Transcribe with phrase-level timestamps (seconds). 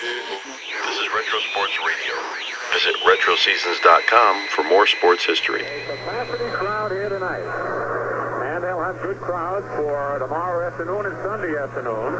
[0.00, 2.16] This is Retro Sports Radio.
[2.72, 5.60] Visit RetroSeasons.com for more sports history.
[5.60, 7.44] Capacity crowd here tonight.
[8.48, 12.16] And they'll have good crowds for tomorrow afternoon and Sunday afternoon.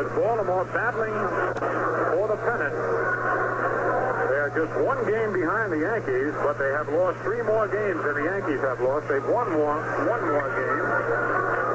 [0.00, 2.72] With Baltimore battling for the pennant.
[4.32, 8.16] They're just one game behind the Yankees, but they have lost three more games than
[8.16, 9.12] the Yankees have lost.
[9.12, 9.76] They've won more,
[10.08, 10.88] one more game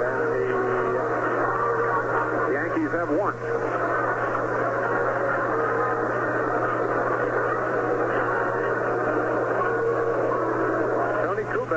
[0.01, 0.17] than
[2.49, 3.68] the Yankees have won.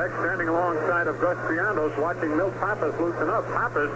[0.02, 3.46] Standing alongside of Gus Triandos watching Milt Pappas loosen up.
[3.54, 3.86] Pappas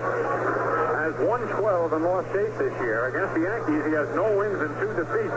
[0.95, 3.11] has won 12 and lost 8 this year.
[3.11, 5.35] Against the Yankees, he has no wins and two defeats.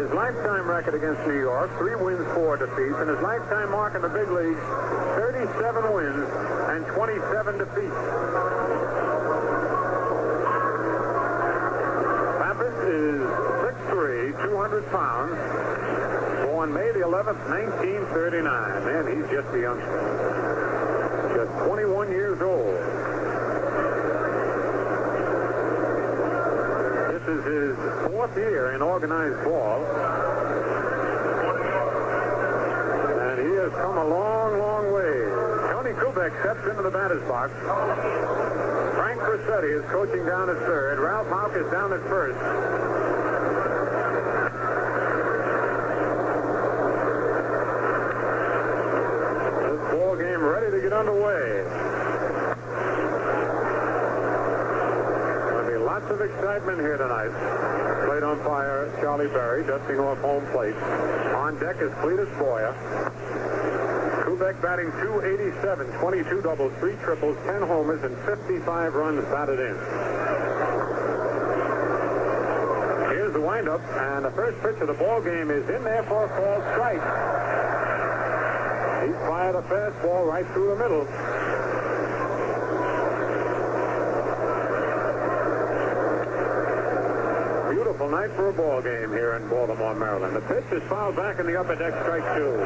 [0.00, 4.00] His lifetime record against New York, three wins, four defeats, and his lifetime mark in
[4.00, 4.64] the big leagues,
[5.20, 6.24] 37 wins
[6.72, 8.00] and 27 defeats.
[12.40, 13.20] Pappas is
[13.92, 15.69] 6'3", 200 pounds.
[17.10, 18.84] Born May the 11th, 1939.
[18.84, 19.98] Man, he's just a youngster.
[21.34, 22.74] Just 21 years old.
[27.10, 29.84] This is his fourth year in organized ball.
[33.18, 35.30] And he has come a long, long way.
[35.72, 37.52] Tony Kubek steps into the batter's box.
[38.94, 40.98] Frank Crosetti is coaching down at third.
[41.00, 42.38] Ralph Houk is down at first.
[49.70, 51.64] This ball game ready to get underway.
[55.48, 57.32] There'll be lots of excitement here tonight.
[58.04, 60.76] Plate umpire Charlie Berry dusting off home plate.
[61.40, 62.76] On deck is Cletis Boyer.
[64.28, 69.76] Kubek batting 287, 22 doubles, 3 triples, 10 homers, and 55 runs batted in.
[73.08, 76.26] Here's the windup, and the first pitch of the ball game is in there for
[76.26, 77.69] a called strike.
[79.50, 81.04] Fired a fastball right through the middle.
[87.72, 90.36] Beautiful night for a ball game here in Baltimore, Maryland.
[90.36, 92.58] The pitch is fouled back in the upper deck, strike two.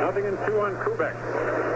[0.00, 1.75] Nothing in two on Kubek.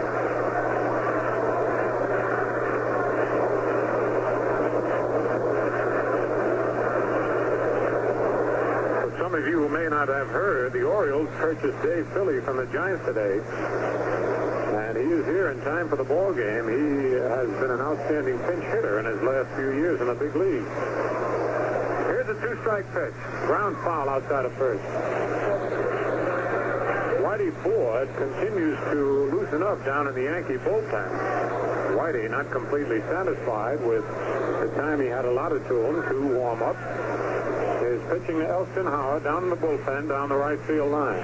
[9.31, 13.05] Some of you may not have heard, the Orioles purchased Dave Philley from the Giants
[13.05, 13.39] today.
[14.75, 16.67] And he is here in time for the ball game.
[16.67, 20.35] He has been an outstanding pinch hitter in his last few years in the big
[20.35, 20.67] league.
[22.11, 23.15] Here's a two-strike pitch.
[23.47, 24.83] Ground foul outside of first.
[27.23, 31.07] Whitey Ford continues to loosen up down in the Yankee bullpen.
[31.95, 36.75] Whitey not completely satisfied with the time he had allotted to him to warm up.
[38.11, 41.23] Pitching to Elston Howard down in the bullpen down the right field line.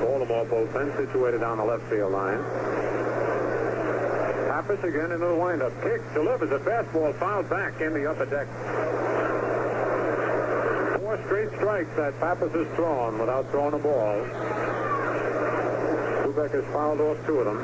[0.00, 2.42] Baltimore bullpen situated down the left field line.
[4.48, 5.82] Pappas again into the windup.
[5.82, 8.46] Kicks, delivers a fastball fouled back in the upper deck.
[11.00, 14.24] Four straight strikes that Pappas has thrown without throwing a ball.
[16.24, 17.60] Kubek has fouled off two of them.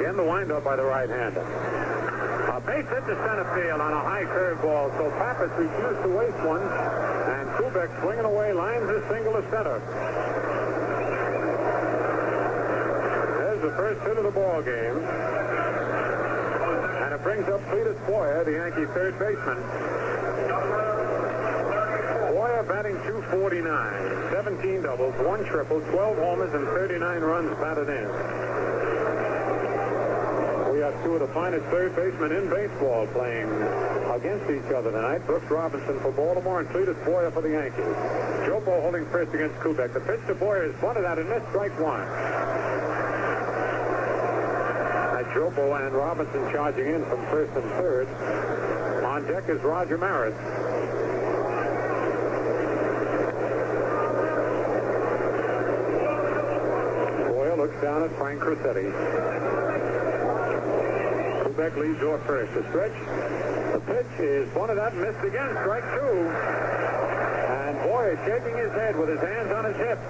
[0.00, 1.42] Again, the windup by the right-hander.
[2.54, 6.38] A base hit to center field on a high curveball, so Pappas refused to waste
[6.46, 9.82] one, and Kubek swinging away lines his single to center.
[13.42, 15.02] There's the first hit of the ball game.
[17.02, 19.58] And it brings up Cletis Boyer, the Yankee third baseman.
[22.30, 28.49] Boyer batting 249, 17 doubles, one triple, 12 homers, and 39 runs batted in.
[31.04, 33.48] Two of the finest third basemen in baseball playing
[34.12, 35.26] against each other tonight.
[35.26, 37.84] Brooks Robinson for Baltimore and Cletis Boyer for the Yankees.
[38.44, 39.94] Dropo holding first against Kubek.
[39.94, 42.06] The pitch to Boyer is bunted out and missed strike one.
[45.32, 48.08] Dropo and Robinson charging in from first and third.
[49.04, 50.34] On deck is Roger Maris.
[57.28, 59.59] Boyle looks down at Frank Crosetti.
[61.60, 62.54] Kubek leads off first.
[62.54, 62.96] The stretch.
[63.74, 65.50] The pitch is bunted out and missed again.
[65.60, 66.24] Strike two.
[67.52, 70.00] And Boyer shaking his head with his hands on his hips.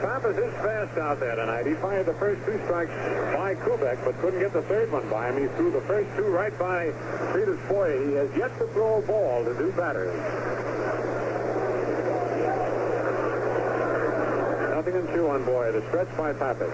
[0.00, 1.66] Pappas is fast out there tonight.
[1.66, 2.92] He fired the first two strikes
[3.34, 5.40] by Kubek, but couldn't get the third one by him.
[5.40, 6.92] He threw the first two right by
[7.32, 8.06] Cletis Boyer.
[8.06, 10.12] He has yet to throw a ball to do better.
[14.74, 15.72] Nothing in two on Boyer.
[15.72, 16.70] The stretch by Pappas.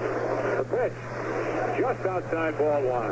[0.58, 1.19] The pitch
[1.80, 3.08] just outside ball one.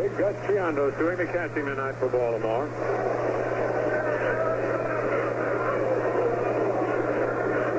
[0.00, 2.68] Big Gus Triandos doing the catching tonight for Baltimore.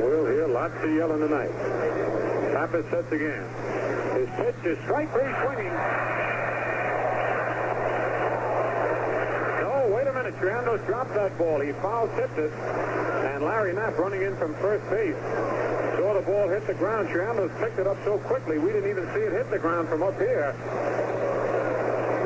[0.04, 1.52] We'll hear lots of yelling tonight.
[2.52, 3.48] Pappas sets again.
[4.20, 5.74] His pitch is strike three swinging.
[9.64, 10.36] No, wait a minute.
[10.42, 11.62] Triandos dropped that ball.
[11.62, 12.52] He foul tipped it.
[12.52, 15.16] And Larry Napp running in from first base
[16.24, 17.10] ball hit the ground.
[17.10, 20.04] Triandos picked it up so quickly we didn't even see it hit the ground from
[20.04, 20.56] up here.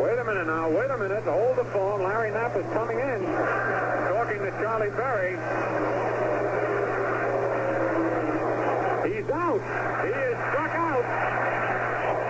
[0.02, 0.70] Wait a minute now.
[0.70, 1.24] Wait a minute.
[1.24, 2.04] Hold the phone.
[2.04, 3.26] Larry Napp is coming in.
[4.14, 5.34] Talking to Charlie Berry.
[9.10, 9.62] He's out.
[10.06, 11.06] He is struck out.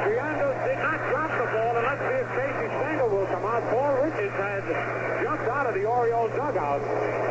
[0.07, 3.63] Triandos did not drop the ball, and let's see if Casey Stengel will come out.
[3.69, 4.63] Paul Richards had
[5.23, 7.26] jumped out of the Orioles dugout.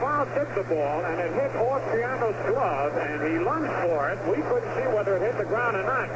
[0.00, 4.18] Foul tipped the ball, and it hit off Triandos' glove, and he lunged for it.
[4.30, 6.08] We couldn't see whether it hit the ground or not.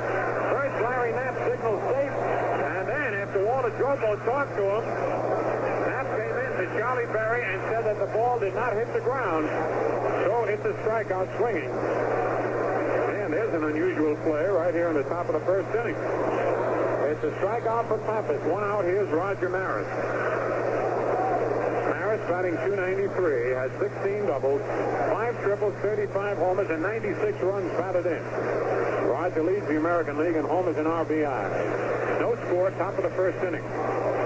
[0.55, 4.85] First, Larry Napp signaled safe, and then after Walter Dropo talked to him,
[5.91, 9.01] Napp came in to Charlie Berry and said that the ball did not hit the
[9.01, 9.49] ground.
[10.27, 11.71] So it's a strikeout swinging.
[11.71, 15.97] And there's an unusual play right here in the top of the first inning.
[17.11, 18.43] It's a strikeout for Pappas.
[18.51, 18.85] One out.
[18.85, 19.87] Here's Roger Maris.
[22.29, 28.23] Batting 293, has 16 doubles, 5 triples, 35 homers, and 96 runs batted in.
[29.09, 32.21] Roger leads the American League in homers and RBI.
[32.21, 33.63] No score, top of the first inning.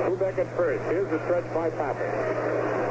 [0.07, 0.85] Kubek at first.
[0.85, 2.07] Here's the stretch by Pappas.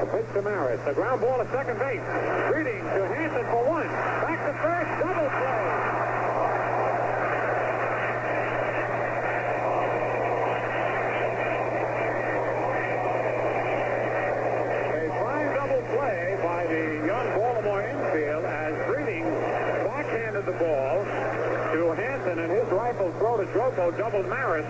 [0.01, 0.81] The pitch to Maris.
[0.85, 2.03] The ground ball to second base.
[2.51, 3.87] Breeding to Hansen for one.
[3.87, 4.91] Back to first.
[4.99, 5.63] Double play.
[14.91, 19.23] A fine double play by the young Baltimore infield as Breeding
[19.87, 21.05] backhanded the ball
[21.73, 23.11] to Hansen and his rifle
[23.71, 24.65] to doubled Maris.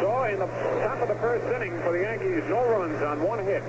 [0.00, 3.44] So in the top of the first inning for the Yankees, no runs on one
[3.44, 3.62] hit,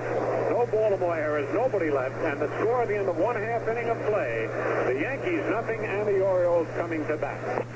[0.50, 3.88] no Baltimore errors, nobody left, and the score at the end of one half inning
[3.88, 4.48] of play,
[4.86, 7.66] the Yankees nothing and the Orioles coming to bat.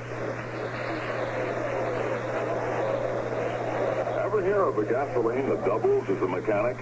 [4.25, 6.77] Ever hear of a gasoline that doubles as a mechanic?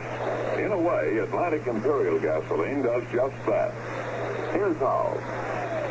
[0.57, 3.73] In a way, Atlantic Imperial gasoline does just that.
[4.53, 5.17] Here's how.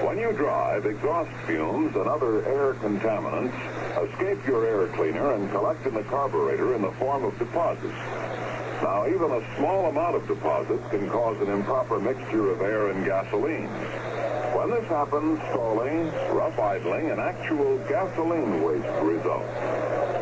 [0.04, 5.86] When you drive, exhaust fumes and other air contaminants escape your air cleaner and collect
[5.86, 7.94] in the carburetor in the form of deposits.
[8.82, 13.04] Now, even a small amount of deposits can cause an improper mixture of air and
[13.04, 13.68] gasoline.
[14.56, 19.44] When this happens, stalling, rough idling, and actual gasoline waste result.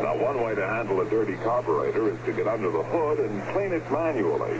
[0.03, 3.41] Now, one way to handle a dirty carburetor is to get under the hood and
[3.53, 4.57] clean it manually.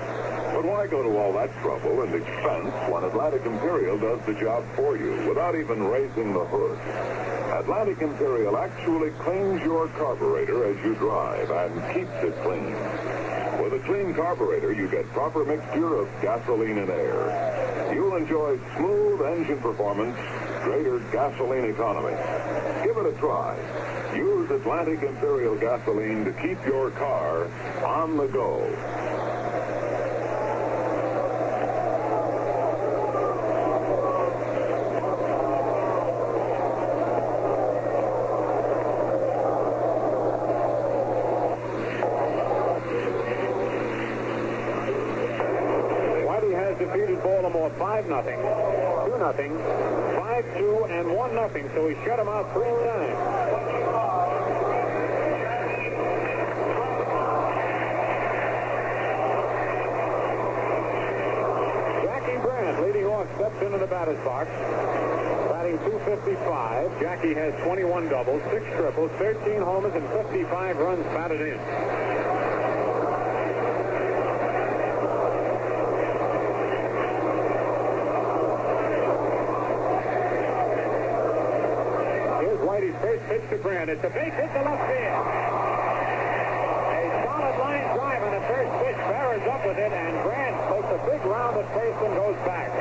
[0.54, 4.64] But why go to all that trouble and expense when Atlantic Imperial does the job
[4.76, 7.39] for you without even raising the hood?
[7.52, 12.74] Atlantic Imperial actually cleans your carburetor as you drive and keeps it clean.
[13.62, 17.92] With a clean carburetor, you get proper mixture of gasoline and air.
[17.94, 20.16] You'll enjoy smooth engine performance,
[20.64, 22.16] greater gasoline economy.
[22.86, 23.58] Give it a try.
[24.16, 27.46] Use Atlantic Imperial gasoline to keep your car
[27.84, 28.60] on the go.
[46.30, 51.68] Whitey has defeated Baltimore 5 nothing, 2 nothing, 5 2, and 1 nothing.
[51.74, 53.18] So he shut him out three times.
[62.80, 64.48] Leading off steps into the batter's box.
[65.50, 67.02] Batting 255.
[67.02, 72.19] Jackie has 21 doubles, 6 triples, 13 homers, and 55 runs batted in.
[82.80, 83.90] Whitey's first pitch to Brandt.
[83.90, 85.28] It's a base hit to left field.
[86.96, 88.96] A solid line drive on the first pitch.
[88.96, 92.72] Barrers up with it, and Brandt takes a big round at first and goes back.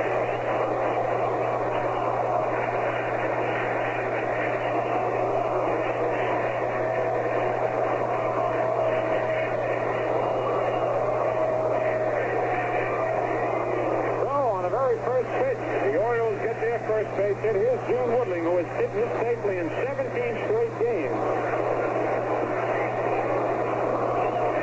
[14.23, 15.59] So, on the very first pitch,
[15.91, 17.57] the Orioles get their first base hit.
[17.57, 20.09] Here's Gene Woodling, who has hit hit safely in 17
[20.47, 21.19] straight games.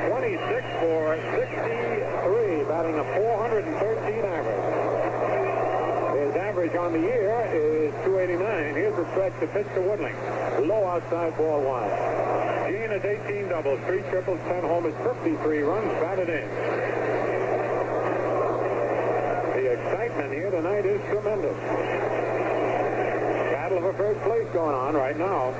[0.09, 4.25] 26 for 63, batting a 413
[6.77, 8.75] on the year is 289.
[8.75, 10.15] Here's the stretch to pitch to Woodling.
[10.67, 11.89] Low outside ball one.
[12.71, 16.47] Gene has 18 doubles, 3 triples, 10 homers, 53 runs, batted in.
[19.55, 21.57] The excitement here tonight is tremendous.
[23.51, 25.51] Battle for first place going on right now.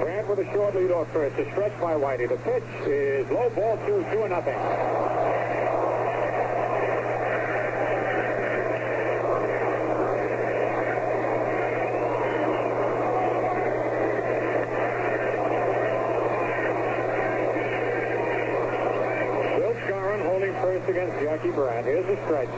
[0.00, 1.38] Brandt with a short lead off first.
[1.38, 2.28] A stretch by Whitey.
[2.28, 4.56] The pitch is low ball two, two and nothing.
[19.56, 21.86] Bill Skowron holding first against Jackie Brandt.
[21.86, 22.50] Here's the stretch.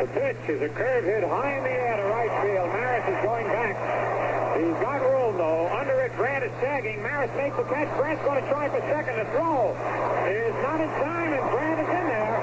[0.00, 2.68] The pitch is a curve hit high in the air to right field.
[2.68, 3.76] Maris is going back.
[4.58, 5.68] He's got room, though.
[5.68, 7.00] Under it, Brandt is tagging.
[7.02, 7.88] Maris makes the catch.
[7.96, 9.16] Brandt's going to try for second.
[9.16, 9.72] The throw
[10.28, 12.36] is not in time, and Brandt is in there.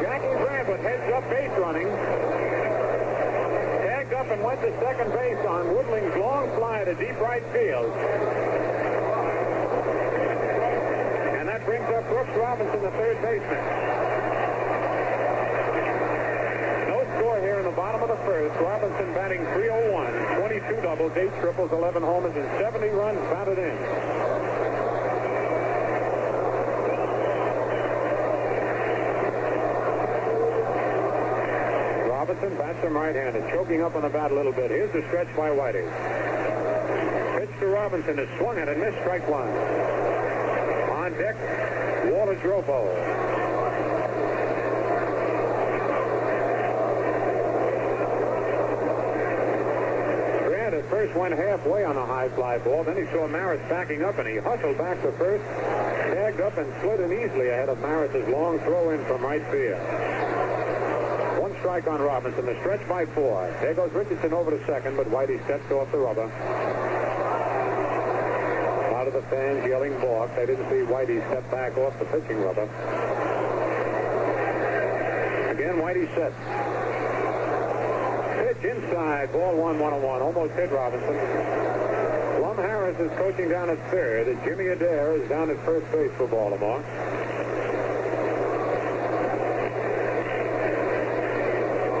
[0.00, 1.90] Jackie Brandt with heads up base running.
[3.84, 7.92] Tagged up and went to second base on Woodling's long fly to deep right field.
[11.38, 13.64] And that brings up Brooks Robinson, the third baseman.
[16.88, 18.54] No score here in the bottom of the first.
[18.60, 23.76] Robinson batting 301, 22 doubles, 8 triples, 11 homers, and 70 runs batted in.
[32.08, 34.70] Robinson bats him right-handed, choking up on the bat a little bit.
[34.70, 36.23] Here's the stretch by Whitey.
[37.66, 39.48] Robinson has swung at and missed strike one.
[39.48, 41.36] On deck,
[42.10, 42.84] Walter Dropo.
[50.46, 52.84] Brandt at first went halfway on a high fly ball.
[52.84, 55.44] Then he saw Maris backing up and he hustled back to first,
[56.14, 59.80] tagged up and slid in easily ahead of Maris's long throw in from right field.
[61.40, 62.46] One strike on Robinson.
[62.46, 63.54] The stretch by Ford.
[63.60, 66.30] There goes Richardson over to second, but Whitey steps off the rubber.
[69.14, 70.34] The fans yelling balk.
[70.34, 72.64] They didn't see Whitey step back off the pitching rubber.
[75.52, 76.34] Again, Whitey sets.
[78.58, 79.32] Pitch inside.
[79.32, 80.20] Ball one, one on one.
[80.20, 81.14] Almost hit Robinson.
[82.42, 84.36] Lum Harris is coaching down at third.
[84.44, 86.82] Jimmy Adair is down at first base for Baltimore.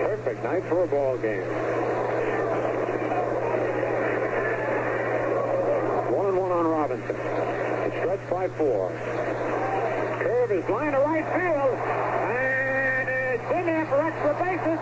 [0.08, 1.46] Perfect night for a ball game.
[6.14, 7.16] One and one on Robinson.
[7.16, 8.94] The stretch by Ford.
[10.20, 11.78] Curve is line to right field.
[12.30, 14.80] And it's in there for extra bases.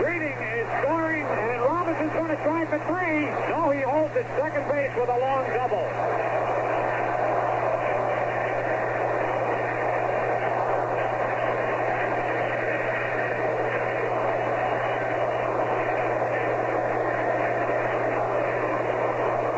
[0.00, 3.30] Breeding is scoring, and Robinson's going to try for three.
[3.48, 5.88] No, he holds at second base with a long double.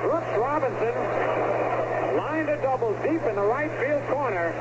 [0.02, 0.94] Brooks Robinson
[2.16, 4.54] lined a double deep in the right field corner.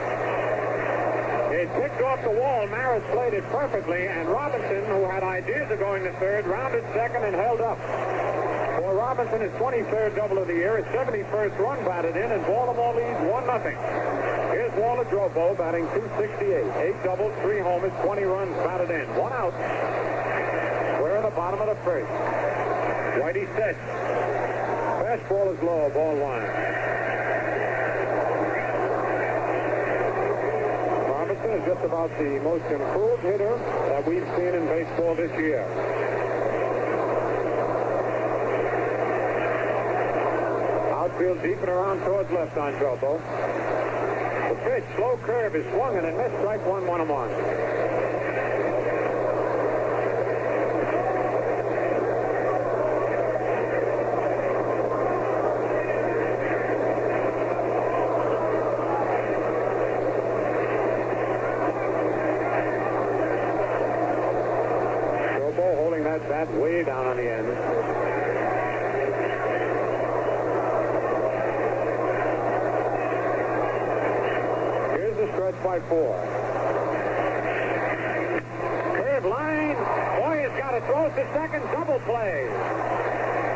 [1.51, 2.67] It picked off the wall.
[2.67, 7.24] Maris played it perfectly, and Robinson, who had ideas of going to third, rounded second
[7.24, 7.77] and held up.
[8.79, 12.96] For Robinson, his 23rd double of the year, his 71st run batted in, and Baltimore
[12.96, 14.15] leads 1 0.
[14.51, 16.63] Here's Walter Dropo batting 268.
[16.84, 19.08] Eight doubles, three homers, 20 runs batted in.
[19.15, 19.53] One out.
[21.01, 22.12] We're in the bottom of the first.
[23.22, 23.79] Whitey sets.
[25.00, 26.41] Fastball is low, ball one.
[31.10, 33.57] Robinson is just about the most improved hitter
[33.89, 35.65] that we've seen in baseball this year.
[40.93, 43.19] Outfield deep and around towards left on Dropo.
[44.50, 47.29] The pitch, slow curve, is swung and it missed strike one, one and one.
[65.36, 67.48] Dropo holding that bat way down on the end.
[74.96, 76.27] Here's the stretch by Ford.
[78.96, 79.75] Curve line.
[80.22, 81.63] Boy has got to throw to second.
[81.72, 82.48] Double play.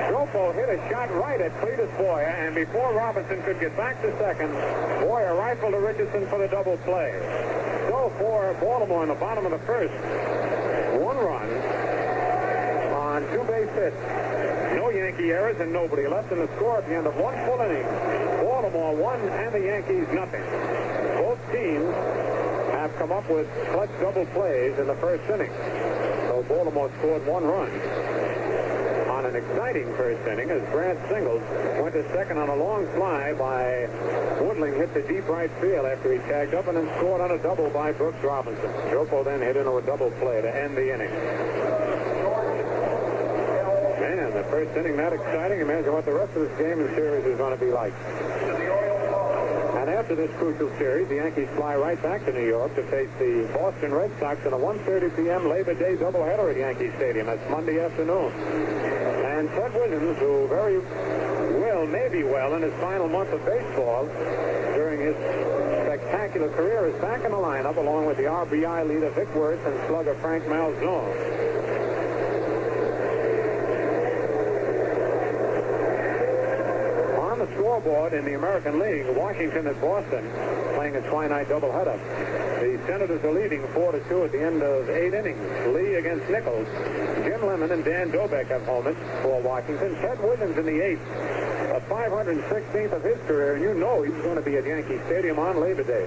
[0.09, 4.11] Dropo hit a shot right at Cletis Boyer, and before Robinson could get back to
[4.19, 4.51] second,
[4.99, 7.15] Boyer rifled to Richardson for the double play.
[7.87, 9.93] So for Baltimore in the bottom of the first,
[10.99, 11.47] one run
[12.91, 13.95] on two base hits.
[14.75, 17.61] No Yankee errors and nobody left, in the score at the end of one full
[17.61, 17.87] inning.
[18.43, 20.43] Baltimore one and the Yankees nothing.
[21.15, 21.95] Both teams
[22.75, 25.51] have come up with clutch double plays in the first inning.
[26.27, 28.18] So Baltimore scored one run
[29.39, 31.41] exciting first inning as Brandt Singles
[31.81, 33.87] went to second on a long fly by
[34.43, 37.37] Woodling hit the deep right field after he tagged up and then scored on a
[37.37, 38.69] double by Brooks Robinson.
[38.91, 41.11] Dropo then hit into a double play to end the inning.
[43.99, 45.61] Man, the first inning that exciting.
[45.61, 47.93] Imagine what the rest of this game and series is going to be like.
[49.79, 53.09] And after this crucial series, the Yankees fly right back to New York to face
[53.17, 55.49] the Boston Red Sox in a 1.30 p.m.
[55.49, 57.27] Labor Day doubleheader at Yankee Stadium.
[57.27, 58.98] That's Monday afternoon.
[59.59, 60.77] Ted Williams, who very
[61.59, 64.05] well, maybe well, in his final month of baseball
[64.73, 65.15] during his
[65.83, 69.77] spectacular career, is back in the lineup along with the RBI leader Vic Wertz and
[69.87, 71.11] slugger Frank Malzone.
[77.19, 81.99] On the scoreboard in the American League, Washington and Boston playing a twilight doubleheader.
[82.59, 85.39] The Senators are leading 4 to 2 at the end of eight innings.
[85.67, 86.67] Lee against Nichols.
[87.23, 89.95] Jim Lemon and Dan Dobbek have homers for Washington.
[89.95, 91.01] Ted Williams in the eighth.
[91.69, 95.37] A 516th of his career, and you know he's going to be at Yankee Stadium
[95.37, 96.05] on Labor Day.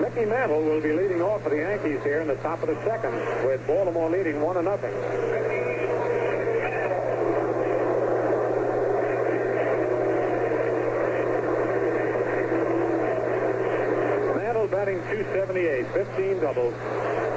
[0.00, 2.76] Mickey Mantle will be leading off for the Yankees here in the top of the
[2.84, 3.14] second,
[3.46, 5.41] with Baltimore leading one to nothing.
[15.24, 16.74] 378, 15 doubles,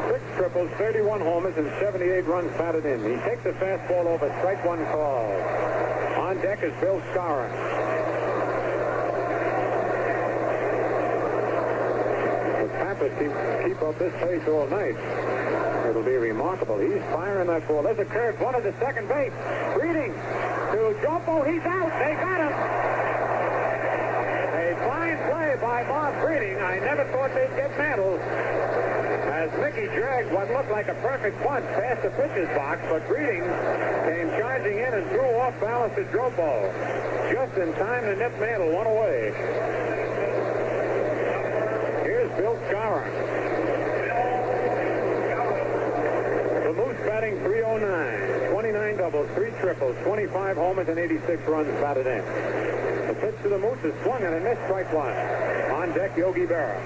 [0.09, 2.99] 6 triples, 31 homers, and 78 runs batted in.
[3.03, 5.31] He takes a fastball over strike one call.
[6.25, 7.51] On deck is Bill Skowron.
[12.61, 13.31] The Pappas keep,
[13.67, 14.95] keep up this pace all night.
[15.89, 16.79] It'll be remarkable.
[16.79, 17.83] He's firing that ball.
[17.83, 18.39] There's a curve.
[18.41, 19.33] One of the second base.
[19.75, 21.43] Breeding to Jumbo.
[21.43, 21.91] He's out.
[21.99, 22.94] They got him.
[25.55, 26.57] A by Bob Breeding.
[26.57, 28.19] I never thought they'd get Mantle.
[28.19, 33.43] As Mickey dragged what looked like a perfect punch past the pitcher's box, but Breeding
[34.03, 36.03] came charging in and threw off balance to
[36.35, 36.71] ball,
[37.31, 39.31] Just in time to nip Mantle one away.
[42.03, 43.11] Here's Bill Skowron.
[46.63, 48.51] The Moose batting 309.
[48.51, 52.94] 29 doubles, 3 triples, 25 homers, and 86 runs batted in.
[53.25, 55.09] Pitch to the Moose is swung and a missed strike one.
[55.09, 56.77] On deck, Yogi Berra.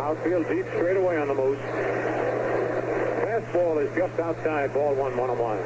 [0.00, 1.58] Outfield deep straight away on the Moose.
[3.24, 5.58] Fastball is just outside, ball one, one on one.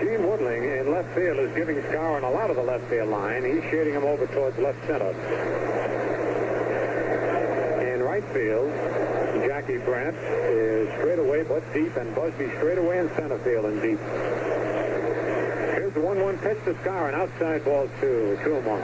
[0.00, 3.44] Gene Woodling in left field is giving Skowron a lot of the left field line.
[3.44, 5.10] He's shading him over towards left center.
[7.92, 8.72] In right field,
[9.66, 13.82] Jackie Brandt is straight away but deep, and Busby straight away in center field and
[13.82, 13.98] deep.
[15.74, 17.14] Here's the 1-1 pitch to Skowron.
[17.14, 18.80] Outside ball one.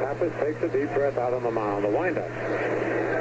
[0.00, 1.84] Pappas takes a deep breath out on the mound.
[1.84, 2.30] The windup.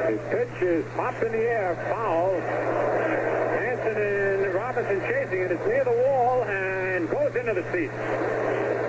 [0.08, 2.97] His pitch is popped in the air, foul.
[3.78, 5.52] Hansen and Robinson chasing it.
[5.52, 7.92] It's near the wall and goes into the seat.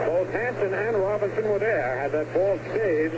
[0.07, 1.99] Both Hansen and Robinson were there.
[1.99, 3.13] Had that ball stayed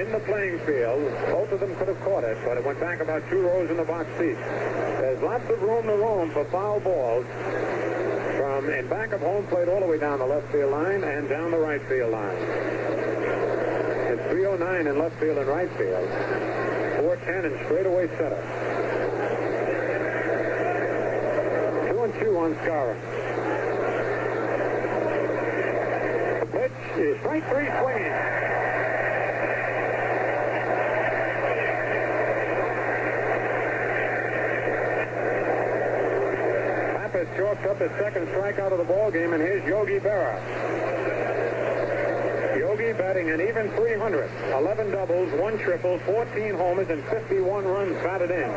[0.00, 3.00] in the playing field, both of them could have caught it, but it went back
[3.00, 4.36] about two rows in the box seat.
[4.36, 7.26] There's lots of room to roam for foul balls
[8.38, 11.28] from in back of home plate all the way down the left field line and
[11.28, 12.36] down the right field line.
[14.12, 16.08] It's 309 in left field and right field.
[17.00, 18.61] 410 in straightaway center.
[22.42, 22.98] Two and two on Skowron.
[26.40, 28.12] The pitch is strike three swinging.
[36.98, 40.40] Pappas chalks up his second strikeout of the ball game, and here's Yogi Berra.
[42.58, 44.28] Yogi batting an even 300.
[44.52, 48.50] 11 doubles, 1 triple, 14 homers, and 51 runs batted in.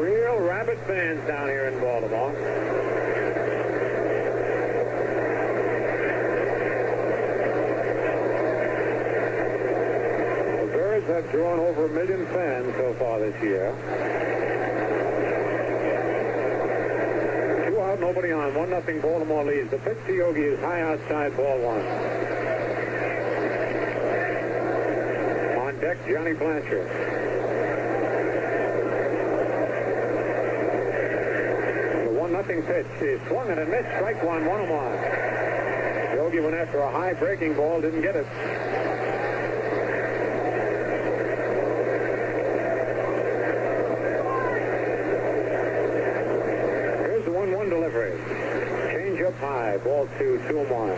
[0.00, 2.32] Real rabid fans down here in Baltimore.
[10.56, 13.70] The Birds have drawn over a million fans so far this year.
[17.68, 18.54] Two out, nobody on.
[18.54, 19.70] One nothing Baltimore leads.
[19.70, 21.84] The pitch to Yogi is high outside, ball one.
[25.66, 27.37] On deck, Johnny Blanchard.
[32.58, 33.84] Nothing pitch is swung and a miss.
[33.96, 34.92] Strike one, one and one.
[36.16, 38.26] Yogi went after a high breaking ball, didn't get it.
[47.06, 48.18] Here's the 1 1 delivery.
[48.92, 49.76] Change up high.
[49.78, 50.88] Ball two, two and one.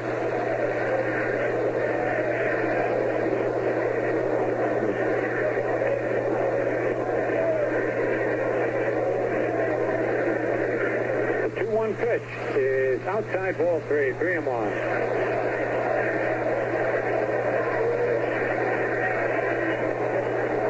[11.50, 14.72] The 2 1 pitch is outside ball three, three and one.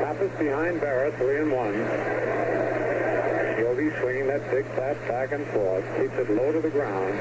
[0.03, 1.75] Pappas behind Berra, three and one.
[3.63, 7.15] Yogi swinging that big bat back and forth, keeps it low to the ground.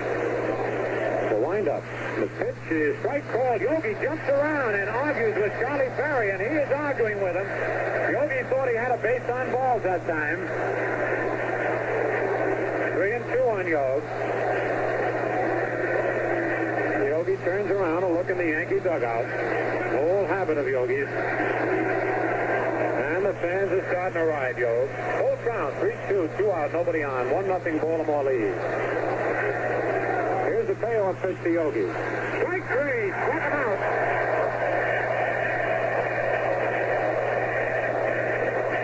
[1.30, 1.84] The windup.
[2.18, 3.62] The pitch is strike called.
[3.62, 7.46] Yogi jumps around and argues with Charlie Berry, and he is arguing with him.
[8.12, 10.89] Yogi thought he had a base on balls that time.
[13.60, 14.08] And Yogi.
[17.10, 19.26] Yogi turns around to look in the Yankee dugout.
[20.00, 21.10] Old habit of Yogi's.
[23.10, 24.88] And the fans are starting to ride, Yo.
[25.20, 27.32] Both rounds, 3-2, two out, nobody on.
[27.32, 28.56] 1 nothing Baltimore lead.
[30.48, 31.90] Here's the payoff pitch to Yogi.
[32.40, 33.80] Strike three, struck out.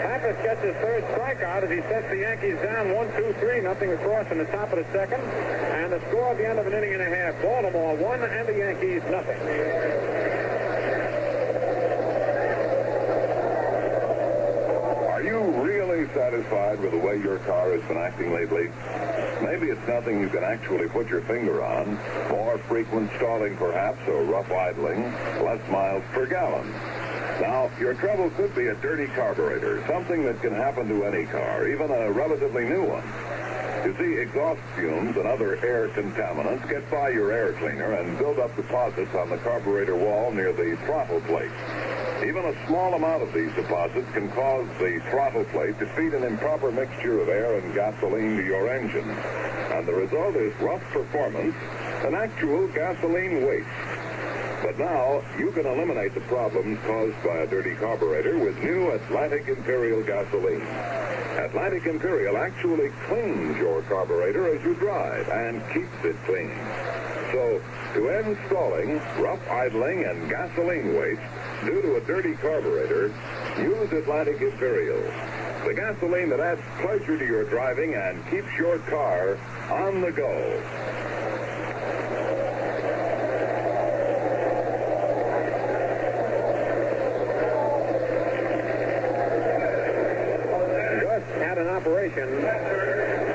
[0.03, 4.39] Pappas gets his third strikeout as he sets the Yankees down 1-2-3, nothing across in
[4.39, 5.21] the top of the second.
[5.21, 8.47] And the score at the end of an inning and a half, Baltimore 1 and
[8.47, 9.37] the Yankees nothing.
[15.11, 18.71] Are you really satisfied with the way your car has been acting lately?
[19.43, 21.99] Maybe it's nothing you can actually put your finger on.
[22.29, 25.03] More frequent stalling, perhaps, or rough idling,
[25.43, 27.04] less miles per gallon.
[27.41, 31.67] Now, your trouble could be a dirty carburetor, something that can happen to any car,
[31.67, 33.03] even a relatively new one.
[33.85, 38.39] You see, exhaust fumes and other air contaminants get by your air cleaner and build
[38.39, 41.51] up deposits on the carburetor wall near the throttle plate.
[42.25, 46.23] Even a small amount of these deposits can cause the throttle plate to feed an
[46.23, 49.07] improper mixture of air and gasoline to your engine.
[49.07, 51.53] And the result is rough performance
[52.05, 53.94] and actual gasoline waste.
[54.65, 59.47] But now you can eliminate the problems caused by a dirty carburetor with new Atlantic
[59.47, 60.63] Imperial gasoline.
[61.37, 66.49] Atlantic Imperial actually cleans your carburetor as you drive and keeps it clean.
[67.31, 67.61] So,
[67.93, 71.21] to end stalling, rough idling, and gasoline waste
[71.63, 73.13] due to a dirty carburetor,
[73.59, 74.99] use Atlantic Imperial.
[75.63, 79.37] The gasoline that adds pleasure to your driving and keeps your car
[79.69, 80.63] on the go.
[91.01, 92.29] Gus had an operation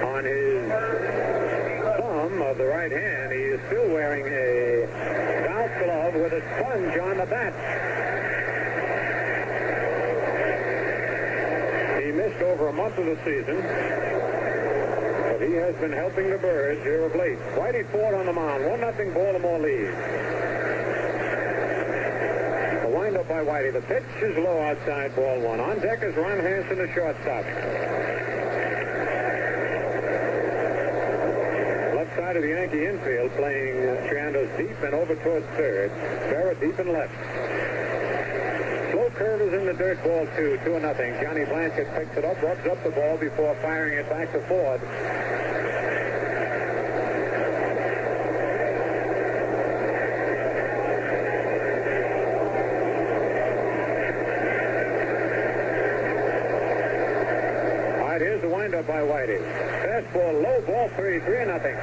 [0.04, 0.68] on his
[1.98, 3.32] thumb of the right hand.
[3.32, 4.86] He is still wearing a
[5.46, 7.54] golf glove with a sponge on the bat.
[12.02, 13.62] He missed over a month of the season,
[15.30, 17.38] but he has been helping the Birds here of late.
[17.54, 19.94] Whitey Ford on the mound, 1 nothing Baltimore lead.
[22.82, 23.72] The windup by Whitey.
[23.72, 25.60] The pitch is low outside, ball one.
[25.60, 27.44] On deck is Ron Hansen, the shortstop.
[31.94, 33.74] Left side of the Yankee infield playing
[34.06, 35.90] Triandos deep and over towards third.
[36.30, 37.12] Berra deep and left.
[38.92, 41.12] Slow curve is in the dirt, ball two, two and nothing.
[41.20, 44.80] Johnny Blanchard picks it up, rubs up the ball before firing it back to Ford.
[57.98, 59.40] All right, here's the windup by Whitey.
[59.82, 61.74] Fastball, low ball three, three and nothing.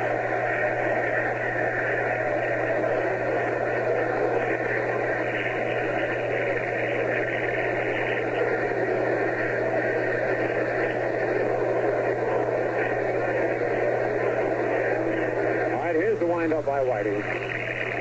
[15.73, 17.23] All right, here's the windup by Whitey.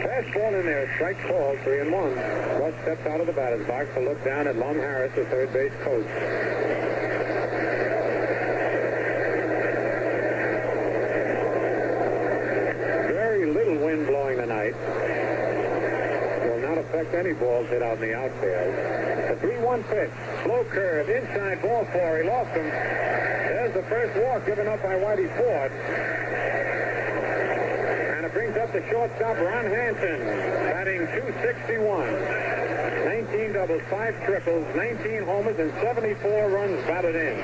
[0.03, 2.15] Fastball in there, strike called, three and one.
[2.15, 5.53] Gus steps out of the batter's box to look down at Lum Harris, the third
[5.55, 6.07] base coach.
[13.37, 14.75] Very little wind blowing tonight.
[16.45, 18.73] Will not affect any balls hit out in the outfield.
[19.29, 20.11] The 3-1 pitch.
[20.45, 21.11] Slow curve.
[21.11, 22.23] Inside ball four.
[22.23, 22.65] He lost him.
[22.65, 25.73] There's the first walk given up by Whitey Ford.
[28.17, 30.21] And it brings up the shortstop, Ron Hansen,
[30.73, 32.57] batting 261.
[33.05, 37.37] 19 doubles, 5 triples, 19 homers, and 74 runs batted in.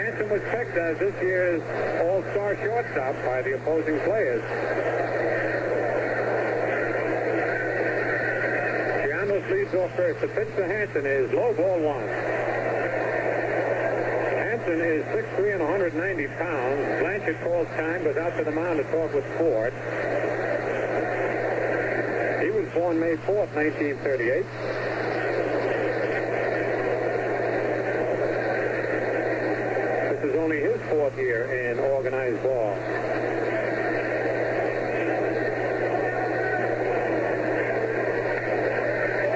[0.00, 1.60] Hansen was picked as this year's
[2.00, 4.42] all-star shortstop by the opposing players.
[9.04, 10.22] Giannis leads off first.
[10.22, 12.08] The pitch to Hansen is low ball one.
[14.40, 17.00] Hansen is 6'3 and 190 pounds.
[17.02, 19.74] Blanchard calls time, goes out to the mound to talk with Ford.
[22.42, 24.46] He was born May 4th, 1938.
[30.12, 30.36] This is
[31.12, 32.74] fourth year in organized ball.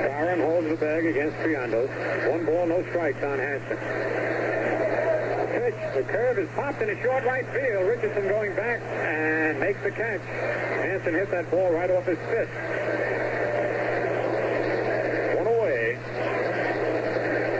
[0.09, 2.31] Barron holds the bag against Triandos.
[2.31, 3.77] One ball, no strikes on Hansen.
[5.53, 5.95] Pitch.
[5.95, 7.87] The curve is popped in a short right field.
[7.87, 10.21] Richardson going back and makes the catch.
[10.21, 12.53] Hansen hit that ball right off his fist.
[15.37, 15.99] One away.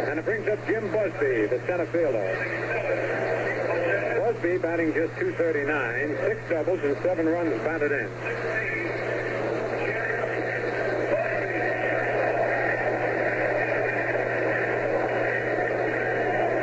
[0.09, 2.66] And it brings up Jim Busby, the center fielder.
[4.37, 8.09] Busby batting just 239, six doubles and seven runs batted in.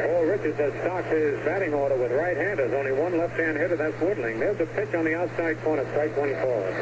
[0.06, 2.74] Paul Richards has stocked his batting order with right-handers.
[2.74, 4.40] Only one left-hand hitter, that's Woodling.
[4.40, 6.74] There's a pitch on the outside corner, strike one forward.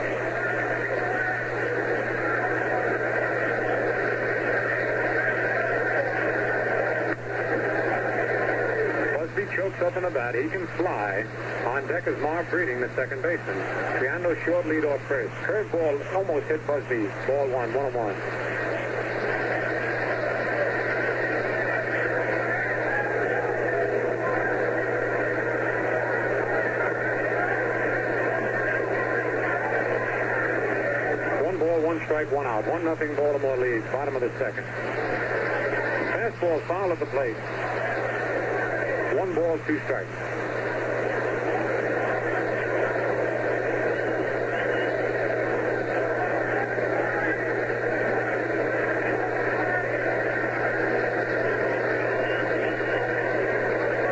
[9.34, 10.36] Busby chokes up in the bat.
[10.36, 11.26] He can fly.
[11.66, 13.58] On deck is Marv Breeding, the second baseman.
[14.00, 15.34] Triando short lead off first.
[15.44, 17.10] Curveball almost hit Busby.
[17.28, 18.16] Ball one, one on one.
[31.44, 32.68] One ball, one strike, one out.
[32.68, 33.86] One nothing Baltimore leads.
[33.88, 34.64] Bottom of the second.
[36.12, 37.36] Fastball foul at the plate.
[39.32, 40.10] One ball, two strikes.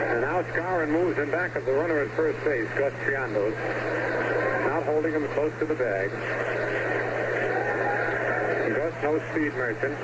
[0.08, 3.54] And now Skowron moves in back of the runner at first base, Gus Triandos.
[4.68, 6.12] Not holding him close to the bag.
[8.74, 9.98] Gus, no speed merchant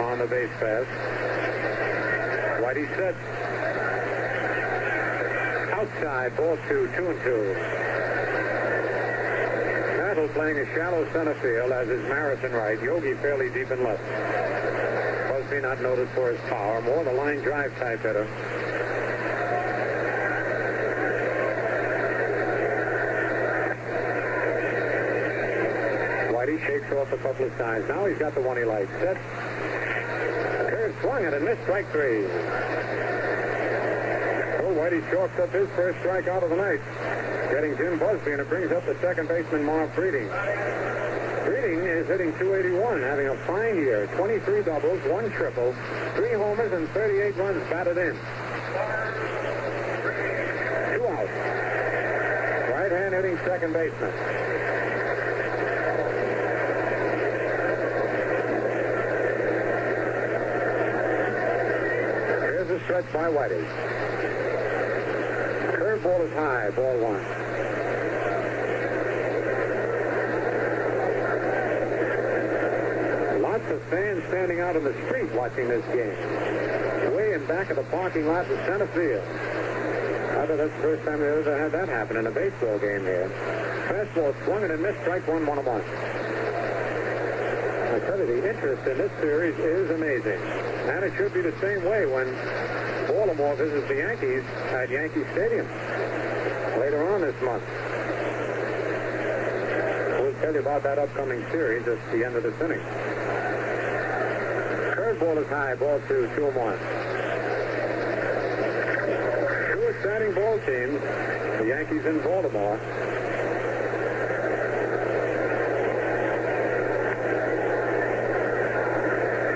[0.00, 1.49] on the base pass.
[2.60, 3.14] Whitey set.
[5.72, 7.54] Outside, ball two, two and two.
[9.96, 12.78] Battle playing a shallow center field, as is Marison right.
[12.82, 14.02] Yogi fairly deep in left.
[15.30, 18.26] Busby not noted for his power, more the line drive type hitter.
[26.30, 27.88] Whitey shakes off a couple of times.
[27.88, 28.90] Now he's got the one he likes.
[29.00, 29.16] Set.
[31.00, 32.22] Swung it and missed strike three.
[34.58, 36.80] Bill Whitey chalks up his first strikeout of the night.
[37.50, 40.28] Getting Jim Busby, and it brings up the second baseman, Marv Breeding.
[41.44, 44.06] Breeding is hitting 281, having a fine year.
[44.16, 45.74] 23 doubles, one triple,
[46.14, 48.14] three homers, and 38 runs batted in.
[50.94, 51.32] Two outs.
[52.70, 54.12] Right hand hitting second baseman.
[62.40, 63.64] Here's a stretch by Whitey.
[65.78, 67.22] Curveball is high, ball one.
[73.42, 77.14] Lots of fans standing out in the street watching this game.
[77.14, 79.22] Way in back of the parking lot in center field.
[79.22, 83.02] I thought that's the first time they ever had that happen in a baseball game
[83.02, 83.30] here.
[83.86, 85.80] Fastball swung and missed strike one, one on one.
[87.94, 90.69] I tell you, the interest in this series is amazing.
[90.88, 92.34] And it should be the same way when
[93.06, 95.66] Baltimore visits the Yankees at Yankee Stadium
[96.78, 97.64] later on this month.
[100.20, 102.80] We'll tell you about that upcoming series at the end of this inning.
[104.96, 106.78] Curveball is high, ball two, two and one.
[109.72, 111.00] Two exciting ball teams,
[111.58, 112.78] the Yankees in Baltimore.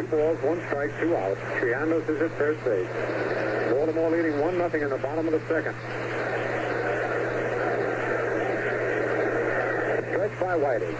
[0.00, 1.40] Two balls, one strike, two outs.
[1.56, 2.88] Triandos is at first base.
[3.72, 5.74] Baltimore leading one nothing in the bottom of the second.
[10.12, 10.94] Stretch by Whitey.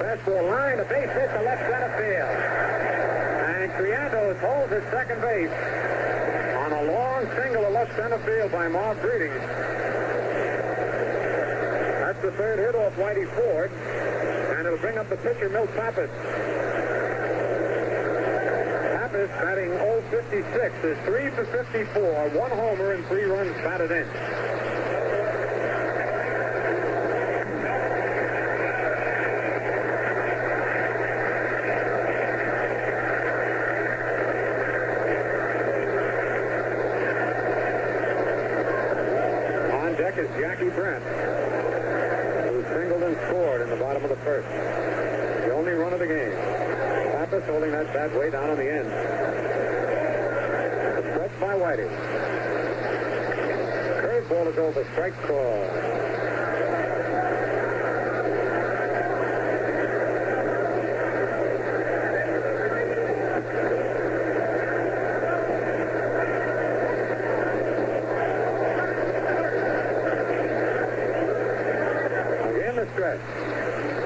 [0.00, 2.28] Fastball line, a base hit to left center field.
[3.48, 5.50] And Triandos holds at second base
[6.56, 7.62] on a long single.
[7.62, 9.32] To left center field by Marv Breeding.
[12.04, 16.10] That's the third hit off Whitey Ford, and it'll bring up the pitcher, Milt Pappas.
[19.22, 24.08] Pappas batting 0-56 is 3 for 54, one homer and three runs batted in.
[39.72, 41.04] On deck is Jackie Brandt,
[42.48, 44.48] who singled and scored in the bottom of the first.
[45.46, 46.62] The only run of the game.
[47.46, 49.11] Holding that bat way down on the end.
[51.42, 51.88] By Whitey.
[54.00, 54.84] Curveball is over.
[54.92, 55.64] Strike call.
[72.54, 73.20] Again the stretch.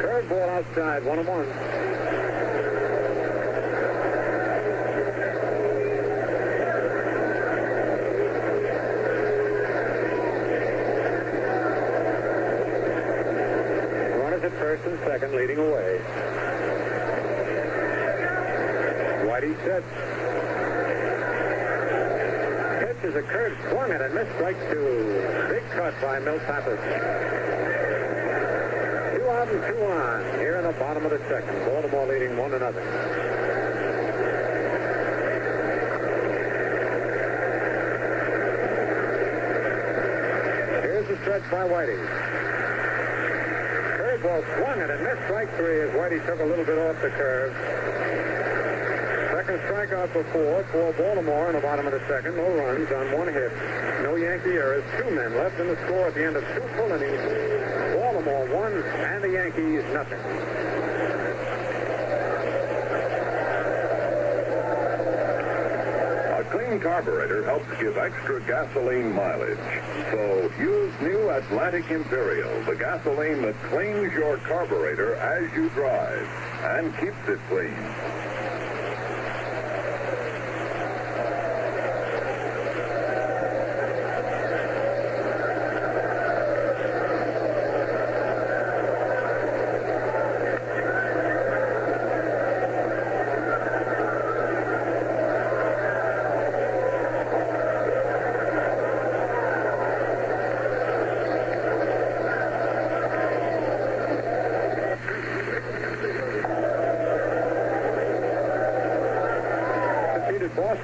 [0.00, 1.46] Curveball outside, one and one.
[14.16, 16.00] Runners at first and second, leading away.
[19.22, 19.86] Whitey sets.
[22.82, 25.22] Pitch is a curve, swung it and missed strike two.
[25.50, 26.80] Big cut by Milt Pappas.
[29.14, 31.64] Two out and two on here in the bottom of the second.
[31.66, 32.82] Baltimore leading one to nothing.
[41.22, 42.55] Stretch by Whitey.
[44.26, 47.10] Curveball swung it and missed strike three as Whitey took a little bit off the
[47.10, 47.54] curve.
[49.30, 52.36] Second strikeout for four for Baltimore in the bottom of the second.
[52.36, 53.52] No runs on one hit.
[54.02, 54.84] No Yankee errors.
[54.98, 57.22] Two men left in the score at the end of two full innings.
[57.94, 60.18] Baltimore one and the Yankees nothing.
[66.34, 66.44] A
[66.80, 69.58] carburetor helps give extra gasoline mileage.
[70.10, 76.28] So use new Atlantic Imperial, the gasoline that cleans your carburetor as you drive
[76.64, 78.35] and keeps it clean.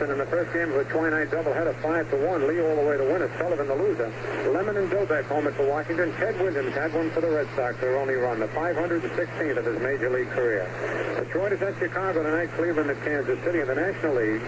[0.03, 2.49] Defeated in the first game of a 29 doubleheader, 5 to 1.
[2.49, 3.31] Lee all the way to win it.
[3.39, 4.11] Sullivan the loser.
[4.51, 6.13] Lemon and Dobbek home it for Washington.
[6.19, 9.79] Ted Williams had one for the Red Sox, their only run, the 516th of his
[9.81, 10.67] major league career.
[11.23, 14.43] Detroit is at Chicago tonight, Cleveland at Kansas City in the National League.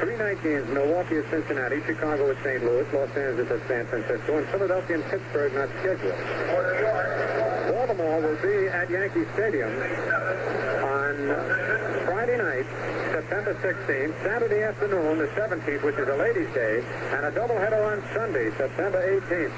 [0.00, 2.64] Three night games, Milwaukee at Cincinnati, Chicago at St.
[2.64, 6.16] Louis, Los Angeles at San Francisco, and Philadelphia and Pittsburgh not scheduled.
[7.68, 11.63] Baltimore will be at Yankee Stadium on
[13.44, 18.02] September 16th, Saturday afternoon, the 17th, which is a ladies' day, and a doubleheader on
[18.14, 19.52] Sunday, September 18th.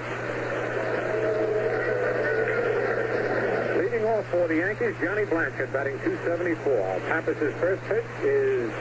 [3.78, 7.00] Leading off for the Yankees, Johnny Blanchard batting 274.
[7.06, 8.72] Pappas' first pitch is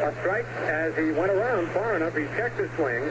[0.00, 2.16] a strike as he went around far enough.
[2.16, 3.04] He checked his swing,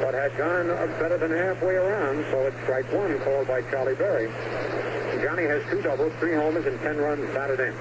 [0.00, 4.32] but had gone better than halfway around, so it's strike one called by Charlie Berry.
[5.20, 7.74] Johnny has two doubles, three homers, and ten runs batted in.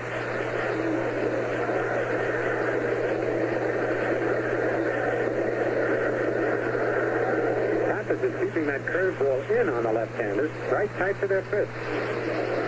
[8.08, 11.72] Pappas is keeping that curveball in on the left-handers, right tight to their fist.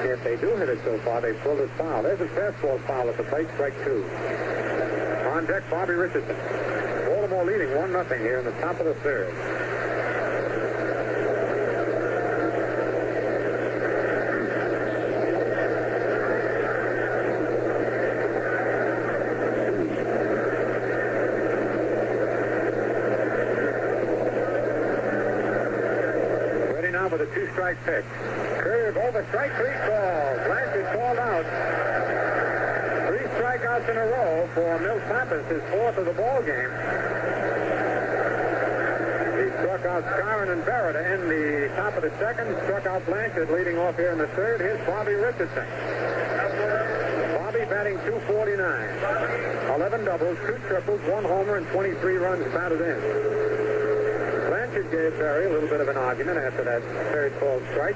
[0.05, 2.03] If they do hit it so far, they pulled it foul.
[2.03, 4.03] There's a fastball foul at the plate, strike two.
[5.33, 6.35] On deck, Bobby Richardson.
[7.05, 9.33] Baltimore leading 1 nothing here in the top of the third.
[26.73, 26.91] Ready
[27.59, 28.05] two-strike pitch.
[28.63, 30.35] Curve over, strike three call.
[30.47, 31.45] Blanchard called out.
[33.07, 36.71] Three strikeouts in a row for Milt Pappas, his fourth of the ball game.
[39.35, 42.55] He struck out Skowron and Barrett to end the top of the second.
[42.63, 44.61] Struck out Blanchard leading off here in the third.
[44.61, 45.67] Here's Bobby Richardson.
[47.35, 49.75] Bobby batting 249.
[49.75, 53.38] 11 doubles, two triples, one homer, and 23 runs batted in.
[54.73, 57.95] Bench gave Berry a little bit of an argument after that third called strike.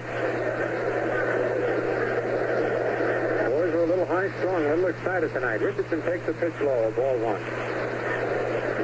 [3.49, 5.61] Boys are a little high strung, a little excited tonight.
[5.61, 7.41] Richardson takes the pitch low, ball one.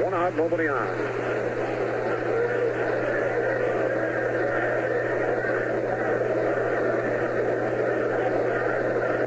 [0.04, 0.86] One out, nobody on.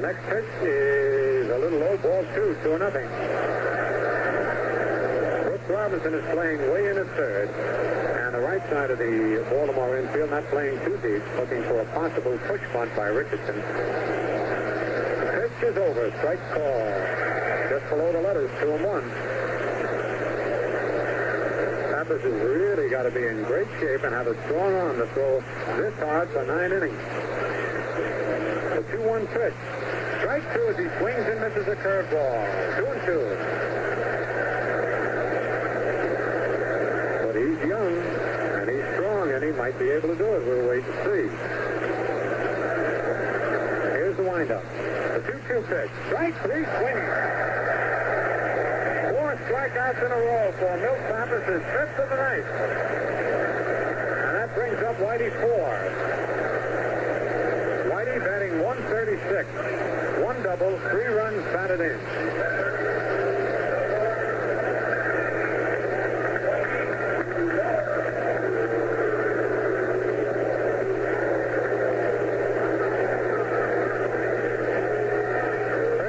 [0.02, 3.10] Next pitch is a little low ball two, two or nothing.
[5.44, 7.50] Brooks Robinson is playing way in at third,
[8.44, 12.62] right side of the Baltimore infield, not playing too deep, looking for a possible push
[12.74, 13.56] bunt by Richardson.
[13.56, 16.12] The pitch is over.
[16.20, 16.84] Strike call.
[17.72, 19.10] Just below the letters, 2 and 1.
[21.96, 25.08] Pappas has really got to be in great shape and have a strong arm to
[25.16, 25.40] throw
[25.78, 27.00] this hard for nine innings.
[28.76, 29.56] The 2-1 pitch.
[30.20, 32.78] Strike two as he swings and misses a curveball.
[32.78, 33.83] 2 and 2.
[39.64, 40.44] Might be able to do it.
[40.46, 41.32] We'll wait to see.
[43.96, 44.62] Here's the windup.
[44.76, 45.90] The 2-2 pitch.
[46.08, 47.08] Strike three swinging.
[49.16, 52.44] Four strikeouts in a row for Milt Pappas, fifth of the night.
[54.28, 55.92] And that brings up Whitey Ford.
[57.88, 59.48] Whitey batting 136.
[60.26, 62.00] One double, three runs batted in.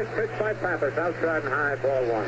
[0.05, 2.27] First pitch by Pappas, outside and high, ball one.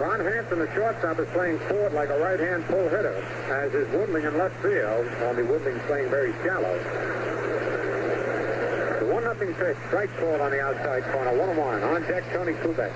[0.00, 3.14] Ron Hansen, the shortstop, is playing forward like a right-hand pull hitter,
[3.50, 6.78] as is Woodling in left field, only Woodling's playing very shallow
[9.00, 9.76] The one nothing pitch.
[9.88, 11.36] Strike called on the outside corner.
[11.36, 11.82] One and one.
[11.82, 12.92] On deck, Tony Kubek.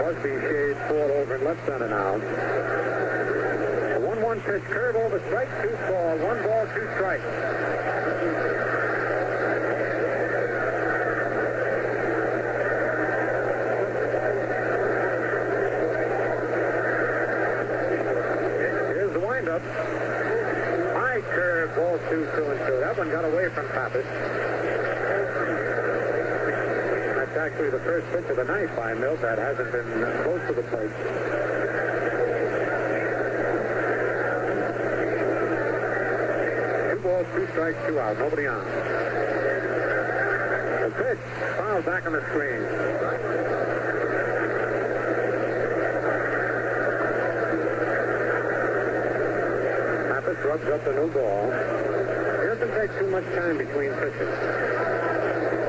[0.00, 2.79] Busby shades Ford over in left center now.
[4.50, 7.22] A 1-1 pitch, curve over, strike, two ball, one ball, two strikes.
[18.90, 19.62] Here's the windup.
[20.96, 22.80] High curve, ball two, two and two.
[22.80, 24.04] That one got away from Pappas.
[27.14, 29.20] That's actually the first pitch of the night by Milt.
[29.20, 29.92] That hasn't been
[30.24, 31.59] close to the plate.
[37.34, 38.18] Two strikes, two out.
[38.18, 38.64] Nobody on.
[40.82, 41.18] The pitch
[41.56, 43.10] foul back on the screen.
[50.50, 51.52] rubs up the new ball.
[51.52, 54.28] It doesn't take too much time between pitches.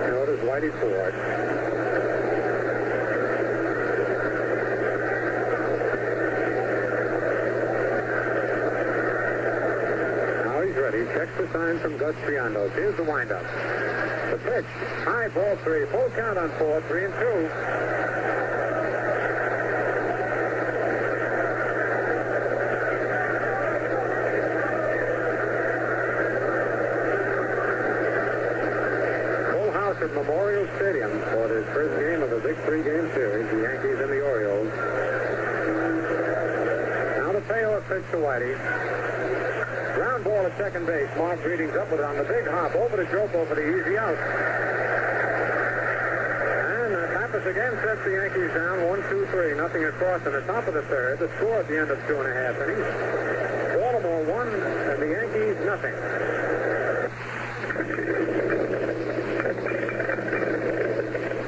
[0.09, 1.13] Notice Whitey Ford.
[10.47, 10.61] Now
[11.21, 12.73] The sign from Gus Triandos.
[12.73, 13.43] Here's the windup.
[14.31, 14.65] The pitch.
[15.05, 15.85] High ball three.
[15.85, 16.83] Full count on Ford.
[16.87, 17.47] Three and two.
[29.51, 33.61] Full house at Memorial Stadium for this first game of the big three-game series, the
[33.61, 34.73] Yankees and the Orioles.
[37.19, 39.10] Now the payoff pitch to Whitey.
[40.23, 41.09] Ball at second base.
[41.17, 43.97] Marv Breeding's up with it on the big hop over to Dropo for the easy
[43.97, 44.17] out.
[46.61, 50.41] And uh, Pappas again sets the Yankees down one, two, three, nothing across in the
[50.41, 51.19] top of the third.
[51.19, 52.85] The score at the end of two and a half innings.
[53.81, 55.95] Baltimore one and the Yankees nothing.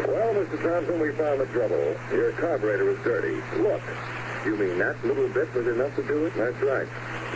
[0.10, 0.58] Well, Mr.
[0.66, 1.96] Thompson, we found the trouble.
[2.10, 3.38] Your carburetor is dirty.
[3.62, 3.82] Look.
[4.46, 6.34] You mean that little bit was enough to do it?
[6.36, 6.88] That's right.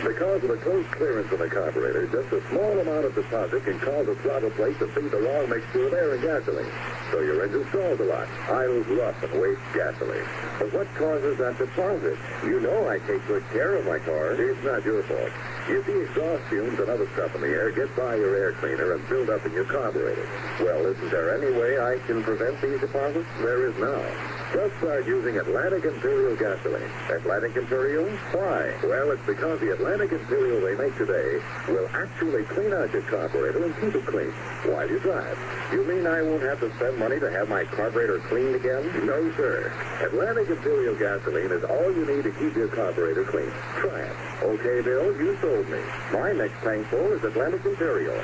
[0.04, 3.80] Because of the close clearance of the carburetor, just a small amount of deposit can
[3.80, 6.70] cause the throttle plate to feed the wrong mixture of air and gasoline.
[7.10, 10.24] So your engine stalls a lot, idles rough, and wastes gasoline.
[10.58, 12.16] But what causes that deposit?
[12.44, 14.34] You know I take good care of my car.
[14.38, 15.32] It's not your fault.
[15.68, 18.94] You see, exhaust fumes and other stuff in the air get by your air cleaner
[18.94, 20.28] and build up in your carburetor.
[20.60, 23.26] Well, isn't there any way I can prevent these deposits?
[23.42, 24.37] There is now.
[24.52, 26.90] Just start using Atlantic Imperial gasoline.
[27.10, 28.08] Atlantic Imperial?
[28.32, 28.72] Why?
[28.82, 31.38] Well, it's because the Atlantic Imperial they make today
[31.68, 34.30] will actually clean out your carburetor and keep it clean
[34.72, 35.36] while you drive.
[35.70, 39.04] You mean I won't have to spend money to have my carburetor cleaned again?
[39.04, 39.70] No, sir.
[40.00, 43.52] Atlantic Imperial gasoline is all you need to keep your carburetor clean.
[43.76, 44.16] Try it.
[44.42, 45.80] Okay, Bill, you sold me.
[46.10, 48.18] My next tank full is Atlantic Imperial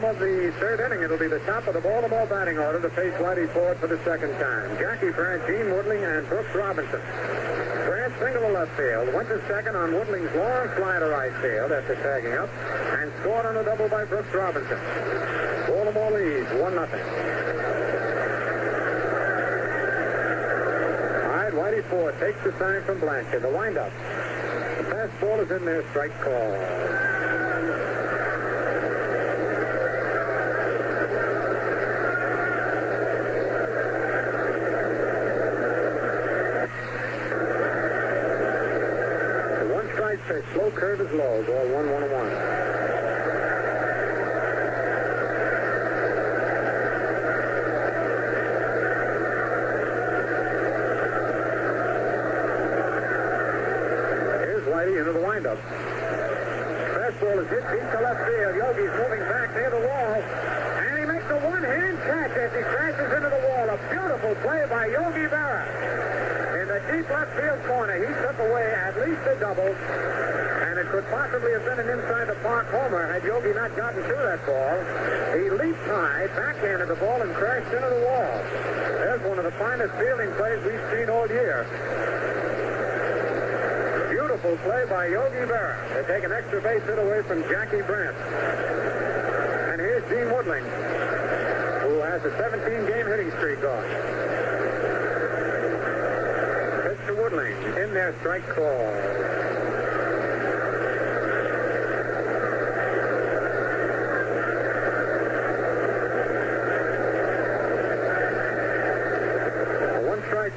[0.00, 2.90] bottom of the third inning, it'll be the top of the Baltimore batting order to
[2.90, 4.76] face Whitey Ford for the second time.
[4.76, 6.98] Jackie Brandt, Gene Woodling, and Brooks Robinson.
[7.86, 11.70] Brandt single to left field, went to second on Woodling's long fly to right field
[11.70, 12.50] after tagging up,
[12.98, 14.78] and scored on a double by Brooks Robinson.
[15.68, 17.00] Baltimore leads 1 nothing.
[21.22, 23.42] All right, Whitey Ford takes the sign from Blanchard.
[23.42, 23.92] The windup.
[24.78, 26.50] The fastball is in there, strike call.
[39.60, 42.30] The one strike pitch, slow curve is low, ball one, one, one.
[54.46, 55.58] Here's Whitey into the windup.
[56.94, 58.54] Fastball is hit deep to left field.
[58.54, 60.22] Yogi's moving back near the wall.
[60.86, 63.70] And he makes a one-hand catch as he crashes into the wall.
[63.70, 65.43] A beautiful play by Yogi Berra.
[66.94, 69.66] Deep left field corner, he took away at least a double.
[69.66, 73.98] And it could possibly have been an inside the park homer had Yogi not gotten
[73.98, 74.78] to that ball.
[75.34, 78.30] He leaped high, backhanded the ball, and crashed into the wall.
[79.02, 81.66] There's one of the finest fielding plays we've seen all year.
[84.14, 88.14] Beautiful play by Yogi Berra to take an extra base hit away from Jackie Brandt.
[89.74, 90.62] And here's Gene Woodling,
[91.82, 94.33] who has a 17-game hitting streak going.
[97.34, 99.34] In there, strike call.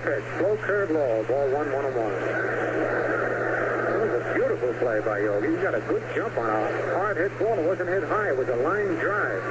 [0.03, 2.11] Pitch, slow curve low, ball one, one, one.
[2.13, 5.55] That was a beautiful play by Yogi.
[5.55, 7.57] He got a good jump on a hard hit ball.
[7.57, 8.30] It wasn't hit high.
[8.30, 9.43] It was a line drive.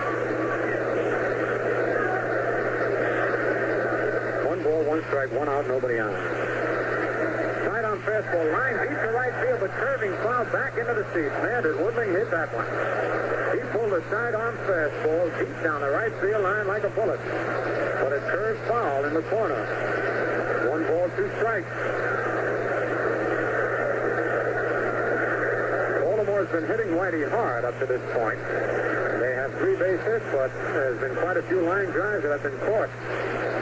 [4.46, 6.45] One ball, one strike, one out, nobody on.
[8.06, 11.34] Fastball, line deep to right field, but curving foul back into the seats.
[11.42, 12.62] Man, did Woodling hit that one.
[13.50, 17.18] He pulled a sidearm fastball deep down the right field line like a bullet.
[17.18, 19.58] But it curved foul in the corner.
[20.70, 21.66] One ball, two strikes.
[26.06, 28.38] Baltimore's been hitting Whitey hard up to this point.
[29.18, 32.42] They have three base hits, but there's been quite a few line drives that have
[32.46, 33.55] been caught.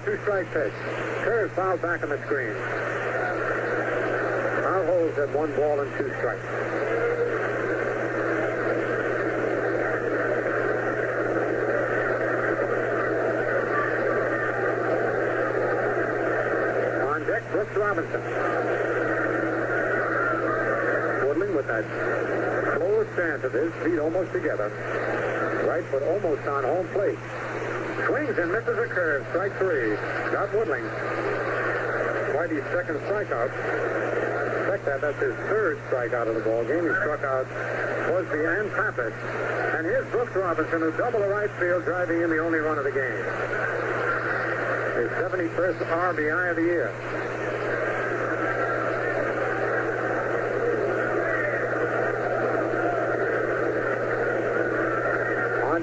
[0.00, 0.72] Now a one ball, two strike pitch.
[1.24, 2.54] Curve foul back on the screen.
[4.62, 6.44] Foul holds at one ball and two strikes.
[17.08, 18.20] On deck, Brooks Robinson.
[21.26, 21.84] Woodling with that
[22.76, 24.70] close stance of his, feet almost together.
[25.68, 27.18] Right foot almost on home plate.
[28.06, 29.26] Swings and misses a curve.
[29.30, 29.96] Strike three.
[30.32, 30.86] Got Woodling.
[32.34, 33.50] Whitey's second strikeout.
[34.68, 35.00] Check that.
[35.00, 36.84] That's his third strikeout of the ball game.
[36.84, 37.46] He struck out
[38.08, 39.12] Busby and Pappas.
[39.76, 42.84] And here's Brooks Robinson, who doubled the right field, driving in the only run of
[42.84, 43.24] the game.
[45.00, 47.39] His 71st RBI of the year.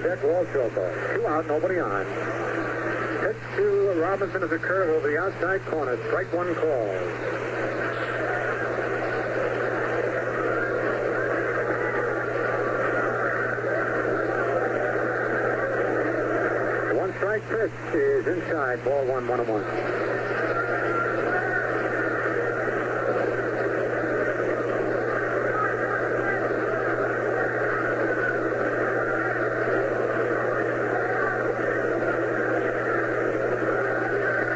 [0.07, 1.15] On deck, Walt Dropo.
[1.15, 2.05] Two out, nobody on.
[3.19, 5.97] Pitch to Robinson as a curve over the outside corner.
[6.07, 6.87] Strike one call.
[16.97, 18.83] One strike pitch is inside.
[18.85, 19.65] Ball one, one and one.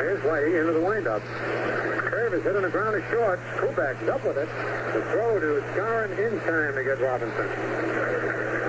[0.02, 0.52] Here's Whitey
[1.22, 2.12] windup.
[2.12, 3.40] Curve is hit on the ground is short.
[3.58, 4.50] Kubek's up with it.
[4.94, 7.48] The throw to Skowron in time to get Robinson.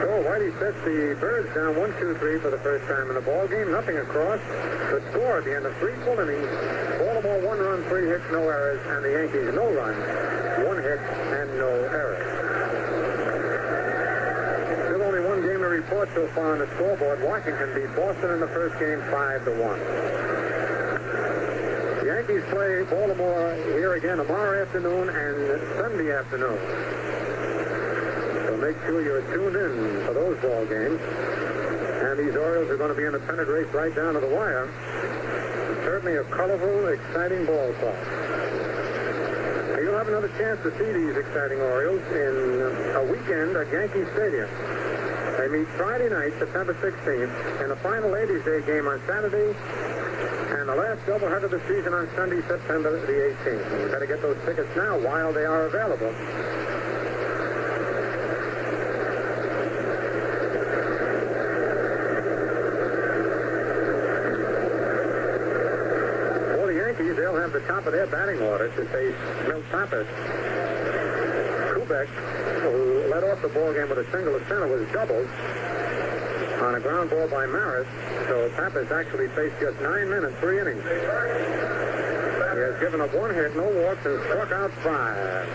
[0.03, 3.21] So Whitey sets the Birds down one, two, three for the first time in the
[3.23, 3.71] ball game.
[3.71, 4.41] Nothing across.
[4.91, 6.49] The score at the end of three full innings.
[6.99, 10.03] Baltimore one run, three hits, no errors, and the Yankees no runs,
[10.67, 12.23] one hit, and no errors.
[14.87, 17.23] Still only one game to report so far on the scoreboard.
[17.23, 20.22] Washington beat Boston in the first game, five to one.
[22.23, 26.55] Yankees play Baltimore here again tomorrow afternoon and Sunday afternoon.
[28.47, 31.03] So make sure you're tuned in for those ball games.
[31.03, 34.29] And these Orioles are going to be in a pennant race right down to the
[34.29, 34.71] wire.
[34.71, 37.99] It's certainly a colorful, exciting ball club.
[39.83, 44.47] You'll have another chance to see these exciting Orioles in a weekend at Yankee Stadium.
[45.43, 49.59] They meet Friday night, September 16th, in the final Ladies' Day game on Saturday,
[50.75, 53.81] the last doubleheader of the season on Sunday, September the 18th.
[53.83, 56.11] You better get those tickets now while they are available.
[66.57, 69.15] For the Yankees, they'll have the top of their batting order to face
[69.47, 70.07] Milt Pappas.
[71.77, 72.07] Kubek,
[72.63, 75.29] who led off the ball game with a single to center, was doubled
[76.63, 77.89] on a ground ball by Maris.
[78.29, 80.83] So Pappas actually faced just nine minutes, three innings.
[80.83, 85.49] He has given up one hit, no walks, and struck out five.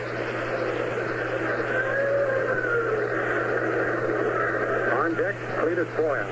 [4.99, 6.28] On deck, Cletis Boyer.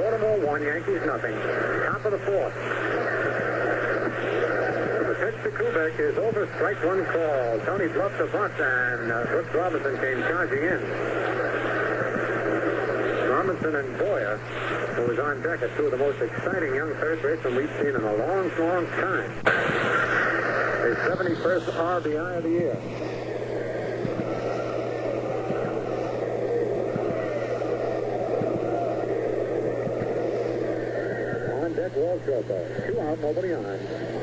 [0.00, 1.34] Baltimore one, Yankees nothing.
[1.84, 2.95] Top of the fourth.
[5.46, 6.44] To Kubek is over.
[6.56, 7.60] Strike one call.
[7.60, 10.82] Tony bluffed the bunt, and uh, Brooks Robinson came charging in.
[13.30, 14.38] Robinson and Boyer,
[14.96, 17.94] who was on deck, are two of the most exciting young third basemen we've seen
[17.94, 19.30] in a long, long time.
[20.82, 22.76] His 71st RBI of the year.
[31.62, 32.86] On deck, Walt Dropo.
[32.88, 34.15] Two out, nobody on.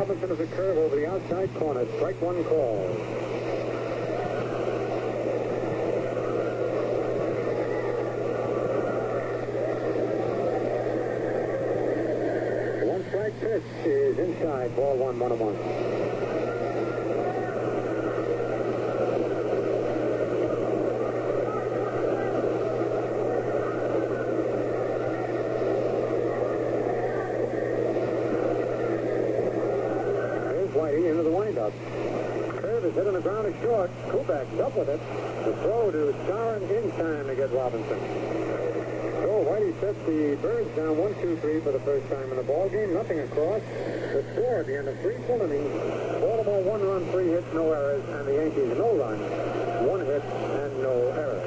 [0.00, 1.84] Robinson as a curve over the outside corner.
[1.96, 2.88] Strike one call.
[12.88, 14.74] One strike pitch is inside.
[14.74, 15.56] Ball one, one and one.
[30.60, 31.72] Here's Whitey into the windup.
[32.60, 33.90] Curve is hit on the ground is short.
[34.08, 35.00] Kubek's up with it.
[35.44, 37.98] The throw to Skowron in time to get Robinson.
[39.20, 42.42] So Whitey sets the Birds down one, two, three for the first time in the
[42.42, 42.94] ball game.
[42.94, 43.60] Nothing across.
[43.62, 45.70] The score at the end of three full innings.
[46.20, 49.22] Baltimore one run, three hits, no errors, and the Yankees no runs,
[49.86, 51.46] one hit, and no errors.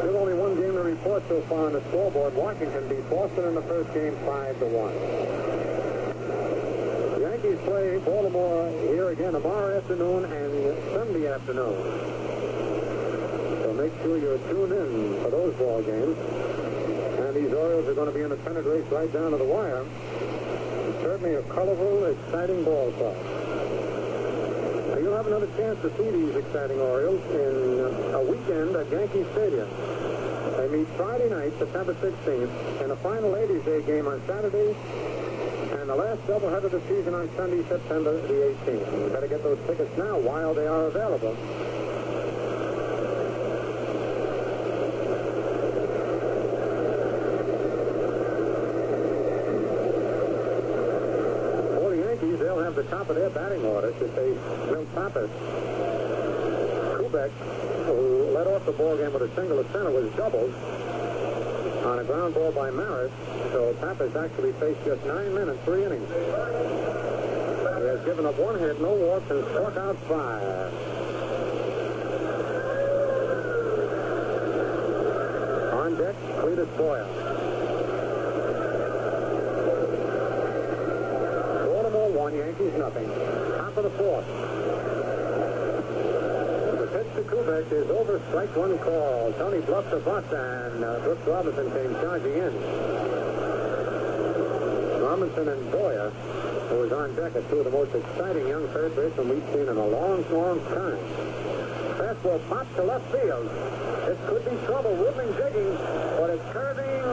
[0.00, 2.34] Still only one game to report so far on the scoreboard.
[2.34, 5.49] Washington beat Boston in the first game, five to one.
[7.70, 11.78] Play Baltimore here again tomorrow afternoon and Sunday afternoon.
[13.62, 16.18] So make sure you're tuned in for those ball games.
[16.18, 19.44] And these Orioles are going to be in a pennant race right down to the
[19.44, 19.86] wire.
[19.86, 23.16] It's certainly a colorful, exciting ball club.
[24.90, 29.22] Now, you'll have another chance to see these exciting Orioles in a weekend at Yankee
[29.30, 29.70] Stadium.
[30.58, 34.74] They meet Friday night, September 16th, in a final Ladies' Day game on Saturday,
[35.90, 39.02] the last doubleheader of the season on Sunday, September the 18th.
[39.02, 41.34] You better get those tickets now while they are available.
[51.74, 54.38] For the Yankees, they'll have the top of their batting order to face
[54.70, 55.30] Milt Pappas.
[57.00, 57.30] Kubek,
[57.86, 60.54] who led off the ball game with a single to center, was doubled
[61.90, 63.10] on a ground ball by Maris.
[63.50, 66.08] So Pappas actually faced just nine minutes, three innings.
[66.08, 70.72] He has given up one hit, no walks, and struck out five.
[75.74, 77.06] On deck, Cletis Boyer.
[81.66, 83.08] Baltimore one, Yankees nothing.
[83.58, 84.59] Top of the fourth.
[87.30, 88.20] Kubek is over.
[88.28, 89.32] Strike one call.
[89.38, 92.52] Tony bluffed the bunt, and uh, Brooks Robinson came charging in.
[95.00, 98.96] Robinson and Boyer, who was on deck, are two of the most exciting young third
[98.96, 100.98] basemen we've seen in a long, long time.
[102.02, 103.46] Fastball popped to left field.
[104.10, 104.90] It could be trouble.
[104.98, 105.70] Woodling digging,
[106.18, 107.06] but it's curving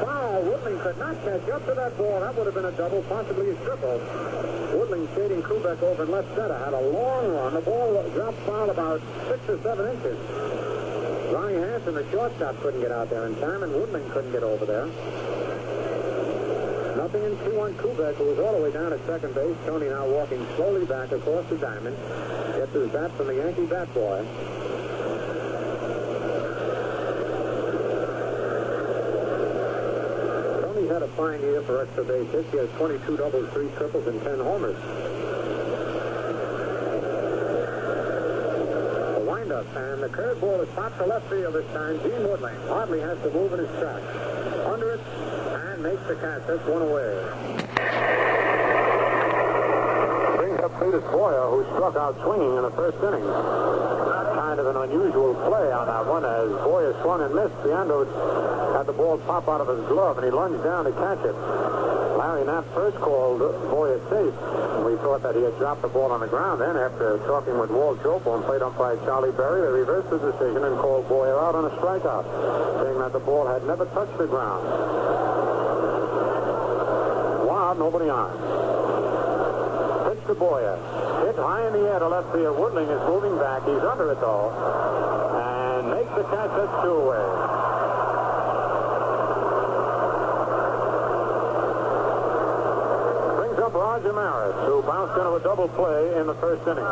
[0.00, 0.48] foul.
[0.48, 2.20] Woodling could not catch up to that ball.
[2.20, 4.00] That would have been a double, possibly a triple.
[4.78, 6.56] Woodling shading Kubek over in left center.
[6.56, 7.54] Had a long run.
[7.54, 10.16] The ball dropped foul about six or seven inches.
[11.34, 14.64] Ronnie Hansen, the shortstop, couldn't get out there in time, and Woodling couldn't get over
[14.64, 14.86] there.
[16.96, 19.56] Nothing in two on Kubek, who was all the way down at second base.
[19.66, 21.96] Tony now walking slowly back across the diamond.
[22.54, 24.24] Gets his bat from the Yankee bat boy.
[30.62, 32.50] Tony's had a fine year for hits.
[32.52, 34.78] He has 22 doubles, 3 triples, and 10 homers.
[39.18, 41.98] The windup, and the curveball is popped to left field this time.
[42.06, 44.06] Gene Woodling hardly has to move in his tracks.
[44.70, 46.46] Under it, and makes the catch.
[46.46, 47.10] That's one away.
[50.38, 53.26] Brings up Cletis Boyer, who struck out swinging in the first inning.
[54.38, 57.58] Kind of an unusual play on that one as Boyer swung and missed.
[57.66, 58.06] Triandos
[58.78, 61.34] had the ball pop out of his glove, and he lunged down to catch it.
[62.14, 64.34] Larry Napp first called Boyer safe.
[64.86, 66.60] We thought that he had dropped the ball on the ground.
[66.60, 70.62] Then, after talking with Walt Dropo and played by Charlie Berry, they reversed the decision
[70.62, 72.22] and called Boyer out on a strikeout,
[72.86, 74.62] saying that the ball had never touched the ground.
[77.50, 78.30] Wow, nobody on.
[80.06, 80.78] Pitch to Boyer.
[81.26, 82.56] Hit high in the air to left field.
[82.56, 83.66] Woodling is moving back.
[83.66, 84.54] He's under it, though.
[85.34, 86.50] And makes the catch.
[86.54, 87.26] That's two away.
[93.36, 96.86] Brings up Roger Maris, who bounced into a double play in the first inning.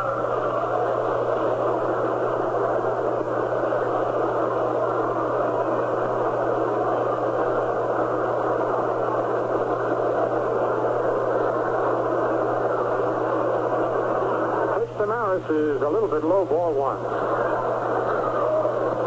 [15.49, 16.99] Is a little bit low, ball one.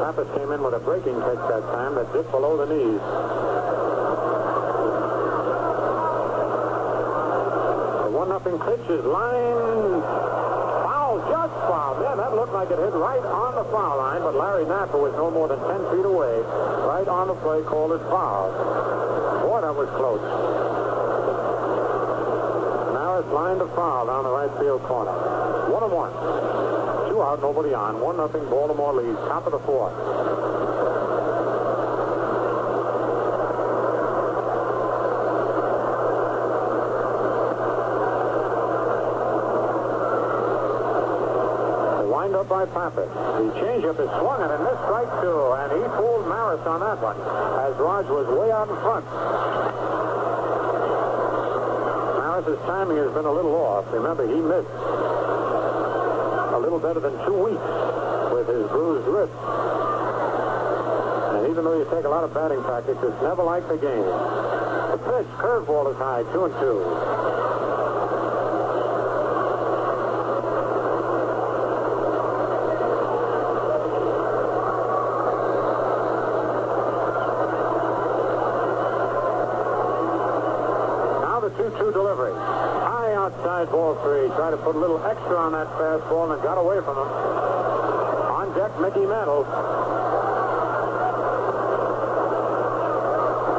[0.01, 4.00] Pappas came in with a breaking pitch that time that dipped below the knees.
[8.59, 10.03] Pitch is line
[11.11, 11.99] foul, just foul.
[12.01, 15.03] Man, that looked like it hit right on the foul line, but Larry Napp, who
[15.03, 16.39] was no more than 10 feet away,
[16.87, 18.51] right on the play, called it foul.
[19.43, 20.23] Boy, that was close.
[22.95, 25.13] Now it's lined to foul down the right field corner.
[25.71, 26.13] One and one.
[27.11, 28.01] Two out, nobody on.
[28.01, 28.45] One nothing.
[28.47, 29.19] Baltimore leads.
[29.27, 30.60] Top of the fourth.
[42.51, 43.07] By Pappas.
[43.07, 46.99] The changeup is swung and a missed strike two, and he fooled Maris on that
[46.99, 49.07] one as Rog was way out in front.
[52.19, 53.87] Maris's timing has been a little off.
[53.95, 57.71] Remember, he missed a little better than two weeks
[58.35, 59.31] with his bruised wrist.
[61.39, 64.11] And even though you take a lot of batting practice, it's never like the game.
[64.91, 66.83] The pitch, curveball is high, two and two.
[81.41, 82.33] Now the 2-2 delivery.
[82.35, 83.95] High outside ball
[84.65, 87.09] Put a little extra on that fastball and got away from him.
[87.09, 89.49] On deck, Mickey Mantle.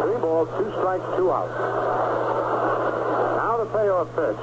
[0.06, 1.58] Three balls, two strikes, two outs.
[3.42, 4.38] Now the payoff pitch.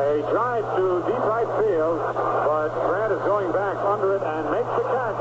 [0.00, 4.72] A drive to deep right field, but Brandt is going back under it and makes
[4.80, 5.20] the catch.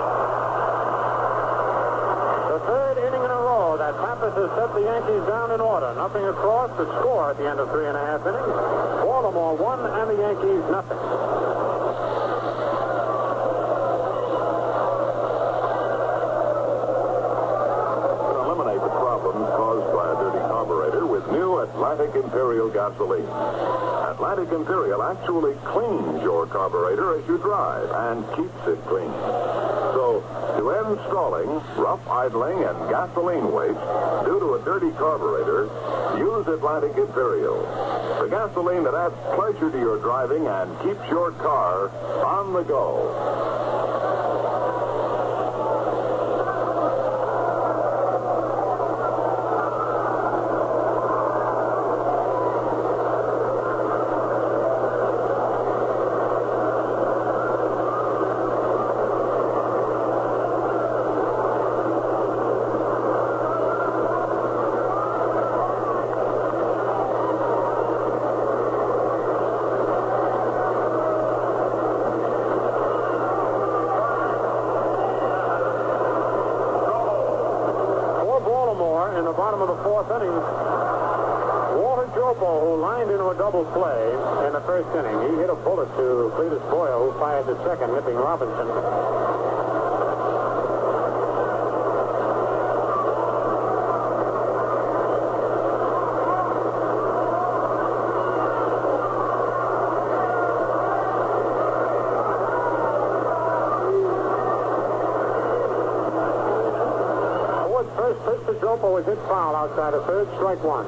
[2.48, 3.42] The third inning in a
[4.22, 5.94] has set the Yankees down in order.
[5.96, 8.56] Nothing across the score at the end of three and a half innings.
[9.04, 11.00] Baltimore one and the Yankees nothing.
[18.44, 23.28] Eliminate the problems caused by a dirty carburetor with new Atlantic Imperial gasoline.
[24.12, 29.59] Atlantic Imperial actually cleans your carburetor as you drive and keeps it clean.
[30.60, 31.48] To end stalling,
[31.78, 33.80] rough idling, and gasoline waste
[34.26, 35.70] due to a dirty carburetor,
[36.18, 37.62] use Atlantic Imperial.
[38.20, 41.88] The gasoline that adds pleasure to your driving and keeps your car
[42.26, 43.48] on the go.
[78.40, 80.32] For Baltimore in the bottom of the fourth inning,
[81.82, 84.12] Walter Dropo, who lined into a double play
[84.48, 87.94] in the first inning, he hit a bullet to Cletis Boyer, who fired the second,
[87.94, 88.68] nipping Robinson.
[107.80, 109.18] Ford's first pitch to Dropo was hit
[109.94, 110.86] of third, strike one.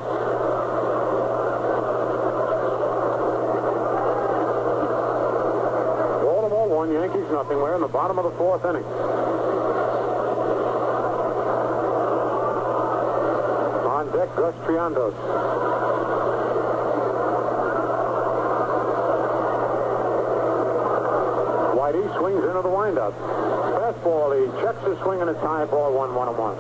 [6.24, 7.58] Baltimore one, Yankees nothing.
[7.58, 8.84] We're in the bottom of the fourth inning.
[13.92, 15.16] On deck, Gus Triandos.
[21.76, 23.14] Whitey swings into the windup.
[23.76, 26.56] Fastball, he checks his swing and it's high ball one, one and one.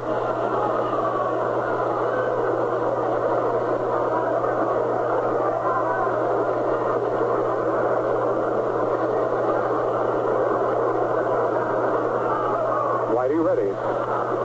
[13.15, 13.71] Whitey ready.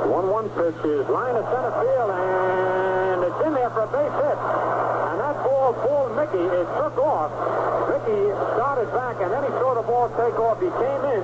[0.07, 4.39] 1-1 pitch is line to center field, and it's in there for a base hit.
[4.39, 5.43] And that
[6.17, 6.41] Mickey.
[6.41, 7.29] It took off.
[7.93, 10.57] Mickey started back, and then he saw the ball take off.
[10.65, 11.23] He came in,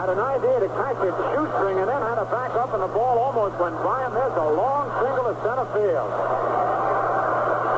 [0.00, 2.88] had an idea to catch it, shoestring, and then had to back up, and the
[2.96, 4.16] ball almost went by him.
[4.16, 6.10] There's a long single to center field.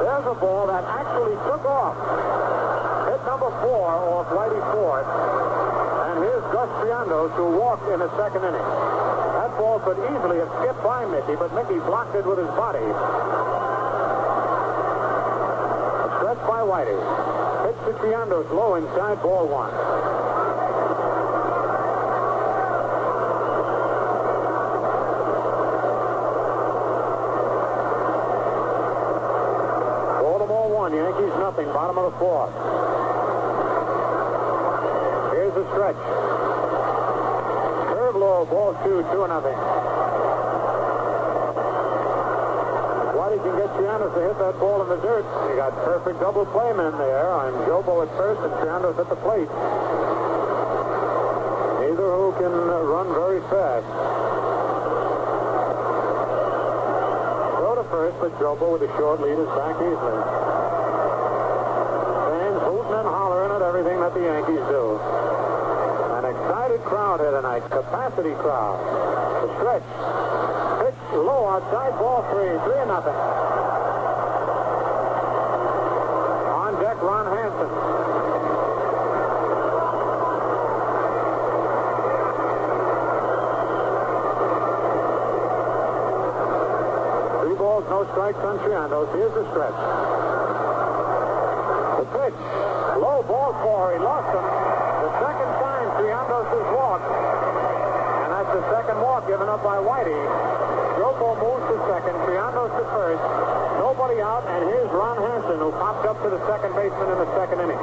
[0.07, 1.99] There's a ball that actually took off.
[3.11, 5.07] Hit number four off Whitey Ford.
[5.07, 8.63] And here's Gus Triandos, who walked in the second inning.
[8.63, 13.66] That ball could easily have skipped by Mickey, but Mickey blocked it with his body.
[16.57, 16.97] By Whitey.
[17.67, 19.71] Pitch to Triandos, low inside, ball one.
[30.23, 32.55] Baltimore one, Yankees nothing, bottom of the fourth.
[35.37, 36.01] Here's the stretch.
[37.93, 39.59] Curve low, ball two, two and nothing.
[43.13, 45.23] Whitey can get Triandos to hit that ball in the dirt.
[45.51, 49.47] You got perfect double playmen there on Dropo at first and Triandos at the plate.
[51.87, 53.87] Neither who can run very fast.
[57.63, 60.19] Throw to first, but Dropo with a short lead is back easily.
[62.27, 64.99] Fans hooting and hollering at everything that the Yankees do.
[66.19, 67.63] An excited crowd here tonight.
[67.71, 68.83] Capacity crowd.
[69.47, 69.87] The stretch.
[71.17, 71.99] Low outside.
[71.99, 72.53] Ball three.
[72.69, 73.17] Three and nothing.
[76.53, 77.71] On deck, Ron Hansen.
[87.41, 89.09] Three balls, no strikes on Triandos.
[89.17, 89.79] Here's the stretch.
[91.97, 92.39] The pitch.
[93.01, 93.93] Low ball four.
[93.93, 94.45] He lost him.
[94.45, 97.09] The second time Triandos has walked.
[97.09, 100.56] And that's the second walk given up by Whitey.
[101.07, 102.19] Dropo moves to second.
[102.27, 103.23] Triandos to first.
[103.79, 104.43] Nobody out.
[104.43, 107.79] And here's Ron Hansen, who popped up to the second baseman in the second inning.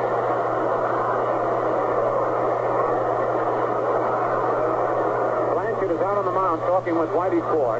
[5.55, 7.79] Blanchard is out on the mound talking with Whitey Ford.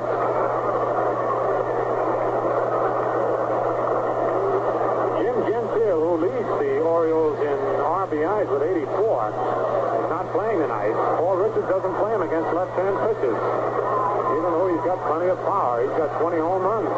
[5.20, 10.96] Jim Gentile, who leads the Orioles in RBIs with 84, is not playing tonight.
[11.20, 13.36] Paul Richards doesn't play him against left-hand pitches.
[14.34, 15.82] Even though he's got plenty of power.
[15.84, 16.92] He's got 20 home runs.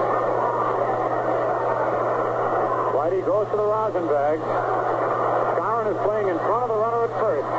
[2.96, 4.40] Whitey goes to the rosin bag.
[5.58, 7.50] Skowron is playing in front of the runner at first.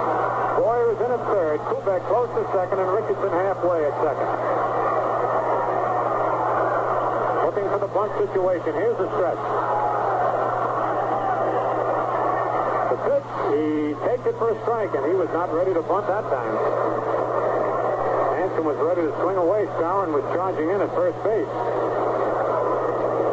[0.58, 1.60] Boyer is in at third.
[1.70, 4.30] Kubek close to second, and Richardson halfway at second.
[7.46, 8.72] Looking for the bunt situation.
[8.74, 9.42] Here's the stretch.
[12.90, 13.66] The pitch, he
[14.08, 17.25] takes it for a strike, and he was not ready to bunt that time.
[18.56, 19.66] Hansen was ready to swing away.
[19.76, 21.44] Skowron was charging in at first base.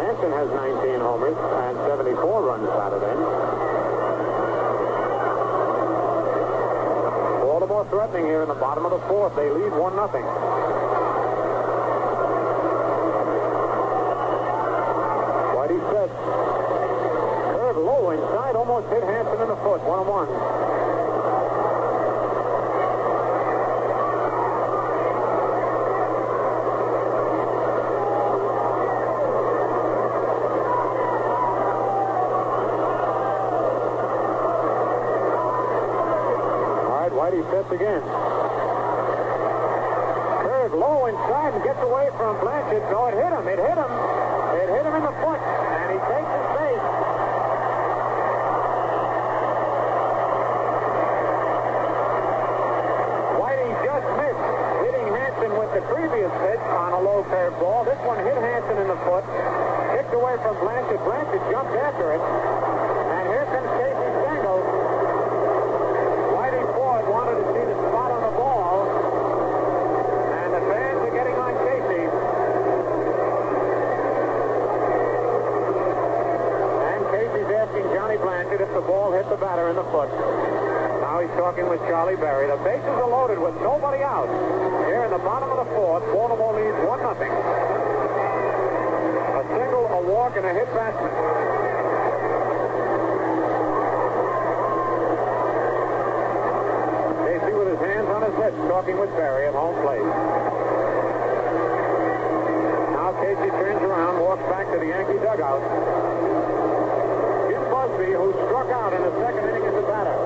[0.03, 3.17] Hansen has 19 homers and 74 runs batted in.
[7.39, 9.33] Baltimore threatening here in the bottom of the fourth.
[9.37, 10.27] They lead 1 nothing.
[15.55, 16.11] Whitey set.
[17.55, 19.79] Curve low inside, almost hit Hansen in the foot.
[19.87, 20.27] One on one.
[37.33, 38.01] All sets again.
[40.41, 42.81] Curve low inside and gets away from Blanchard.
[42.89, 43.45] No, it hit him.
[43.45, 43.93] It hit him.
[44.57, 46.85] It hit him in the foot, and he takes his base.
[53.37, 54.45] Whitey just missed
[54.81, 57.85] hitting Hansen with the previous pitch on a low curve ball.
[57.85, 59.25] This one hit Hansen in the foot,
[59.93, 61.05] kicked away from Blanchard.
[61.05, 64.61] Blanchard jumped after it, and here comes Casey Stengel.
[66.33, 71.37] Whitey Ford wanted to see the spot on the ball, and the fans are getting
[71.41, 72.05] on Casey.
[76.93, 80.09] And Casey's asking Johnny Blanchard if the ball hit the batter in the foot.
[81.01, 82.49] Now he's talking with Charlie Berry.
[82.49, 84.25] The bases are loaded with nobody out.
[84.89, 87.29] Here in the bottom of the fourth, Baltimore leads 1 nothing.
[89.29, 91.13] A single, a walk, and a hit batsman.
[98.33, 100.01] Rich talking with Berry at home plate.
[102.91, 105.61] Now Casey turns around, walks back to the Yankee dugout.
[107.49, 110.17] Jim Busby, who struck out in the second inning as a batter.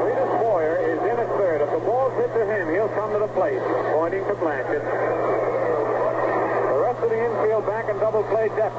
[0.00, 1.60] Cletis Boyer is in at third.
[1.62, 3.62] If the ball's hit to him, he'll come to the plate,
[3.94, 4.82] pointing to Blanchard.
[4.82, 8.74] The rest of the infield back in double play depth.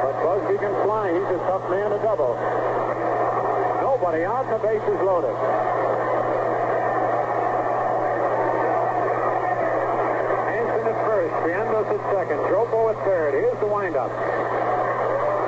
[0.00, 1.12] But Busby can fly.
[1.12, 2.40] He's a tough man to double.
[3.84, 5.36] Nobody out, the base is loaded.
[10.48, 13.36] Hansen at first, Triandos at second, Dropo at third.
[13.36, 14.08] Here's the windup.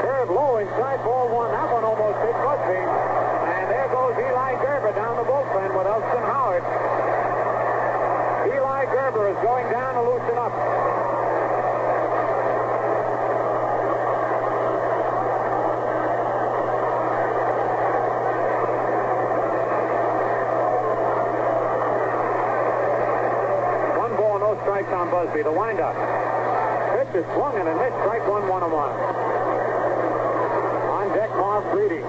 [0.05, 1.49] Curve low inside ball one.
[1.49, 2.77] That one almost hit Busby.
[2.77, 6.61] And there goes Eli Grba down the bullpen with Elston Howard.
[8.43, 10.53] Eli Grba is going down to loosen up.
[23.99, 25.43] One ball, no strikes on Busby.
[25.43, 25.95] The windup.
[26.97, 27.75] Pitch is swung and a.
[28.01, 28.93] Strike one, one and one.
[30.89, 32.01] On deck, Marv Breeding.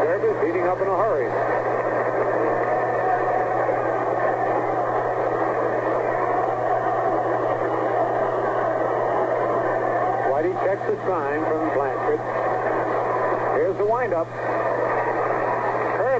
[0.00, 1.28] Grba's heating up in a hurry.
[10.32, 12.20] Whitey checks the sign from Blanchard.
[13.60, 14.71] Here's the windup.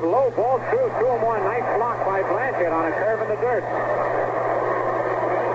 [0.03, 1.45] Curve low, ball through, two and one.
[1.45, 3.63] Nice block by Blanchard on a curve in the dirt.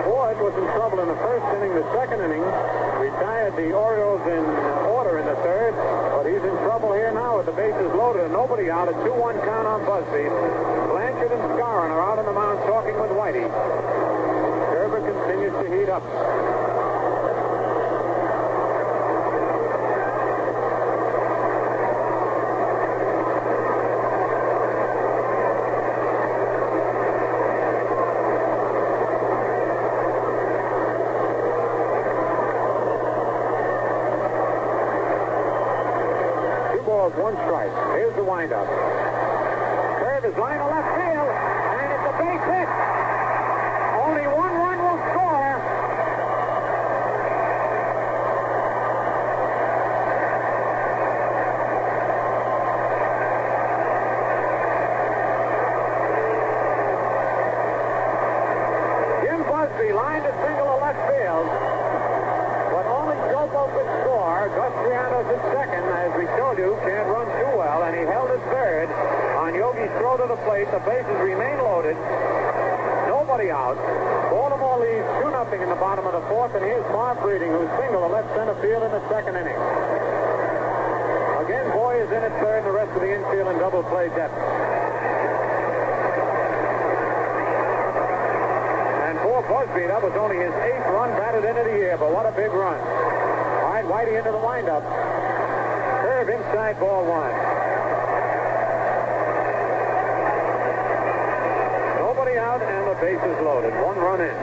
[0.07, 1.75] Ford was in trouble in the first inning.
[1.75, 2.39] The second inning
[3.03, 4.45] retired the Orioles in
[4.87, 5.75] order in the third,
[6.15, 8.87] but he's in trouble here now with the bases loaded and nobody out.
[8.87, 10.23] A 2-1 count on Busby.
[10.95, 13.43] Blanchard and Skowron are out on the mound talking with Whitey.
[14.71, 16.03] Grba continues to heat up.
[36.73, 37.71] Two balls, one strike.
[37.95, 38.67] Here's the windup.
[38.67, 42.69] Curve is line to left field, and it's a base hit.
[43.97, 45.57] Only one run will score.
[59.23, 61.47] Jim Busby lined a single to left field.
[62.67, 64.47] But only Dropo could score.
[64.47, 68.29] Gus Triandos at second, as we showed you, can't run too well, and he held
[68.29, 68.87] at third.
[69.43, 71.97] On Yogi's throw to the plate, the bases remain loaded.
[73.07, 73.75] Nobody out.
[74.29, 77.69] Baltimore leads 2 nothing in the bottom of the fourth, and here's Marv Breeding, who's
[77.79, 79.57] single to left center field in the second inning.
[81.43, 83.47] Again, Boy is in at third, and the rest of the infield
[89.07, 92.25] And poor Busby, that was only his eighth run batted into the year, but what
[92.25, 92.79] a big run.
[93.67, 94.83] Right, Whitey into the windup.
[96.01, 97.31] Curve inside ball one.
[101.99, 103.73] Nobody out, and the bases loaded.
[103.83, 104.35] One run in.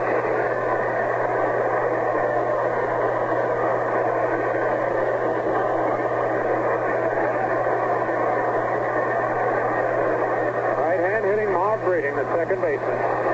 [10.79, 13.25] Right hand hitting Marv Breeding, the second baseman.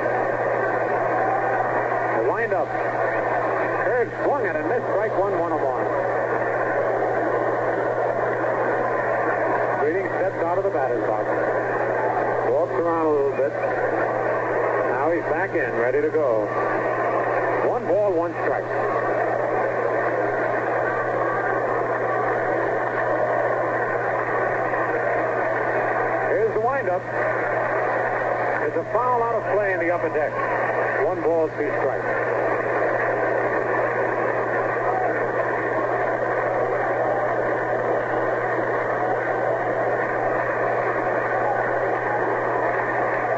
[2.66, 4.26] The windup.
[4.26, 4.86] Swung at and missed.
[4.91, 5.86] Strike one, one on one.
[9.80, 11.26] Breeding steps out of the batter's box.
[12.51, 13.53] Walks around a little bit.
[14.89, 16.45] Now he's back in, ready to go.
[17.70, 18.66] One ball, one strike.
[26.30, 27.01] Here's the windup.
[28.62, 30.34] There's a foul out of play in the upper deck.
[31.05, 32.05] One ball, two strikes.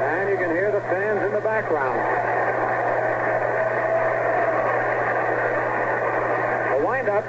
[0.03, 1.99] And you can hear the fans in the background.
[6.71, 7.25] The windup.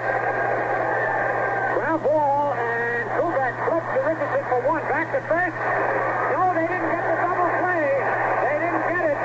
[1.74, 4.82] Ground ball, and Kubek flips to Richardson for one.
[4.88, 5.56] Back to first.
[6.34, 7.86] No, they didn't get the double play.
[8.44, 9.18] They didn't get it.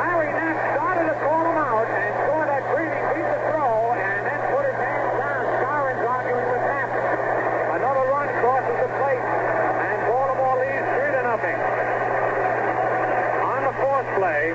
[0.00, 4.20] Larry Napp started to call him out and saw that Breeding beat the throw and
[4.24, 5.44] then put his hands down.
[5.60, 6.90] Skowron's arguing with Napp.
[7.76, 11.58] Another run crosses the plate, and Baltimore leads three to nothing.
[13.44, 14.52] On the fourth play,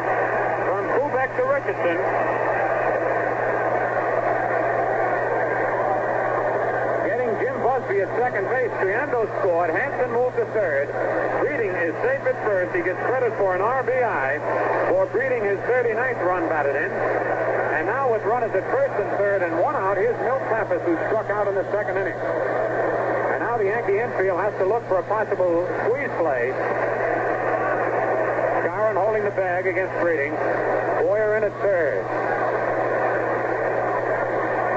[0.65, 1.97] from Kubek to Richardson,
[7.85, 8.71] at second base.
[8.83, 9.69] Triandos scored.
[9.71, 10.91] Hansen moved to third.
[11.39, 12.75] Breeding is safe at first.
[12.75, 16.91] He gets credit for an RBI for Breeding his 39th run batted in.
[16.91, 20.99] And now with runners at first and third and one out, here's Milt Pappas who
[21.07, 22.19] struck out in the second inning.
[23.31, 26.51] And now the Yankee infield has to look for a possible squeeze play.
[28.67, 30.35] Skowron holding the bag against Breeding.
[31.07, 32.03] Boyer in at third.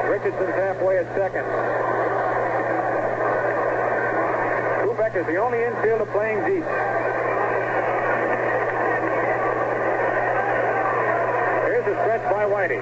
[0.07, 1.78] Richardson's halfway at second.
[5.09, 6.63] Is the only infielder playing deep.
[11.67, 12.79] Here's a stretch by Whitey.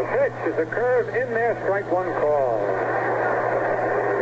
[0.00, 2.60] The pitch is a curve in there, strike one call.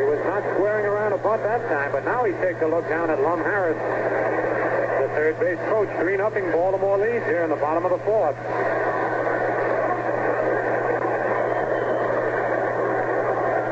[0.00, 2.88] He was not squaring around a bunt that time, but now he takes a look
[2.88, 3.78] down at Lum Harris,
[4.98, 5.88] the third base coach.
[6.00, 8.34] 3 nothing Baltimore leads here in the bottom of the fourth.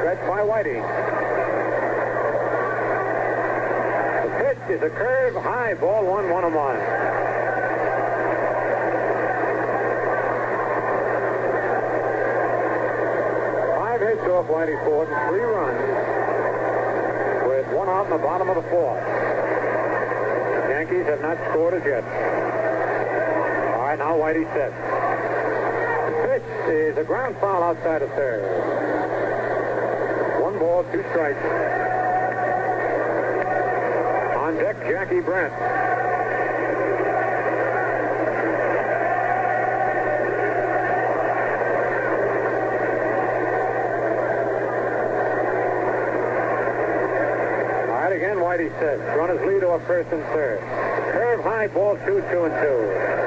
[0.01, 0.81] Stretch by Whitey.
[4.25, 6.77] The pitch is a curve, high ball, one, one and one.
[13.77, 15.81] Five hits off Whitey Ford and three runs
[17.49, 19.03] with one out in the bottom of the fourth.
[20.71, 22.05] Yankees have not scored as yet.
[23.75, 24.75] All right, now Whitey sets.
[26.07, 28.90] The pitch is a ground foul outside of third.
[30.61, 31.39] Ball, two strikes.
[34.37, 35.55] On deck, Jackie Brandt.
[35.55, 35.59] All
[47.97, 49.01] right, again, Whitey says.
[49.17, 50.61] Runners lead off first and third.
[51.11, 53.20] Curve high, ball two, two and two.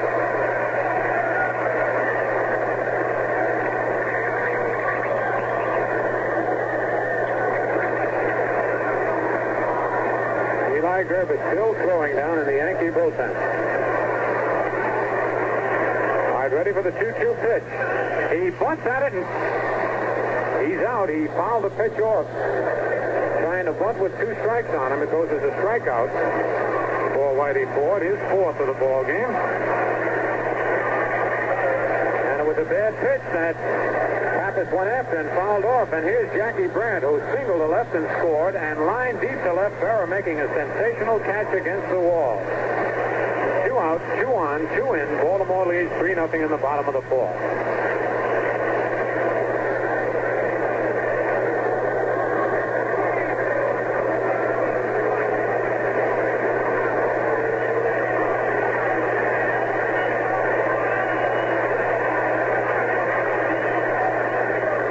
[11.13, 13.29] Grba still throwing down in the Yankee bullpen.
[16.25, 17.63] All right, ready for the 2-2 pitch.
[18.33, 19.23] He bunts at it and
[20.65, 21.09] he's out.
[21.09, 22.25] He fouled the pitch off.
[23.45, 25.03] Trying to bunt with two strikes on him.
[25.03, 26.09] It goes as a strikeout
[27.13, 29.29] for Whitey Ford, his fourth of the ball game.
[32.25, 34.22] And it was a bad pitch that
[34.53, 35.91] Pappas went after and fouled off.
[35.93, 39.73] And here's Jackie Brandt, who singled to left and scored, and lined deep to left.
[39.81, 42.37] Berra making a sensational catch against the wall.
[43.65, 45.09] Two out, two on, two in.
[45.21, 47.33] Baltimore leads 3 0 in the bottom of the fourth.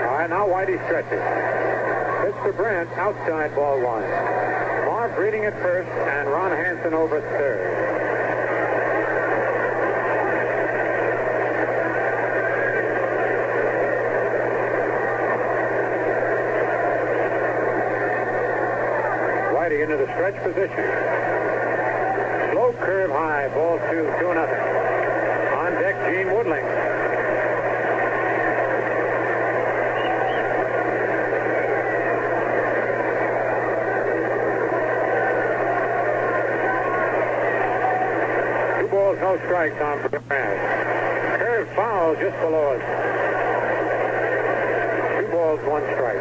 [0.02, 1.22] All right, now Whitey stretches.
[2.82, 4.02] Pitch outside ball one.
[4.86, 7.78] Marv Breeding at first, and Ron Hansen over at third.
[19.72, 20.76] Into the stretch position.
[22.52, 24.60] Slow curve high, ball two, two nothing.
[25.58, 26.62] On deck, Gene Woodling.
[38.78, 41.40] Two balls, no strikes on Brandt.
[41.40, 42.82] Curve foul just below us.
[45.20, 46.16] Two balls, one strike.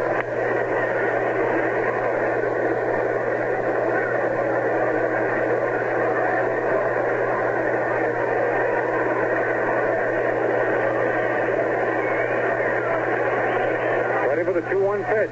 [14.27, 15.31] Ready for the 2-1 pitch.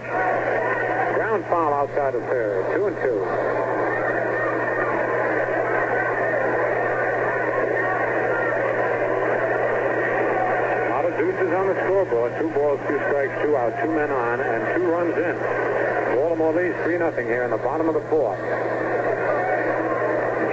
[1.16, 2.76] Ground foul outside of third.
[2.76, 3.24] Two and two.
[10.86, 12.34] A lot of deuces on the scoreboard.
[12.40, 15.36] Two balls, two strikes, two out, two men on, and two runs in.
[16.16, 18.40] Baltimore leads 3 0 here in the bottom of the fourth.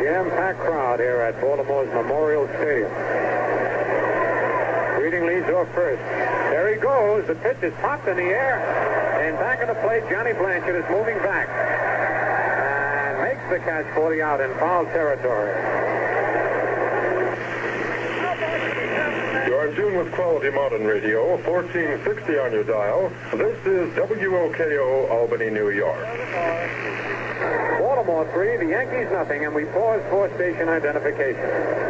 [0.02, 2.90] Jam-packed crowd here at Baltimore's Memorial Stadium.
[4.98, 6.02] Breeding leads off first.
[6.50, 7.26] There he goes.
[7.26, 8.58] The pitch is popped in the air.
[9.22, 11.48] And back of the plate, Johnny Blanchard is moving back.
[11.48, 15.95] And makes the catch for the out in foul territory.
[19.76, 23.12] Tune with Quality Modern Radio, 1460 on your dial.
[23.32, 26.00] This is WOKO, Albany, New York.
[27.78, 31.86] Baltimore 3, the Yankees nothing, and we pause for station identification.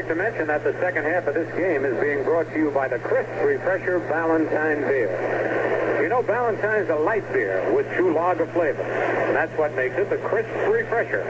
[0.00, 2.70] like to mention that the second half of this game is being brought to you
[2.70, 5.98] by the Crisp Refresher Ballantine Beer.
[6.00, 8.80] You know, Ballantine's a light beer with true lager flavor.
[8.80, 11.26] And that's what makes it the Crisp Refresher.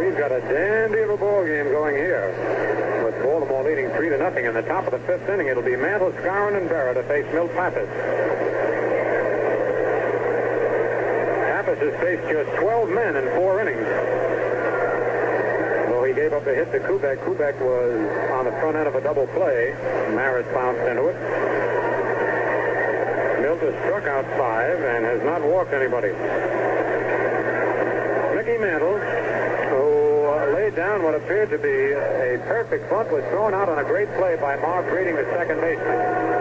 [0.00, 2.32] We've got a dandy of a ball game going here.
[3.04, 5.76] With Baltimore leading three to nothing in the top of the fifth inning, it'll be
[5.76, 7.88] Mantle, Skowron, and Berra to face Milt Pappas.
[11.52, 14.13] Pappas has faced just 12 men in four innings.
[16.34, 17.18] Gave up a hit to Kubek.
[17.24, 17.94] Kubek was
[18.32, 19.70] on the front end of a double play.
[20.16, 21.14] Maris bounced into it.
[23.40, 26.08] Milt has struck out five and has not walked anybody.
[28.34, 33.68] Mickey Mantle, who laid down what appeared to be a perfect bunt, was thrown out
[33.68, 36.34] on a great play by Marv Breeding, the second baseman.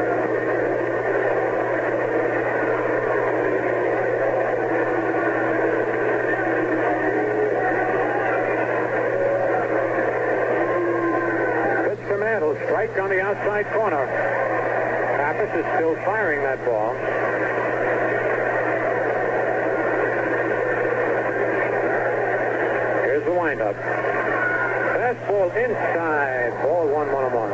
[11.84, 14.06] Pitch to Mantle, strike on the outside corner.
[15.18, 16.94] Pappas is still firing that ball.
[23.06, 23.76] Here's the windup.
[24.94, 26.62] Fastball inside.
[26.62, 27.50] Ball one, one, and one.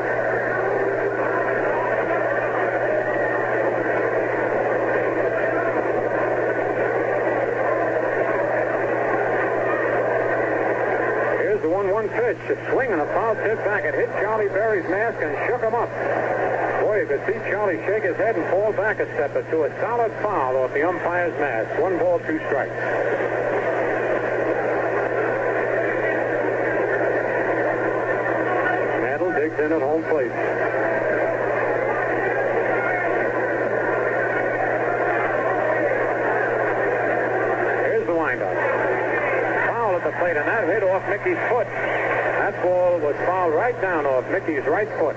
[11.39, 12.37] Here's the 1 1 pitch.
[12.49, 13.85] A swing and a foul tip back.
[13.85, 15.89] It hit Charlie Berry's mask and him up.
[16.81, 19.63] Boy, you could see Charlie shake his head and fall back a step or two.
[19.63, 21.79] A solid foul off the umpire's mask.
[21.79, 22.73] One ball, two strikes.
[29.01, 30.31] Mantle digs in at home plate.
[37.85, 38.55] Here's the windup.
[39.67, 41.67] Foul at the plate, and that hit off Mickey's foot.
[41.67, 45.15] That ball was fouled right down off Mickey's right foot.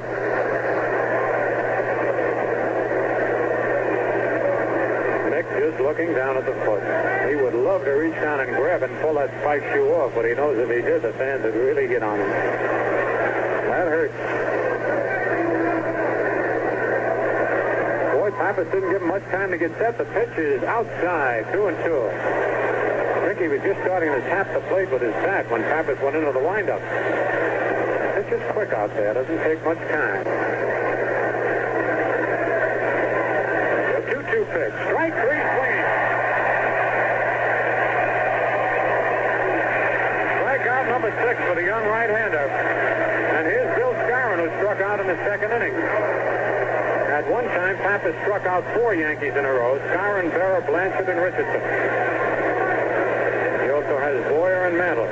[5.33, 6.83] Mick just looking down at the foot.
[7.31, 10.27] He would love to reach down and grab and pull that spike shoe off, but
[10.27, 12.29] he knows if he did, the fans would really get on him.
[12.29, 14.13] That hurts.
[18.13, 19.97] Boy, Pappas didn't give him much time to get set.
[19.97, 22.05] The pitch is outside, two and two.
[23.27, 26.33] Mickey was just starting to tap the plate with his bat when Pappas went into
[26.33, 27.32] the windup.
[28.33, 29.13] Is quick out there.
[29.13, 30.25] Doesn't take much time.
[33.93, 34.73] The 2-2 pitch.
[34.89, 35.85] Strike three swinging.
[40.41, 42.49] Strikeout number six for the young right-hander.
[43.37, 45.75] And here's Bill Skowron, who struck out in the second inning.
[47.13, 49.79] At one time, Pappas struck out four Yankees in a row.
[49.93, 51.61] Skowron, Berra, Blanchard, and Richardson.
[53.61, 55.05] He also has Boyer and Mantle.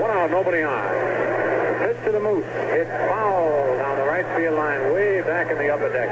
[0.00, 0.88] One out, nobody on.
[1.80, 2.44] Pitch to the Moose.
[2.72, 6.08] Hit foul down the right field line, way back in the upper deck.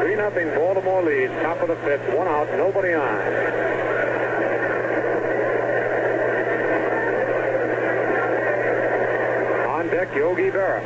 [0.00, 3.18] Three nothing Baltimore leads, top of the fifth, one out, nobody on.
[9.68, 10.82] On deck, Yogi Berra.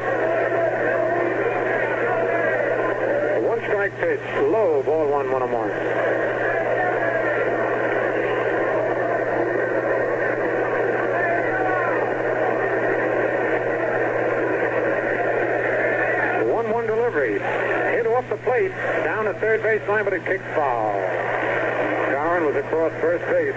[3.48, 4.20] One strike pitch,
[4.50, 5.68] low, ball one, one and one.
[16.38, 17.40] The 1-1 delivery.
[17.96, 18.70] Hit off the plate.
[19.40, 21.00] Third base line, but it kicked foul.
[22.12, 23.56] Gowan was across first base.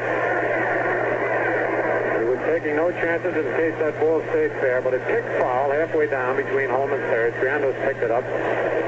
[2.19, 5.71] He was taking no chances in case that ball stayed fair, but it kicked foul
[5.71, 7.33] halfway down between home and third.
[7.35, 8.23] Triandos picked it up.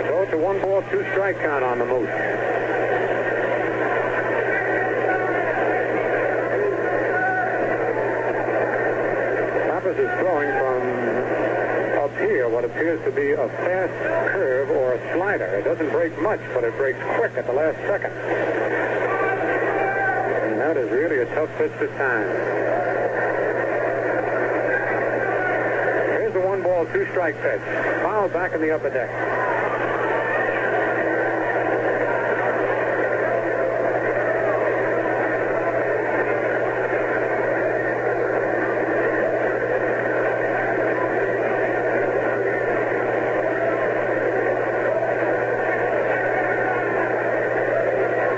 [0.07, 1.85] So it's a one ball, two strike count on the.
[9.67, 11.24] Pappas is throwing from
[12.17, 13.93] here what appears to be a fast
[14.31, 15.45] curve or a slider.
[15.45, 18.11] It doesn't break much, but it breaks quick at the last second.
[20.51, 22.27] And that is really a tough pitch to time.
[26.19, 27.61] Here's the one ball, two strike pitch.
[28.01, 29.09] Foul back in the upper deck.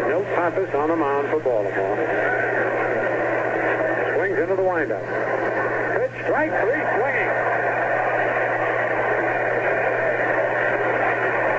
[0.08, 0.90] Milt Pappas on
[1.44, 1.74] the
[4.16, 5.02] Swings into the windup.
[5.98, 7.32] Pitch, strike three, swinging.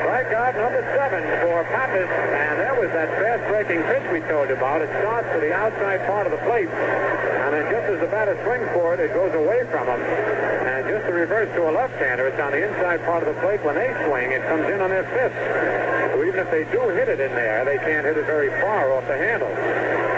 [0.02, 4.82] Strikeout number seven for Pappas, and there was that fast-breaking pitch we told you about.
[4.82, 8.34] It starts to the outside part of the plate, and then just as the batter
[8.44, 10.00] swings for it, it goes away from him.
[10.00, 13.62] And just to reverse to a left-hander, it's on the inside part of the plate.
[13.64, 15.87] When they swing, it comes in on their fist.
[16.38, 19.16] If they do hit it in there, they can't hit it very far off the
[19.16, 19.50] handle.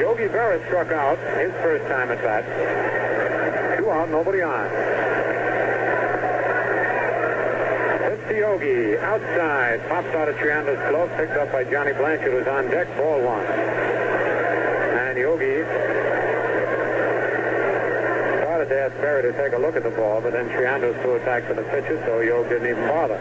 [0.01, 2.45] Yogi Berra struck out his first time at bat.
[3.79, 4.69] Two out, nobody on.
[8.31, 12.71] To Yogi, outside, pops out of Triandos' glove, picked up by Johnny Blanchard, who's on
[12.71, 13.45] deck, ball one.
[13.45, 15.65] And Yogi
[18.39, 21.19] started to ask Berry to take a look at the ball, but then Triandos threw
[21.19, 23.19] too attacked for the pitcher, so Yogi didn't even bother.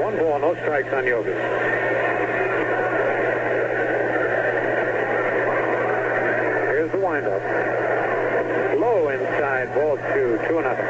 [0.00, 1.30] One ball, no strikes on Yogi.
[6.72, 7.40] Here's the windup.
[8.76, 10.86] Low inside, ball two, two nothing.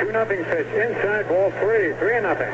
[0.00, 2.45] Two nothing pitch inside, ball three, three nothing.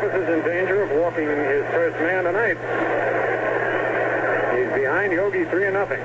[0.00, 2.56] Is in danger of walking his first man tonight.
[4.56, 6.00] He's behind Yogi 3 and nothing.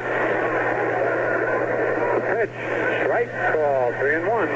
[2.14, 2.52] The pitch,
[3.04, 4.50] strike call, 3 and 1.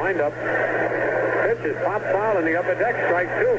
[0.00, 0.34] Wind windup.
[1.44, 3.49] Pitch is pop foul in the upper deck, strike 2.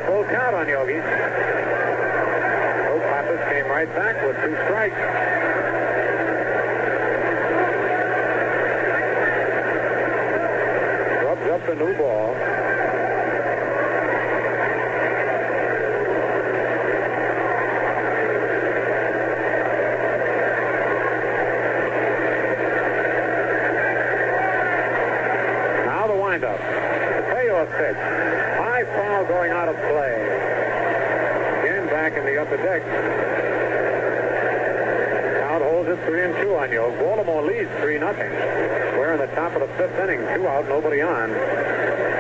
[38.98, 40.20] We're in the top of the fifth inning.
[40.36, 41.30] Two out, nobody on.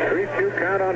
[0.09, 0.91] Three two count on.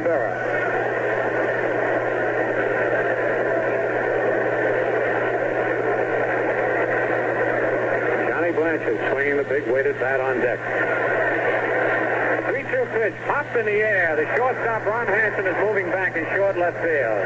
[8.30, 10.60] Johnny Blanchard swinging the big weighted bat on deck.
[12.46, 14.16] 3-2 pitch, popped in the air.
[14.16, 17.26] The shortstop, Ron Hansen, is moving back in short left field.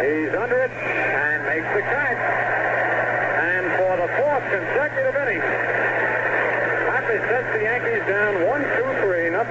[0.00, 2.20] He's under it and makes the catch.
[3.44, 5.42] And for the fourth consecutive inning,
[6.88, 8.28] Pappas sets the Yankees down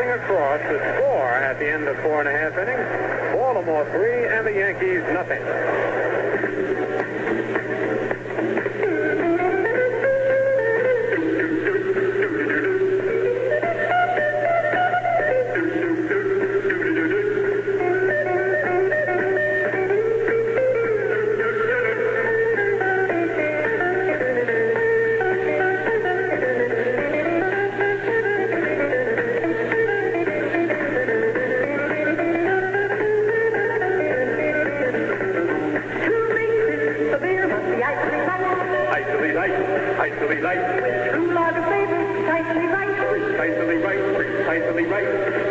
[0.07, 0.61] 1-2-3, across.
[0.61, 4.53] The score at the end of four and a half innings, Baltimore 3 and the
[4.53, 6.06] Yankees nothing.
[43.37, 45.05] Precisely right, precisely right.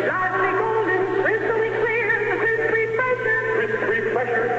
[0.07, 3.39] Largely golden, crystally clear, the crisp refresher.
[3.55, 4.56] Crisp refresher,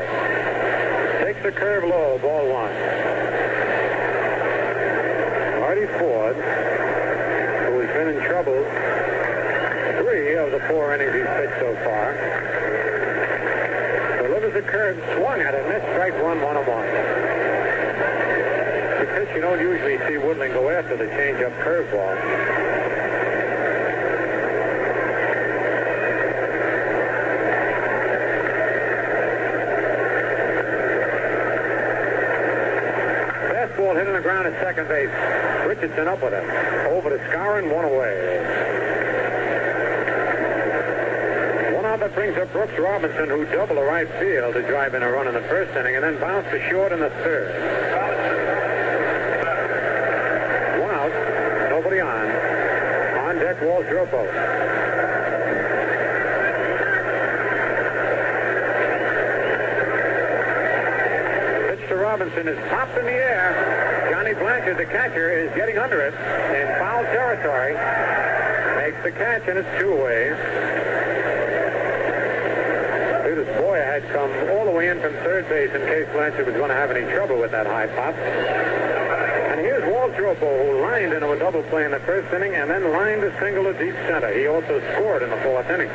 [0.00, 1.24] tonight.
[1.24, 2.72] Takes the curve low, ball one.
[5.60, 8.64] Marty Ford, who has been in trouble
[10.02, 12.14] three of the four innings he's pitched so far.
[14.22, 16.88] Delivers a curve, swung at it, missed strike one, one and one.
[19.12, 22.16] Pitch you don't usually see Woodling go after the change-up curveball.
[33.52, 35.10] Fastball hit on the ground at second base.
[35.66, 36.48] Richardson up with him.
[36.94, 38.38] Over to Skowron, one away.
[41.74, 45.02] One out that brings up Brooks Robinson, who doubled to right field to drive in
[45.02, 47.50] a run in the first inning, and then bounced to short in the third.
[50.80, 51.10] One out,
[51.70, 52.26] nobody on.
[53.26, 54.72] On deck, Walt Dropo.
[62.12, 63.71] Robinson is popped in the air.
[64.32, 67.74] Johnny Blanchard, the catcher, is getting under it in foul territory.
[68.80, 70.30] Makes the catch, and it's two away.
[73.28, 76.56] Judas Boyer had come all the way in from third base in case Blanchard was
[76.56, 78.14] going to have any trouble with that high pop.
[78.16, 82.70] And here's Walt Dropo, who lined into a double play in the first inning and
[82.70, 84.32] then lined a single to deep center.
[84.32, 85.92] He also scored in the fourth inning.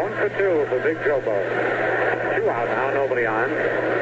[0.00, 1.36] One for two for Big Dropo.
[2.36, 3.93] Two out now, nobody on.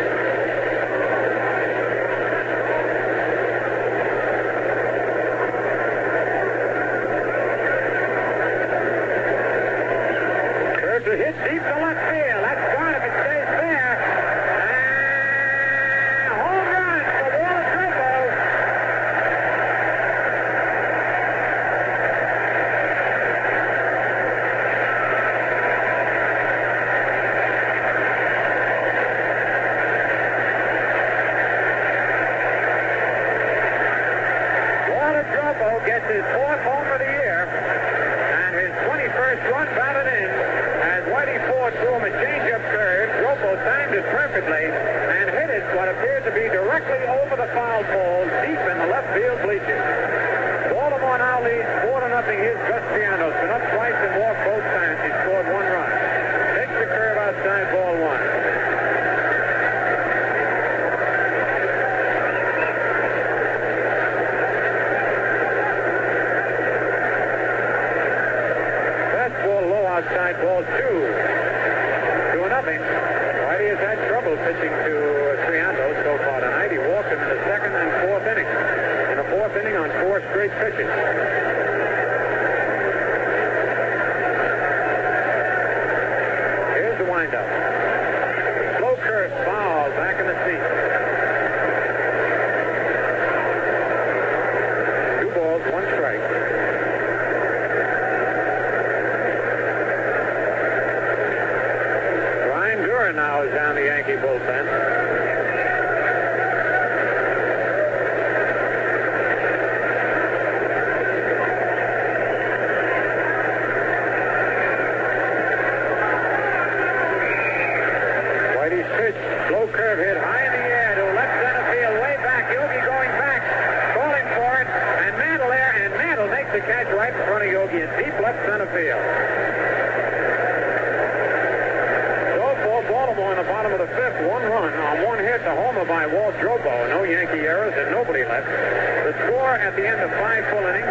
[139.27, 140.87] Score at the end of five full innings,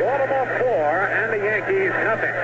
[0.00, 2.36] Baltimore four and the Yankees nothing.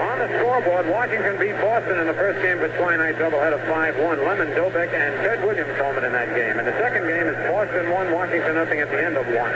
[0.00, 4.24] On the scoreboard, Washington beat Boston in the first game of a twilight doubleheader 5-1.
[4.24, 6.58] Lemon, Dobbek, and Ted Williams home in that game.
[6.58, 9.52] And the second game is Boston 1, Washington nothing at the end of one.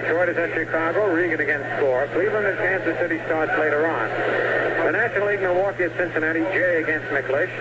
[0.00, 2.08] Detroit is at Chicago, Regan against score.
[2.12, 4.47] Cleveland and Kansas City starts later on.
[4.88, 7.52] The National League, Milwaukee at Cincinnati, Jay against McLish.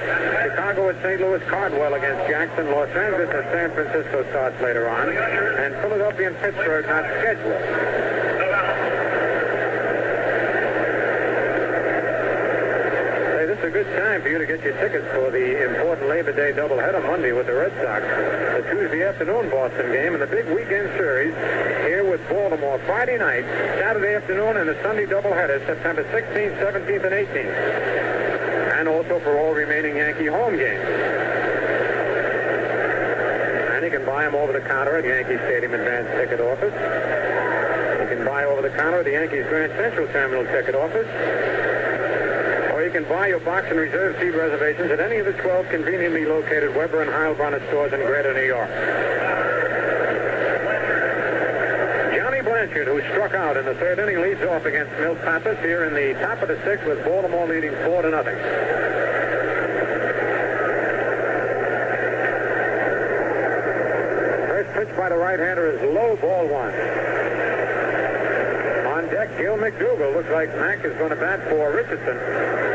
[0.48, 1.20] Chicago at St.
[1.20, 2.72] Louis, Cardwell against Jackson.
[2.72, 5.10] Los Angeles at San Francisco starts later on.
[5.10, 7.52] And Philadelphia and Pittsburgh not scheduled.
[13.36, 16.08] Hey, this is a good time for you to get your tickets for the important
[16.08, 18.00] Labor Day doubleheader Monday with the Red Sox.
[18.00, 21.36] The Tuesday afternoon Boston game and the big weekend series
[21.84, 23.44] here with Baltimore Friday night,
[23.76, 28.80] Saturday afternoon, and the Sunday doubleheader September 16th, 17th, and 18th.
[28.80, 30.88] And also for all remaining Yankee home games.
[33.76, 36.72] And you can buy them over the counter at Yankee Stadium Advance Ticket Office.
[36.72, 41.57] You can buy over the counter at the Yankees Grand Central Terminal Ticket Office.
[42.98, 46.76] Can buy your box and reserve seat reservations at any of the 12 conveniently located
[46.76, 48.68] Weber and Heilbroner stores in Greater New York.
[52.18, 55.86] Johnny Blanchard, who struck out in the third inning, leads off against Milt Pappas here
[55.86, 58.34] in the top of the sixth with Baltimore leading four to nothing.
[64.50, 66.74] First pitch by the right-hander is low, ball one.
[68.90, 70.16] On deck, Gil McDougald.
[70.16, 72.67] Looks like Mack is going to bat for Richardson.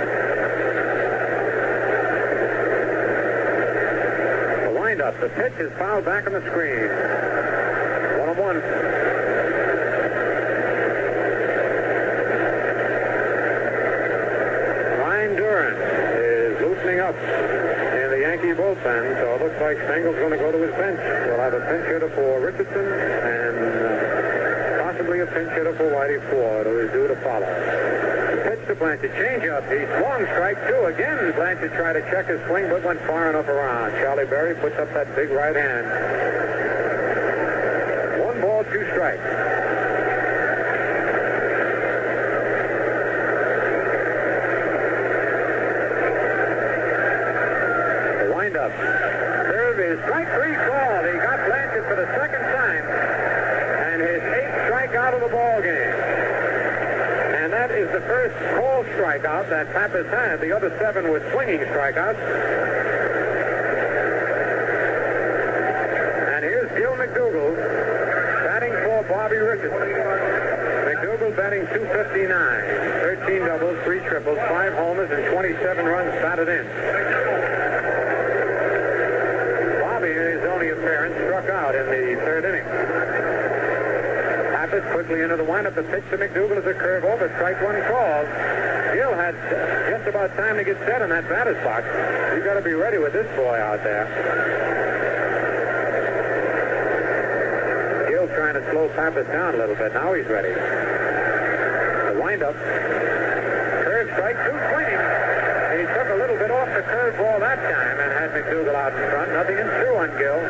[5.03, 5.11] The.
[5.19, 6.87] The pitch is fouled back on the screen.
[8.23, 8.57] One on one.
[15.03, 15.75] Ryne Duren
[16.23, 20.53] is loosening up in the Yankee bullpen, so it looks like Stengel's going to go
[20.53, 21.01] to his bench.
[21.27, 26.23] We'll have a pinch hitter for Richardson and uh, possibly a pinch hitter for Whitey
[26.31, 27.51] Ford, who is due to follow.
[28.47, 29.09] Pitch to.
[29.21, 29.65] Change up.
[29.71, 30.85] He's long strike two.
[30.87, 33.93] Again, Blanchard tried to check his swing, but went far enough around.
[34.01, 35.87] Charlie Berry puts up that big right hand.
[38.25, 39.23] One ball, two strikes.
[48.25, 48.73] The windup.
[49.53, 51.05] Serve is strike three called.
[51.13, 52.85] He got Blanchard for the second time.
[53.93, 55.93] And his eighth strikeout of the ball game.
[57.37, 58.35] And that is the first
[59.03, 60.41] strikeout that Pappas had.
[60.41, 62.23] The other seven were swinging strikeouts.
[66.31, 67.57] And here's Gil McDougald
[68.47, 69.91] batting for Bobby Richardson.
[70.87, 72.31] McDougald batting 259.
[73.27, 76.65] 13 doubles, 3 triples, 5 homers, and 27 runs batted in.
[79.83, 82.67] Bobby, in his only appearance, struck out in the third inning.
[84.55, 85.75] Pappas quickly into the windup.
[85.75, 87.27] The pitch to McDougald is a curve over.
[87.35, 88.62] Strike one called.
[89.91, 91.87] Just about time to get set in that batter's box.
[92.37, 94.07] You got to be ready with this boy out there.
[98.09, 99.93] Gill trying to slow Pappas down a little bit.
[99.95, 100.53] Now he's ready.
[100.53, 102.55] The windup.
[102.55, 105.03] Curve strike, two swinging.
[105.73, 108.93] He took a little bit off the curve ball that time and had McDougald out
[108.93, 109.33] in front.
[109.33, 110.41] Nothing in two on Gill.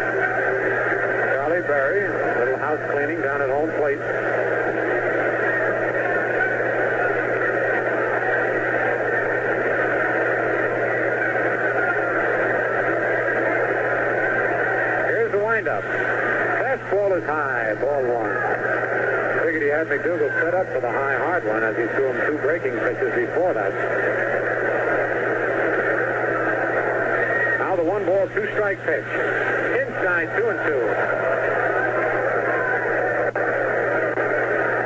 [1.32, 4.02] Charlie Berry, a little house cleaning down at home plate.
[15.06, 15.84] Here's the windup.
[16.59, 18.34] Fastball is high, ball one.
[19.44, 22.18] Figured he had McDougald set up for the high hard one as he threw him
[22.30, 23.72] two breaking pitches before that.
[27.59, 29.10] Now the one ball, two strike pitch.
[29.82, 30.82] Inside, two and two.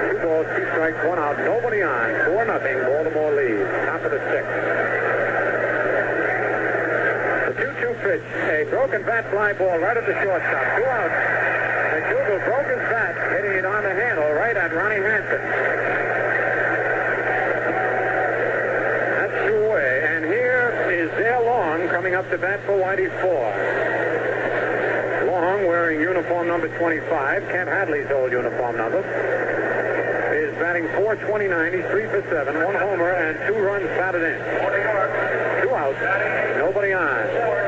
[0.09, 1.36] Two balls, two strikes, one out.
[1.44, 2.24] Nobody on.
[2.24, 2.81] Four nothing.
[2.81, 3.69] Baltimore leads.
[3.85, 4.57] Top of the sixth.
[7.53, 8.24] The 2-2 pitch.
[8.48, 10.65] A broken bat fly ball right at the shortstop.
[10.81, 11.16] Two outs.
[22.37, 23.57] To bat for Whitey Ford.
[25.27, 28.99] Long wearing uniform number 25, Kent Hadley's old uniform number,
[30.37, 31.73] is batting 429.
[31.73, 34.37] He's three for seven, one homer, and two runs batted in.
[35.63, 37.66] Two outs, nobody on.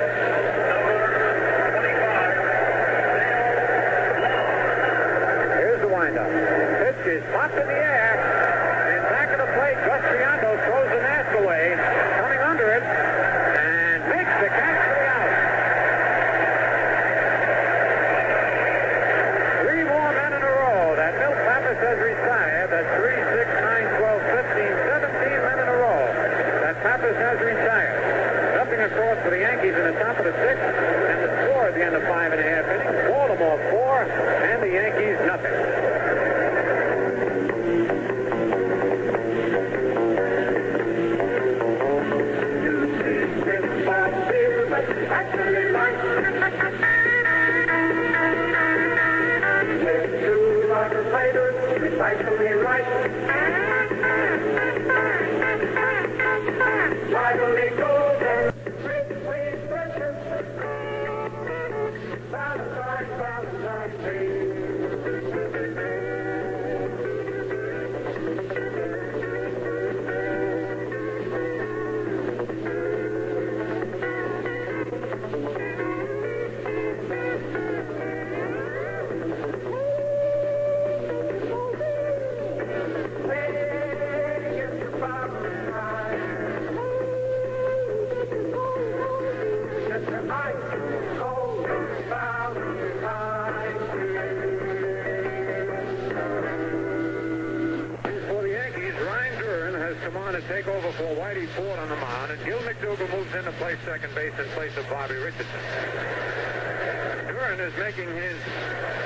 [107.79, 108.37] Making his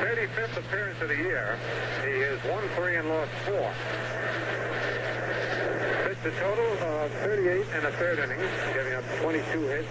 [0.00, 1.58] 35th appearance of the year.
[2.04, 3.70] He has won three and lost four.
[6.08, 9.88] Pitched a total of 38 and a third innings, giving up 22 hits,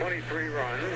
[0.00, 0.94] 23 runs,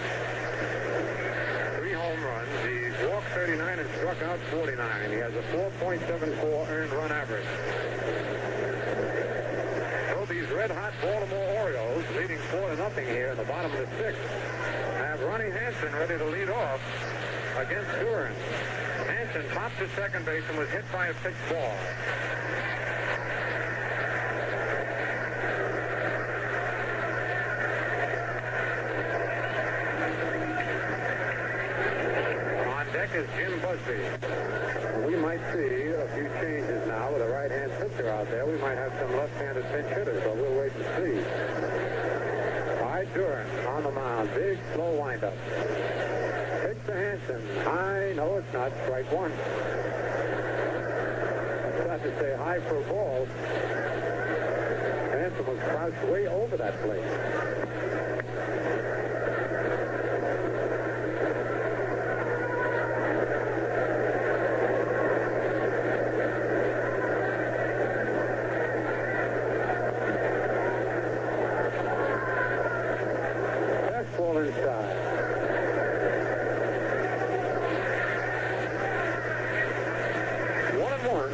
[1.78, 2.48] three home runs.
[2.64, 5.10] He's walked 39 and struck out 49.
[5.10, 7.46] He has a 4.74 earned run average.
[10.10, 11.53] So these red-hot Baltimore
[12.14, 14.20] leading four to nothing here in the bottom of the sixth,
[14.98, 16.80] have Ronnie Hansen ready to lead off
[17.58, 18.32] against Duren.
[19.06, 21.76] Hansen popped to second base and was hit by a pitch ball.
[32.74, 34.00] On deck is Jim Busby.
[35.06, 38.46] We might see a few changes now with a right-hand pitcher out there.
[38.46, 41.18] We might have some left-handed pinch hitters, but we'll wait and see.
[42.80, 44.14] All right, Duren on the mound.
[44.34, 45.34] Big, slow windup.
[46.62, 47.40] Pitch to Hansen.
[47.62, 48.12] High.
[48.16, 48.72] No, it's not.
[48.84, 49.32] Strike one.
[51.86, 53.26] Not to say high for a ball.
[55.12, 57.04] Hansen was crouched way over that plate.
[73.94, 74.96] Fastball inside.
[80.76, 81.30] One and one.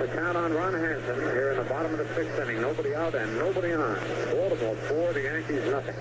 [0.00, 2.62] The count on Ron Hansen here in the bottom of the sixth inning.
[2.62, 4.00] Nobody out and nobody on.
[4.32, 5.94] Baltimore four, the Yankees nothing.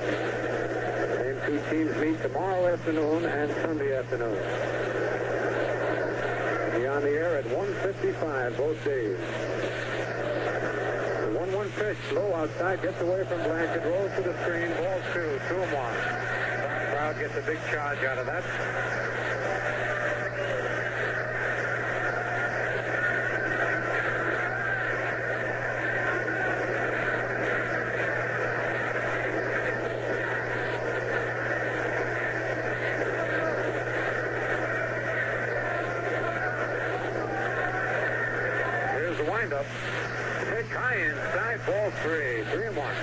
[1.19, 4.39] Same two teams meet tomorrow afternoon and Sunday afternoon.
[6.79, 9.17] Be on the air at 1:55 both days.
[11.19, 15.39] The 1-1 pitch, low outside, gets away from Blanchard, rolls to the screen, ball two,
[15.49, 15.95] two and one.
[16.91, 18.43] Crowd gets a big charge out of that.
[39.15, 39.65] Here's the windup.
[40.49, 42.95] Pitch high inside, ball three, three and one.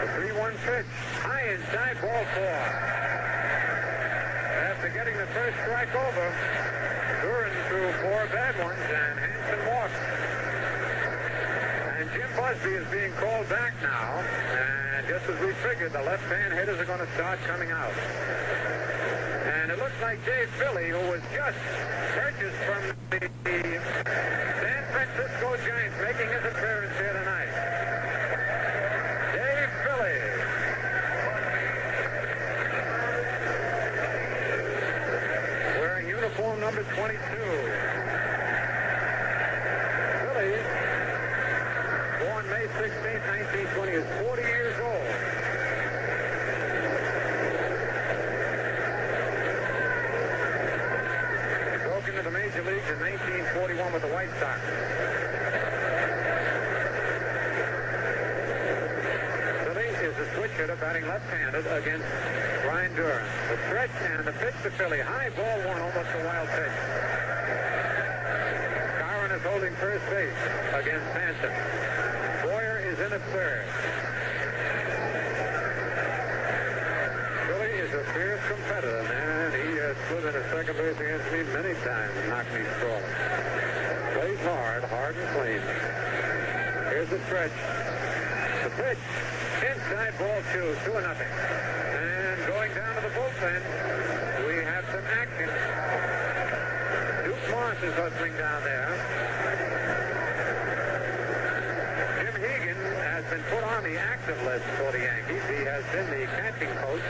[0.00, 0.86] The 3-1 pitch,
[1.22, 3.19] high inside, ball four.
[4.80, 6.26] After getting the first strike over,
[7.20, 9.92] Duren threw four bad ones and Hansen walked.
[12.00, 14.24] And Jim Busby is being called back now.
[14.96, 17.92] And just as we figured, the left-hand hitters are going to start coming out.
[19.52, 21.60] And it looks like Dave Philley, who was just
[22.16, 22.80] purchased from
[23.12, 23.28] the
[24.64, 27.52] San Francisco Giants, making his appearance here tonight.
[29.36, 30.40] Dave Philley.
[35.80, 37.18] wearing uniform number 22.
[40.26, 40.50] Philley,
[42.18, 42.90] born May 16,
[43.30, 45.06] 1920, is 40 years old.
[51.86, 54.60] Broke into the major leagues in 1941 with the White Sox.
[59.62, 63.26] Philley is a switch hitter batting left-handed against Ryne Duren.
[63.50, 65.02] The stretch and the pitch to Philley.
[65.02, 66.78] High ball one, almost a wild pitch.
[69.02, 70.38] Curran is holding first base
[70.78, 71.50] against Hansen.
[72.46, 73.66] Boyer is in at third.
[77.50, 79.50] Philley is a fierce competitor, man.
[79.50, 83.02] He has stood in a second base against me many times and knocked me sprawling.
[84.14, 85.62] Plays hard, hard and clean.
[86.94, 87.50] Here's the stretch.
[88.62, 89.02] The pitch.
[89.58, 91.26] Inside ball two, two and nothing.
[93.20, 95.48] And going down to the bullpen, we have some action.
[97.24, 98.88] Duke Maas is hustling down there.
[102.20, 105.42] Jim Hegan has been put on the active list for the Yankees.
[105.48, 107.02] He has been the catching coach.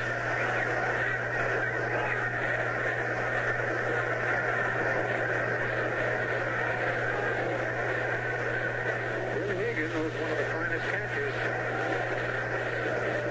[9.34, 11.34] Jim Hegan, who's one of the finest catchers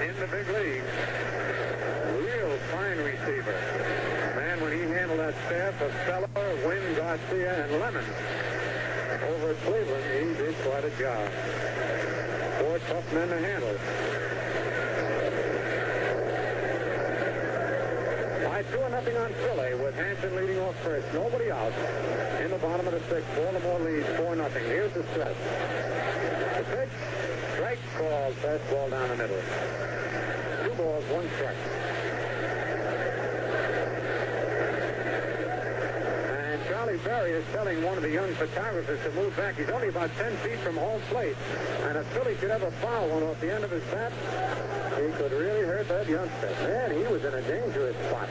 [0.08, 1.29] in the big leagues.
[3.20, 3.52] Receiver.
[4.36, 8.04] Man, when he handled that staff of Feller, Wynn, Garcia, and Lemon
[9.28, 11.28] over Cleveland, he did quite a job.
[12.58, 13.76] Four tough men to handle.
[18.48, 21.06] By two and nothing on Philley with Hansen leading off first.
[21.12, 21.72] Nobody out.
[22.40, 24.64] In the bottom of the sixth, Baltimore leads four nothing.
[24.64, 25.36] Here's the stretch.
[26.56, 26.88] The pitch,
[27.54, 29.42] strike called, fastball down the middle.
[30.64, 31.99] Two balls, one strike.
[36.80, 39.56] Charlie Berry is telling one of the young photographers to move back.
[39.56, 41.36] He's only about 10 feet from home plate.
[41.82, 44.10] And if Philley could ever foul one off the end of his bat,
[44.96, 46.48] he could really hurt that youngster.
[46.62, 48.30] Man, he was in a dangerous spot.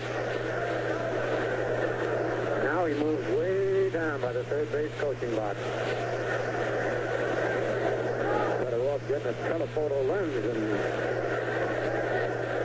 [2.63, 5.59] Now he moves way down by the third base coaching box.
[8.63, 10.43] Better off getting a telephoto lens and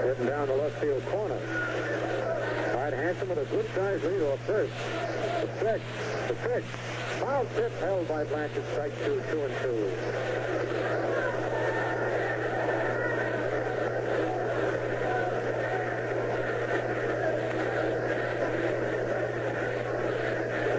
[0.03, 1.64] getting down the left field corner.
[3.15, 4.73] Hansen with a good sized lead off first.
[5.41, 5.83] The pitch,
[6.29, 6.65] the pitch.
[7.21, 9.91] Foul tip held by Blanchard, strike two, two and two.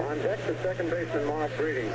[0.03, 1.91] On deck, the second baseman, Marv Breeding.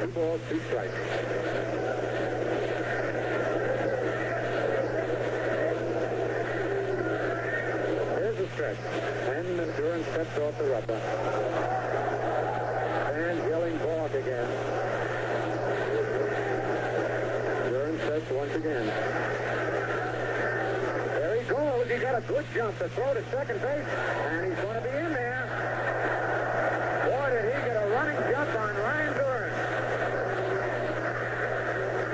[0.00, 1.77] Two balls, two strikes.
[8.68, 10.98] And Duren steps off the rubber.
[13.08, 14.48] Fans yelling balk again.
[17.72, 18.86] Duren steps once again.
[21.16, 21.90] There he goes.
[21.90, 23.86] He got a good jump to throw to second base.
[24.28, 25.48] And he's going to be in there.
[27.08, 29.52] Boy, did he get a running jump on Ryne Duren.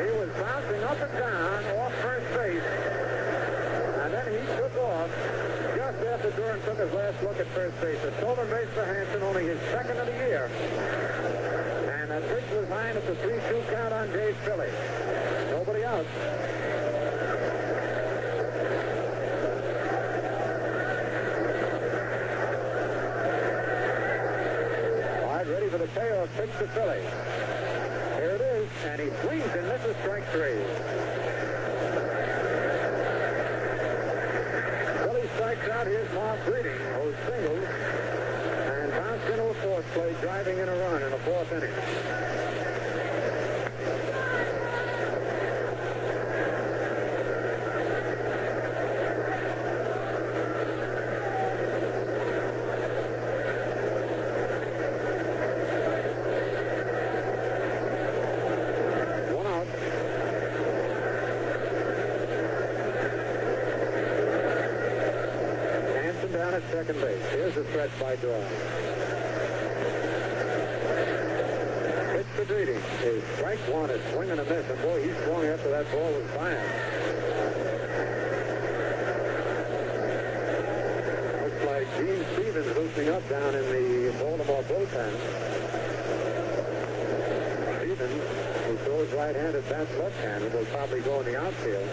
[0.06, 2.62] He was bouncing up and down off first base.
[4.04, 5.10] And then he took off
[5.76, 8.02] just after Duren took his last look at first base.
[8.04, 10.50] A stolen base for Hansen, only his second of the year.
[11.88, 14.70] And the pitch was high at the 3-2 count on Dave Philley.
[15.50, 16.04] Nobody out.
[25.44, 27.02] Ready for the payoff pitch to Philley.
[28.16, 30.64] Here it is, and he swings and misses strike three.
[35.04, 35.86] Philley strikes out.
[35.86, 41.02] Here's Marv Breeding, who singles and bounced into a fourth play, driving in a run
[41.02, 41.70] in the fourth inning.
[59.34, 59.66] One out.
[65.94, 67.00] Hansen down at second
[67.74, 68.46] stretch by Duren.
[72.12, 75.44] Pitch to Breeding is strike one, a swing and a miss, and boy, he swung
[75.46, 76.54] after that ball was fine.
[81.42, 85.12] Looks like Gene Stephens loosening up down in the Baltimore bullpen.
[87.80, 88.22] Stephens,
[88.68, 91.88] who throws right-handed, bats left-handed, will probably go in the outfield.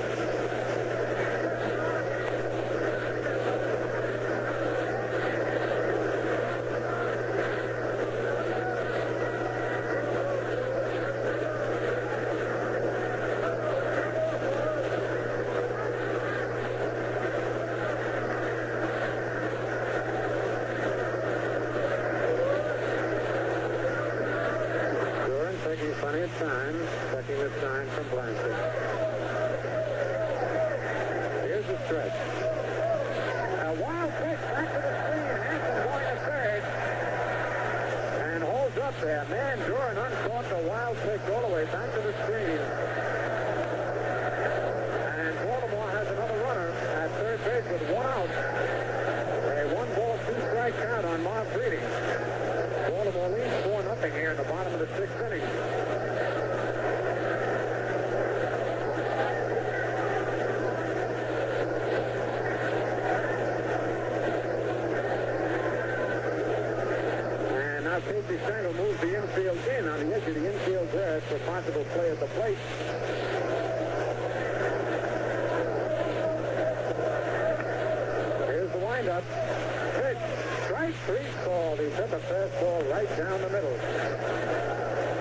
[25.26, 26.76] Duren taking plenty of time,
[27.10, 28.52] checking the sign from Blanchard.
[31.40, 32.12] Here's the stretch.
[33.64, 35.24] A wild pitch back to the screen.
[35.40, 36.62] Hansen going to third.
[38.28, 39.24] And holds up there.
[39.30, 42.60] Man, Duren uncaught the wild pitch all the way back to the screen.
[45.16, 48.28] And Baltimore has another runner at third base with one out.
[48.28, 51.80] A one ball, two strike count on Marv Breeding.
[52.90, 55.51] Baltimore leads 4 nothing here in the bottom of the sixth inning.
[68.12, 71.82] Casey Stengel moves the infield in on the edge of the infield grass for possible
[71.94, 72.58] play at the plate.
[78.48, 79.24] Here's the windup.
[79.96, 80.18] Pitch.
[80.66, 81.80] Strike three called.
[81.80, 83.78] He took a fastball right down the middle.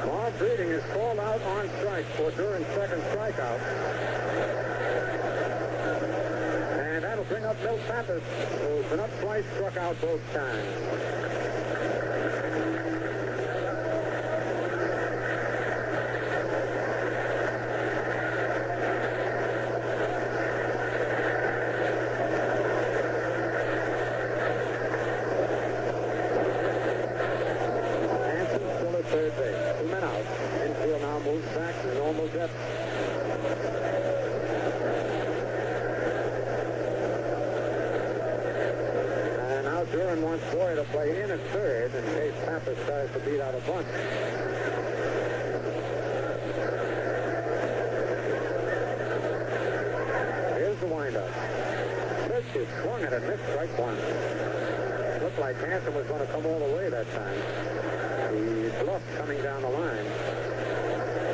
[0.08, 3.62] Marv Breeding is called out on strike for Duren's second strikeout.
[6.76, 8.22] And that'll bring up Milt Pappas,
[8.60, 10.68] who's been up twice, struck out both times.
[28.32, 29.80] Hansen still at third base.
[29.80, 30.26] Two men out.
[30.64, 32.56] Infield now moves back to normal depth.
[39.40, 39.84] And now
[40.52, 43.88] Boy to play in at third in case Pappas tries to beat out a bunt.
[50.58, 51.32] Here's the windup.
[52.28, 53.96] Pitch is swung at it, missed strike one.
[55.24, 57.40] Looked like Hansen was going to come all the way that time.
[58.34, 60.06] The bluff coming down the line.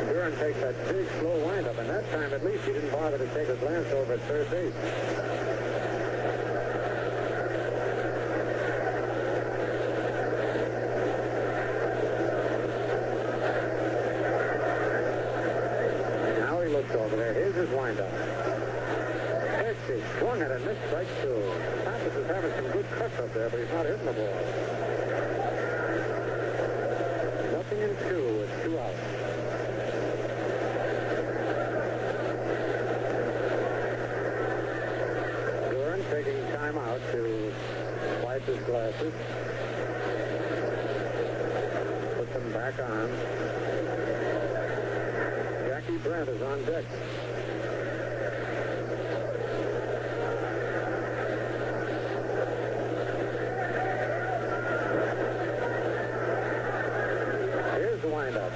[0.09, 3.27] Duren takes that big, slow windup, and that time at least he didn't bother to
[3.33, 4.73] take a glance over at third base.
[16.39, 17.33] Now he looks over there.
[17.33, 18.11] Here's his windup.
[19.59, 21.51] Pitch is swung at it, missed strike two.
[21.85, 24.35] Pappas is having some good cuts up there, but he's not hitting the ball.
[27.53, 28.23] Nothing in two.
[28.43, 28.99] It's two outs.
[35.71, 37.53] Duren taking time out to
[38.23, 39.13] wipe his glasses.
[42.17, 43.09] Put them back on.
[45.67, 46.85] Jackie Brandt is on deck.
[57.75, 58.51] Here's the windup.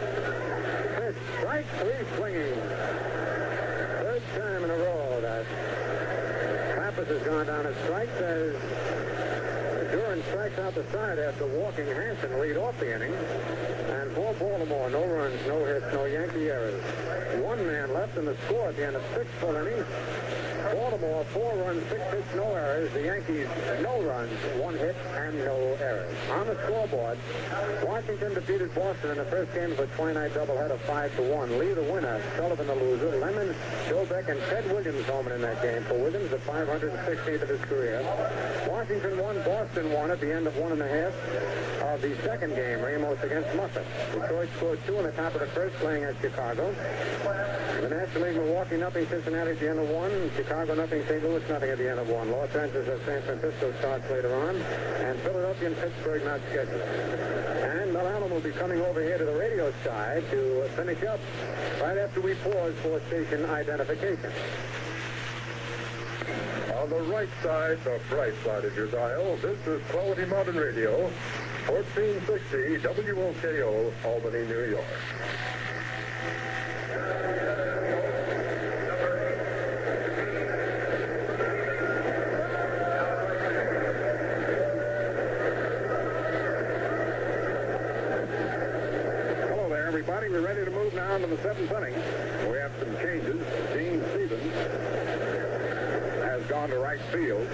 [0.98, 1.16] Pitch,
[1.62, 2.56] strike three swinging.
[4.02, 5.46] Third time in a row that
[6.76, 8.56] Pappas has gone down a strike as
[9.92, 13.14] Duren strikes out the side after walking Hansen lead off the inning.
[13.14, 16.82] And for Baltimore, no runs, no hits, no Yankee errors.
[17.44, 19.86] One man left in the score at the end of six full innings.
[20.72, 22.92] Baltimore, four runs, six hits, no errors.
[22.94, 23.48] The Yankees,
[23.82, 26.16] no runs, one hit, and no errors.
[26.32, 27.18] On the scoreboard,
[27.84, 31.60] Washington defeated Boston in the first game of a 20-night doubleheader, 5 to 1.
[31.60, 33.54] Lee the winner, Sullivan the loser, Lemon,
[33.90, 35.84] Joe Beck, and Ted Williams home in that game.
[35.84, 38.02] For Williams, the 516th of his career.
[38.68, 41.14] Washington won, Boston won at the end of one and a half
[41.84, 43.86] of the second game, Ramos against Muffett.
[44.14, 46.74] Detroit scored two in the top of the first, playing at Chicago.
[47.82, 51.24] The National League, Milwaukee nothing, Cincinnati at the end of one, Chicago nothing, St.
[51.24, 52.30] Louis nothing at the end of one.
[52.30, 54.56] Los Angeles at San Francisco starts later on,
[55.02, 56.80] and Philadelphia and Pittsburgh not scheduled.
[56.80, 61.20] And Mel Allen will be coming over here to the radio side to finish up
[61.82, 64.32] right after we pause for station identification.
[66.78, 71.10] On the right side, the bright side of your dial, this is Quality Modern Radio,
[71.66, 74.86] 1460 WOKO, Albany, New York.
[89.48, 90.30] Hello there, everybody.
[90.30, 91.94] We're ready to move now into the seventh inning.
[92.52, 93.42] We have some changes.
[93.74, 94.54] Gene Stephens
[96.24, 97.48] has gone to right field.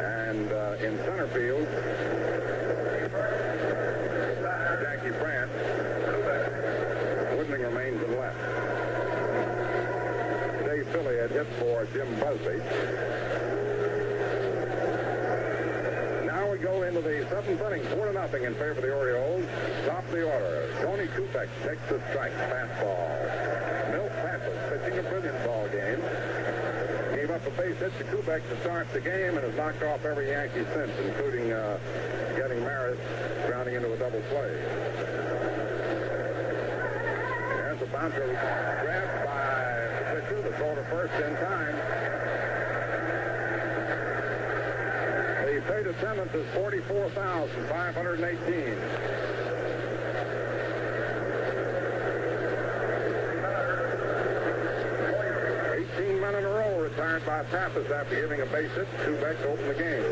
[0.00, 1.68] And uh, in center field,
[4.80, 5.52] Jackie Brandt.
[7.36, 8.38] Woodling remains in left.
[10.64, 12.62] Dave Philley had hit for Jim Busby.
[16.26, 19.44] Now we go into the seventh inning, four to nothing in favor of the Orioles.
[19.84, 20.72] Top of the order.
[20.80, 23.92] Tony Kubek takes the strike, fastball.
[23.92, 26.00] Milt Pappas pitching a brilliant ball game.
[27.14, 30.06] Gave up a base hit to Kubek to start the game and has knocked off
[30.06, 31.78] every Yankee since, including uh,
[32.36, 32.98] getting Maris
[33.46, 34.56] grounding into a double play.
[37.52, 38.24] There's a bouncer
[38.80, 40.40] grabbed by the pitcher.
[40.40, 41.65] The throw to first in time.
[45.98, 48.76] Attendance is 44,518.
[55.96, 59.38] 18 men in a row retired by Pappas after giving a base hit two back
[59.38, 60.02] to open the game.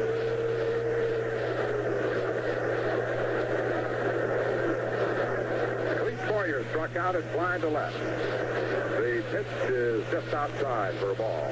[6.28, 7.98] Boyer struck out at fly to left.
[7.98, 11.48] The pitch is just outside for a ball.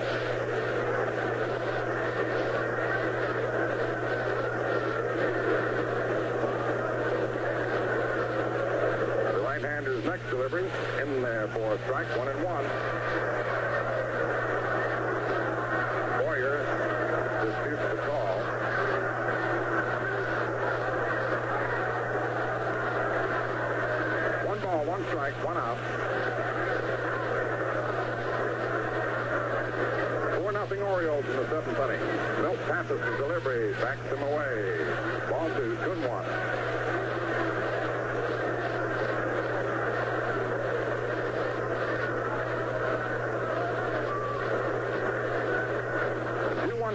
[9.33, 10.65] The right-hander's next delivery
[11.03, 12.65] in there for strike, one and one.
[16.25, 16.57] Boyer
[17.45, 18.39] disputes the call.
[24.49, 25.77] One ball, one strike, one out.
[30.39, 32.41] Four nothing Orioles in the seventh inning.
[32.41, 34.87] Milt Pappas' delivery backs him away.
[35.29, 36.62] Ball two, two and one.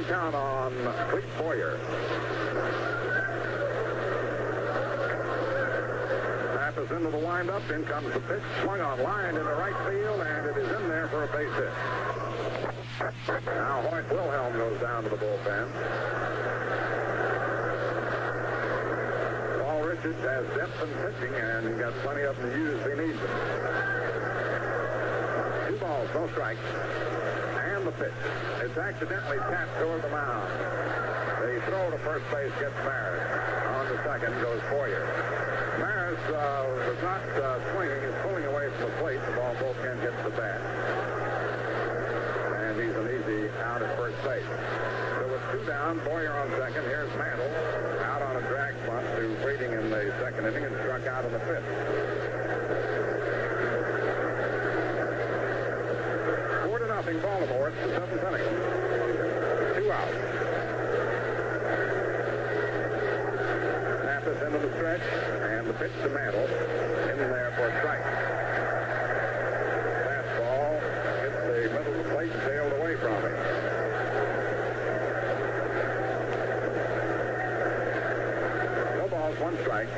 [0.06, 0.74] Count on
[1.10, 1.78] Clete Boyer.
[6.56, 7.70] Pappas into the windup.
[7.72, 8.44] In comes the pitch.
[8.62, 11.72] Swung on line into right field, and it is in there for a base hit.
[13.46, 15.68] Now Hoyt Wilhelm goes down to the bullpen.
[19.64, 22.98] Paul Richards has depth in pitching and he's got plenty of them to use if
[22.98, 23.30] he needs them.
[25.68, 26.60] Two balls, no strikes.
[27.88, 28.12] The pitch.
[28.68, 30.44] It's accidentally tapped toward the mound.
[31.40, 33.24] The throw to first base gets Maris.
[33.80, 35.08] On to second goes Boyer.
[35.80, 37.96] Maris uh, was not uh, swinging.
[38.04, 39.24] He's pulling away from the plate.
[39.24, 40.60] The ball both ends hits the bat.
[42.60, 44.44] And he's an easy out at first base.
[45.24, 46.84] So with two down, Boyer on second.
[46.92, 47.48] Here's Mantle
[48.04, 51.32] out on a drag bunt to Breeding in the second inning and struck out in
[51.32, 52.17] the fifth.
[57.08, 57.70] Nothing Baltimore.
[57.70, 58.44] It's the.
[59.80, 60.12] Two out.
[64.04, 65.02] Pappas into the stretch
[65.48, 68.04] and the pitch to Mantle in there for a strike.
[70.04, 70.82] Fastball
[71.22, 73.38] hits the middle of the plate and sailed away from him.
[78.98, 79.90] No balls, one strike.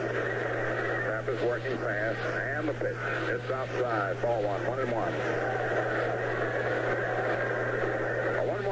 [1.09, 2.19] Pappas working fast
[2.53, 2.97] and the pitch.
[3.29, 4.21] It's outside.
[4.21, 6.18] Ball one, one and one.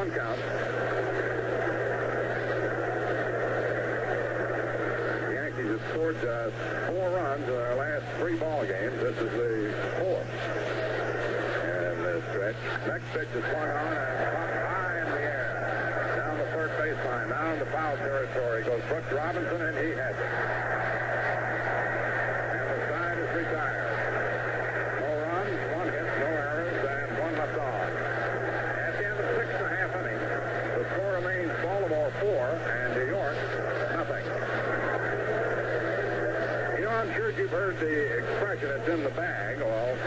[0.08, 0.40] One-one count.
[5.28, 6.52] The Yankees have scored uh,
[6.88, 9.00] four runs in their last three ball games.
[9.02, 10.28] This is the fourth.
[11.64, 12.56] And the stretch.
[12.88, 16.16] Next pitch is swung on and caught high in the air.
[16.16, 20.32] Down the third baseline, down the foul territory goes Brooks Robinson, and he has it.
[22.56, 23.92] And the side is retired.
[25.02, 27.92] No runs, one hit, no errors, and one left on.
[28.88, 30.24] At the end of six and a half innings,
[30.78, 33.36] the score remains Baltimore four and New York
[33.94, 34.26] nothing.
[36.78, 39.58] You know, I'm sure you've heard the expression, it's in the bag.
[39.58, 39.98] Well,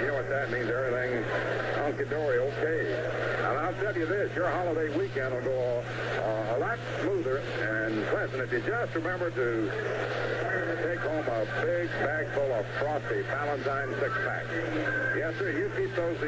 [0.00, 0.68] you know what that means.
[0.68, 1.26] Everything's
[1.76, 2.92] hunky-dory okay.
[3.38, 5.82] And I'll tell you this, your holiday weekend will go
[6.20, 9.70] uh, a lot smoother and pleasant if you just remember to
[10.84, 14.44] take home a big bag full of frosty Ballantine six-pack.
[15.16, 16.20] Yes, sir, you keep those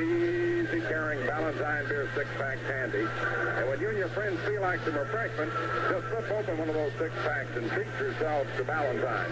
[0.74, 3.06] easy-carrying Ballantine beer six-packs handy.
[3.58, 5.52] And when you and your friends feel like some refreshment,
[5.90, 9.30] just flip open one of those six-packs and treat yourselves to Ballantine.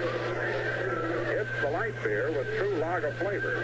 [1.35, 3.59] It's the light beer with true lager flavor.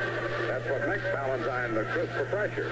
[0.49, 2.71] That's what makes Ballantine the crisp refresher.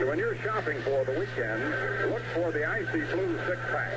[0.00, 3.92] So when you're shopping for the weekend, look for the Icy Blue six-pack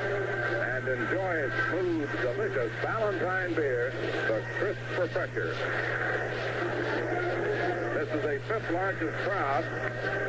[0.77, 3.93] and enjoy smooth, delicious Ballantine beer,
[4.27, 5.55] the crisp refresher.
[8.15, 9.65] Is the fifth largest crowd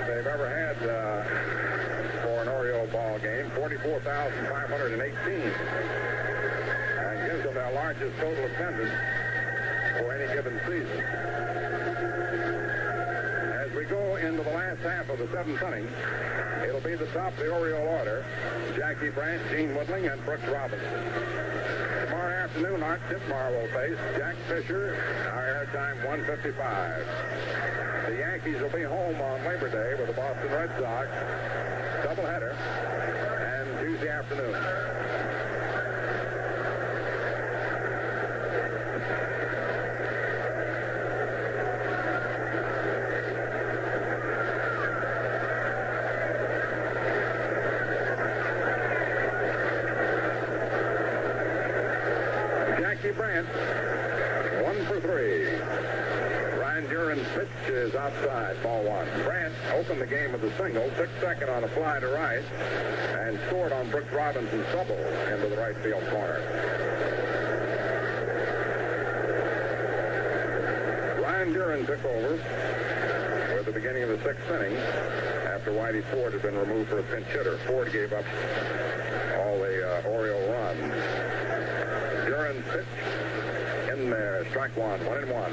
[0.09, 1.23] they've ever had uh,
[2.23, 5.33] for an Oriole ball game, 44,518.
[6.99, 8.91] And gives them their largest total attendance
[9.99, 11.01] for any given season.
[13.55, 15.87] As we go into the last half of the seventh inning,
[16.67, 18.25] it'll be the top of the Oriole order.
[18.75, 21.56] Jackie Brandt, Gene Woodling, and Brooks Robinson.
[22.47, 24.95] Afternoon, Art Ditmar will face Jack Fisher,
[25.35, 28.07] our airtime 155.
[28.07, 31.09] The Yankees will be home on Labor Day with the Boston Red Sox.
[32.07, 32.55] Doubleheader.
[32.55, 34.55] And Tuesday afternoon.
[53.45, 55.47] One for three.
[56.59, 59.07] Ryne Duren's pitch is outside, ball one.
[59.25, 62.45] Brandt opened the game with a single, took second on a fly to right,
[63.21, 66.41] and scored on Brooks Robinson's double into the right field corner.
[71.23, 76.43] Ryne Duren took over for the beginning of the sixth inning after Whitey Ford had
[76.43, 77.59] been removed for a pinch hitter.
[77.67, 78.25] Ford gave up
[79.39, 80.95] all the uh, Oriole runs.
[82.27, 83.06] Duren's pitch in there,
[84.57, 85.53] strike one, one and one.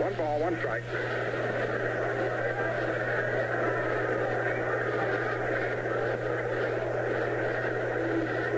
[0.00, 0.82] One ball, one strike.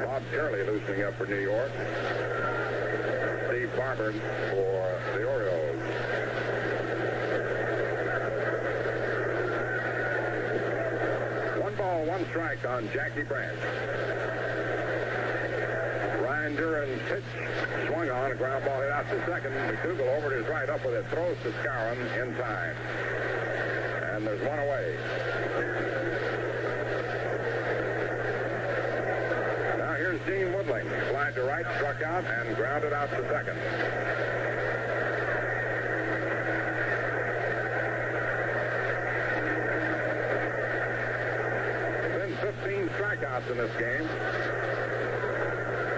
[0.06, 1.70] Bob Turley loosening up for New York.
[3.48, 5.45] Steve Barber for the Orioles.
[12.07, 13.59] One strike on Jackie Brandt.
[16.23, 17.24] Ryne Duren's pitch
[17.89, 19.53] swung on, a ground ball hit out to second.
[19.53, 22.77] McDougald over to his right, up with it, throws to Skowron in time.
[24.12, 24.97] And there's one away.
[29.78, 31.11] Now here's Gene Woodling.
[31.11, 33.59] Fly to right, struck out, and grounded out to second.
[42.16, 44.09] Been 15 strikeouts in this game.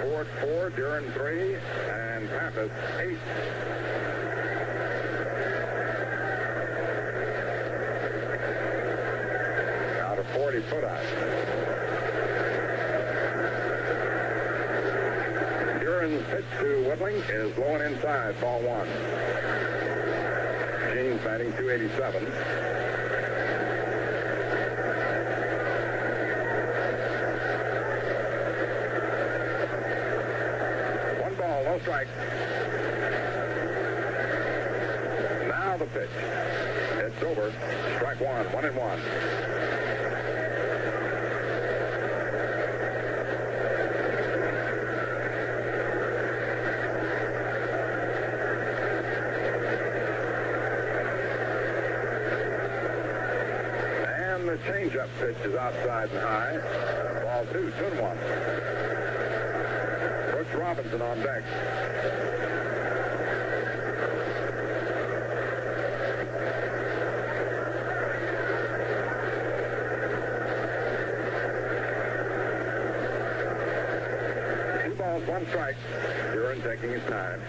[0.03, 1.57] Ford four, Duren three,
[1.91, 3.19] and Pappas eight.
[10.01, 11.07] Out of 40 putouts.
[15.81, 18.89] Duren's pitch to Woodling is low inside, ball one.
[20.95, 22.25] James batting 287.
[31.21, 32.09] One ball, no strike.
[35.49, 36.11] Now the pitch.
[36.99, 37.53] It's over.
[37.97, 39.01] Strike one, one and one.
[54.19, 57.23] And the changeup pitch is outside and high.
[57.25, 58.78] Ball two, two and one.
[60.55, 61.43] Robinson on deck.
[74.85, 75.77] Two balls, one strike.
[76.33, 77.41] Duren taking his time.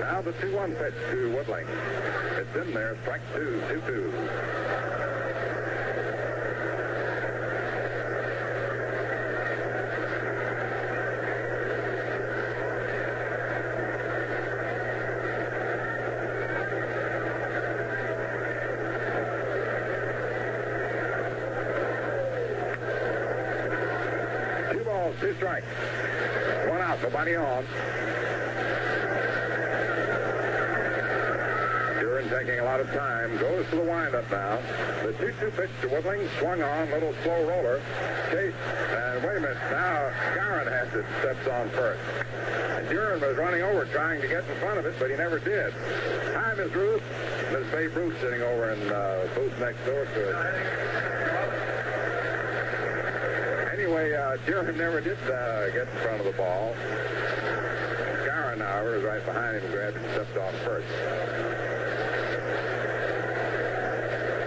[0.00, 1.66] Now the 2-1 pitch to Woodling.
[2.38, 4.54] It's in there, strike two, 2-2.
[24.72, 25.66] Two balls, two strikes.
[26.68, 27.64] One out, nobody on.
[31.98, 33.38] Duren taking a lot of time.
[33.38, 34.60] Goes to the windup now.
[35.02, 36.28] The 2-2 pitch to Woodling.
[36.38, 36.90] Swung on.
[36.90, 37.80] Little slow roller.
[38.30, 38.52] Chase.
[38.90, 39.56] And wait a minute.
[39.70, 41.06] Now Skowron has it.
[41.20, 42.02] Steps on first.
[42.76, 45.38] And Duren was running over trying to get in front of it, but he never
[45.38, 45.72] did.
[46.34, 47.02] Hi, Miss Ruth.
[47.50, 50.83] Miss Babe Ruth sitting over in uh, booth next door to us.
[53.84, 56.74] Anyway, uh, Duren never did uh, get in front of the ball.
[58.58, 60.88] However, was right behind him grabbed and stepped on first.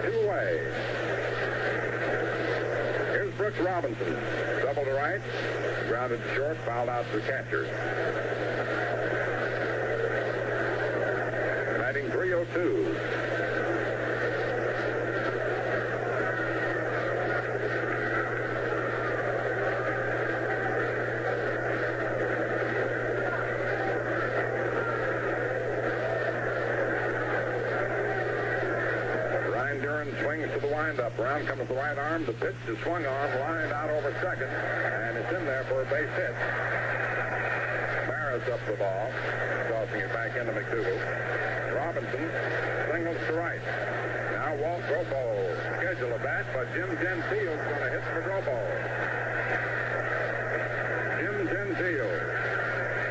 [0.02, 0.58] Two away.
[3.12, 4.16] Here's Brooks Robinson.
[4.62, 5.20] Double to right.
[5.86, 6.56] Grounded short.
[6.66, 7.62] Fouled out to the catcher.
[11.78, 13.27] Batting 302.
[29.98, 31.18] Swings to the windup.
[31.18, 32.24] Round comes the right arm.
[32.24, 35.86] The pitch is swung on, lined out over second, and it's in there for a
[35.86, 36.34] base hit.
[38.06, 39.10] Maris up the ball,
[39.66, 41.02] tossing it back into McDougald.
[41.74, 42.30] Robinson
[42.94, 43.58] singles to right.
[44.38, 48.54] Now Walt Dropo schedule a bat, but Jim Gentile's going to hit for Dropo.
[51.18, 52.14] Jim Gentile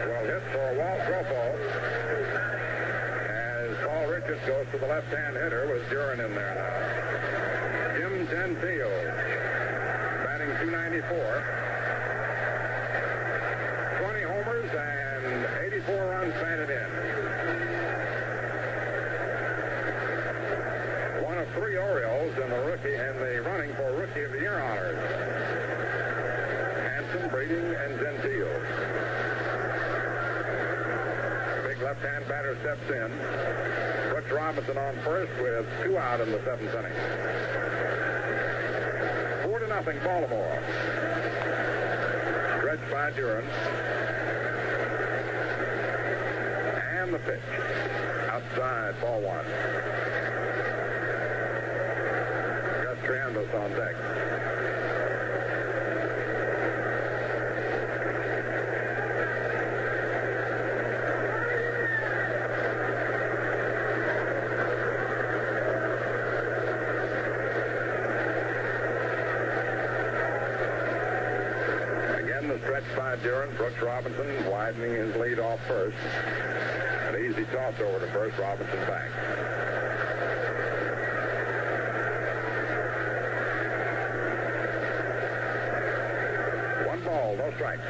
[0.08, 1.52] will hit for Walt Dropo
[3.28, 7.98] as Paul Richards pitches goes to the left-hand hitter with Duren in there now.
[7.98, 8.90] Jim Gentile,
[10.24, 11.08] batting 294.
[14.02, 16.90] 20 homers and 84 runs batted in.
[21.24, 24.60] One of three Orioles in the rookie and the running for Rookie of the Year
[24.60, 25.00] honors.
[26.84, 28.62] Hansen, Breeding, and Gentile.
[31.68, 33.87] Big left-hand batter steps in.
[34.28, 36.92] Brooks Robinson on first with two out in the seventh inning.
[39.44, 40.60] Four to nothing, Baltimore.
[42.60, 43.46] Stretched by Duren.
[47.00, 47.40] And the pitch.
[48.30, 49.46] Outside, ball one.
[52.84, 53.96] Gus Triandos on deck.
[72.20, 72.84] Again, the stretch
[73.18, 73.56] by Duren.
[73.58, 75.98] Brooks Robinson widening his lead off first.
[77.08, 78.38] An easy toss over to first.
[78.38, 79.10] Robinson back.
[86.88, 87.82] One ball, no strikes.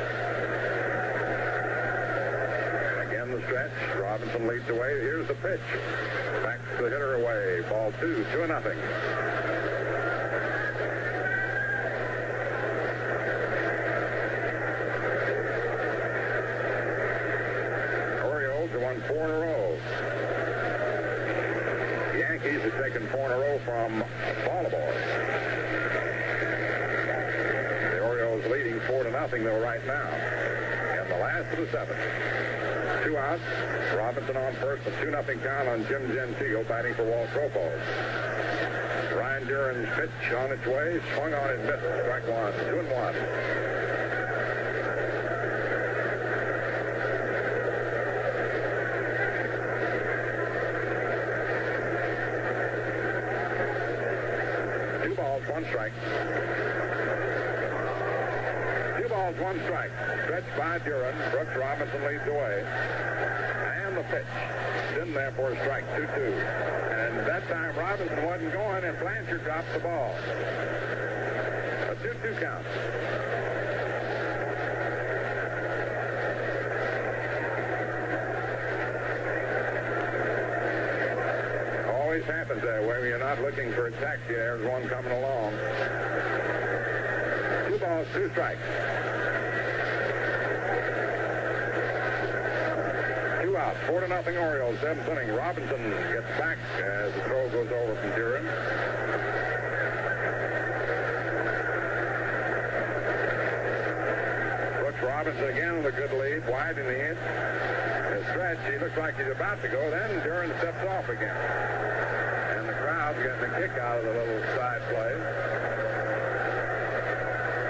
[3.07, 3.71] Again, the stretch.
[3.99, 4.99] Robinson leads away.
[5.01, 5.61] Here's the pitch.
[6.43, 7.61] Backs the hitter away.
[7.69, 8.77] Ball two, two and nothing.
[18.25, 19.79] Orioles have won four in a row.
[22.13, 24.03] The Yankees have taken four in a row from
[24.45, 24.93] Baltimore.
[27.91, 30.07] The Orioles leading four to nothing though right now.
[30.07, 33.03] And the last of the seventh.
[33.03, 33.41] Two outs.
[33.95, 37.79] Robinson on first, a two nothing count on Jim Gentile batting for Walt Tropos.
[39.15, 41.83] Ryne Duren's pitch on its way, swung on and missed.
[42.03, 43.13] Strike one, two and one.
[55.03, 55.93] Two balls, one strike.
[58.97, 59.91] Two balls, one strike.
[60.23, 61.31] Stretched by Duren.
[61.31, 62.65] Brooks Robinson leads away.
[63.85, 64.25] And the pitch.
[65.01, 66.07] In there for a strike, 2 2.
[66.07, 70.15] And that time Robinson wasn't going, and Blanchard dropped the ball.
[71.89, 72.65] A 2 2 count.
[82.27, 84.33] Happens that way you're not looking for a taxi.
[84.33, 85.53] There's one coming along.
[87.67, 88.61] Two balls, two strikes.
[93.43, 95.33] Two outs, four to nothing Orioles, seventh inning.
[95.35, 98.43] Robinson gets back as the throw goes over from Duren.
[104.81, 107.19] Brooks Robinson again with a good lead, wide in the inch.
[107.19, 109.89] The stretch, he looks like he's about to go.
[109.91, 111.35] Then Duren steps off again.
[113.07, 115.13] And the getting a kick out of the little side play.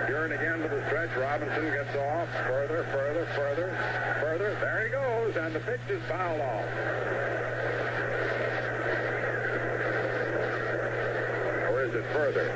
[0.10, 1.16] Duren again to the stretch.
[1.16, 2.28] Robinson gets off.
[2.48, 3.70] Further, further, further,
[4.20, 4.58] further.
[4.60, 6.66] There he goes, and the pitch is fouled off.
[11.70, 12.50] Or is it further?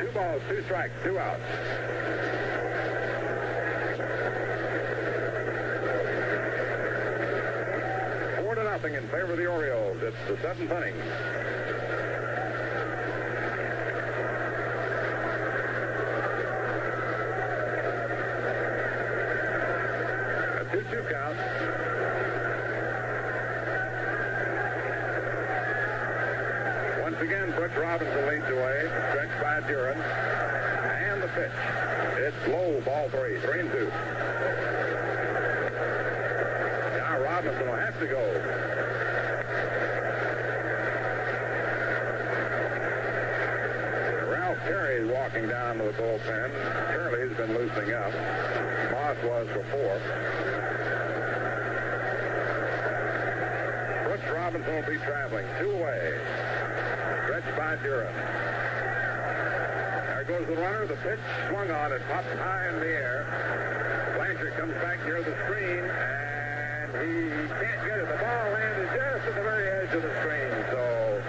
[0.00, 1.42] Two balls, two strikes, two outs.
[8.40, 10.00] Four to nothing in favor of the Orioles.
[10.00, 10.94] It's the seventh inning.
[20.54, 21.36] A 2-2 count.
[27.02, 29.96] Once again, Brooks Robinson leads away, stretched by Duren.
[31.08, 31.50] And the pitch.
[32.18, 33.88] It's low, ball three, three and two.
[36.96, 38.65] Now Robinson will have to go.
[44.68, 46.50] Is walking down to the bullpen.
[46.90, 48.12] Turley's been loosening up.
[48.90, 50.00] Maas was before.
[54.04, 56.18] Brooks Robinson will be traveling two away.
[57.24, 58.10] Stretched by Duren.
[60.06, 60.86] There goes the runner.
[60.86, 61.20] The pitch
[61.50, 64.14] swung on it, popped high in the air.
[64.16, 68.08] Blanchard comes back near the screen, and he can't get it.
[68.08, 71.22] The ball landed just at the very edge of the screen, so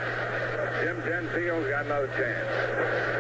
[0.82, 3.17] Jim Gentile's got another chance.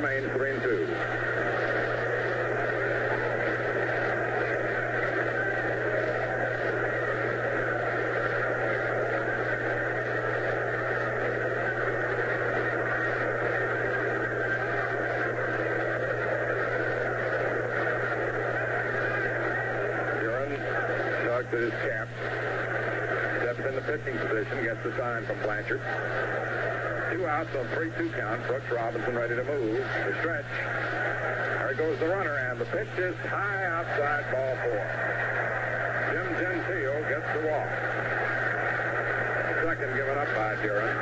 [0.00, 0.40] remains for.
[21.50, 22.08] His cap,
[23.42, 25.80] steps in the pitching position, gets the sign from Blanchard.
[27.20, 28.46] Two outs on 3-2 count.
[28.46, 29.76] Brooks Robinson ready to move.
[29.76, 30.46] The stretch.
[30.56, 34.80] There goes the runner, and the pitch is high outside ball four.
[36.08, 37.68] Jim Gentile gets the walk.
[39.68, 40.96] Second given up by Duren.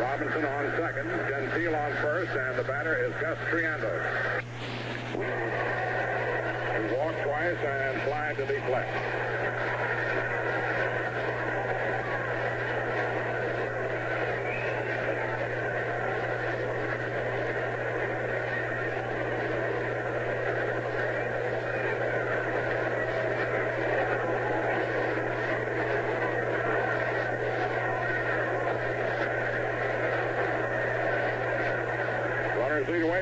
[0.00, 4.40] Robinson on second, Gentile on first, and the batter is Gus Triandos.
[6.72, 9.41] He walked twice and fly to deep left.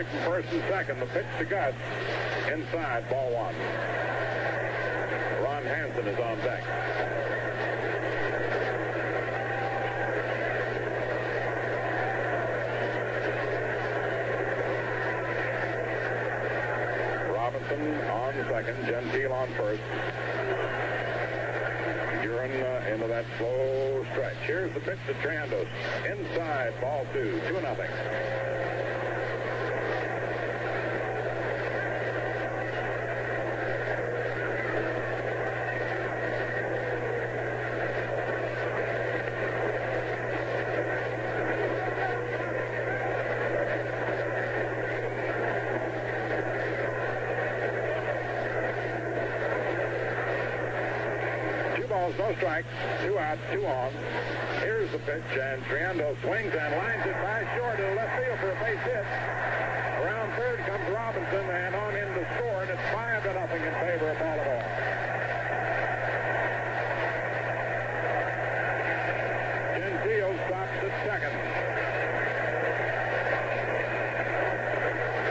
[0.01, 0.99] From first and second.
[0.99, 1.75] The pitch to Gus.
[2.51, 3.55] Inside, ball one.
[5.45, 6.65] Ron Hansen is on deck.
[17.31, 18.87] Robinson on second.
[18.87, 19.83] Gentile on first.
[22.23, 24.37] Duren uh, into that slow stretch.
[24.47, 25.69] Here's the pitch to Triandos.
[26.07, 27.39] Inside, ball two.
[27.49, 27.91] Two nothing.
[51.77, 51.87] Two
[52.17, 52.69] balls, no strikes.
[53.03, 53.93] Two out, two on.
[54.61, 58.51] Here's the pitch, and Triando swings and lines it by short to left field for
[58.51, 59.05] a base hit.
[60.03, 63.75] Around third comes Robinson, and on in to score, and it's five to nothing in
[63.75, 64.65] favor of Baltimore.
[69.79, 71.35] Gentile stops at second.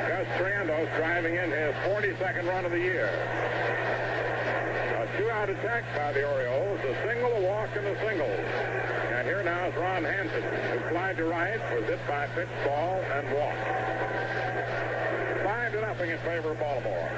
[0.07, 3.09] Gus Triandos driving in his 42nd run of the year.
[5.19, 8.25] Two-out attack by the Orioles, a single, a walk, and a single.
[8.25, 13.03] And here now is Ron Hansen, who flied to right, was hit by pitch ball
[13.11, 13.59] and walked.
[15.43, 17.11] Five to nothing in favor of Baltimore.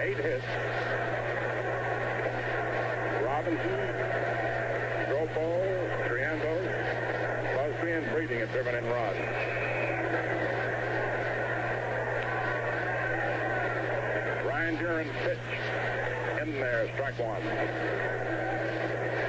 [0.00, 0.42] Eight hits.
[3.26, 3.92] Robinson,
[5.12, 6.56] Dropo, Triando,
[7.56, 9.18] Busby, and Breeding have driven in runs.
[14.46, 15.51] Ryne Duren's pitch
[16.48, 17.42] in there, strike one.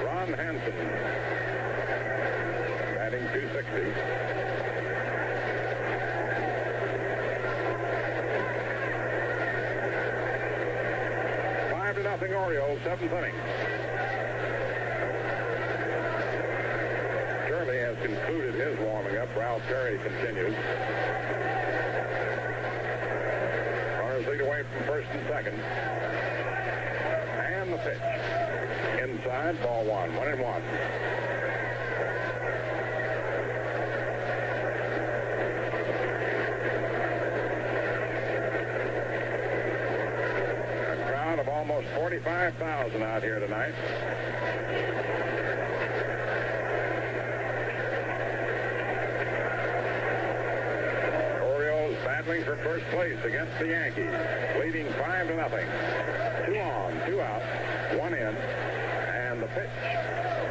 [0.04, 0.74] Ron Hansen,
[2.96, 3.94] batting 260.
[11.72, 13.36] Five to nothing Orioles, seventh inning.
[17.48, 19.36] Turley has concluded his warming up.
[19.36, 20.56] Ralph Terry continues.
[24.00, 26.43] Runners lead away from first and second.
[27.84, 28.00] Pitch.
[29.02, 30.16] Inside, ball one.
[30.16, 30.62] One and one.
[40.92, 43.74] A crowd of almost 45,000 out here tonight.
[52.46, 54.12] For first place against the Yankees,
[54.60, 55.66] leading five to nothing.
[56.46, 57.42] Two on, two out,
[57.98, 59.70] one in, and the pitch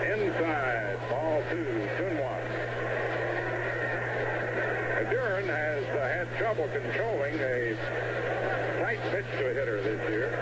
[0.01, 1.65] inside, ball two,
[1.99, 2.43] two and one.
[5.13, 7.77] Duren has uh, had trouble controlling a
[8.81, 10.33] tight pitch to a hitter this year.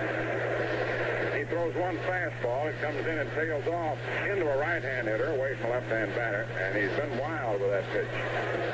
[1.36, 3.98] He throws one fastball, it comes in and tails off
[4.30, 7.90] into a right-hand hitter away from a left-hand batter, and he's been wild with that
[7.90, 8.69] pitch.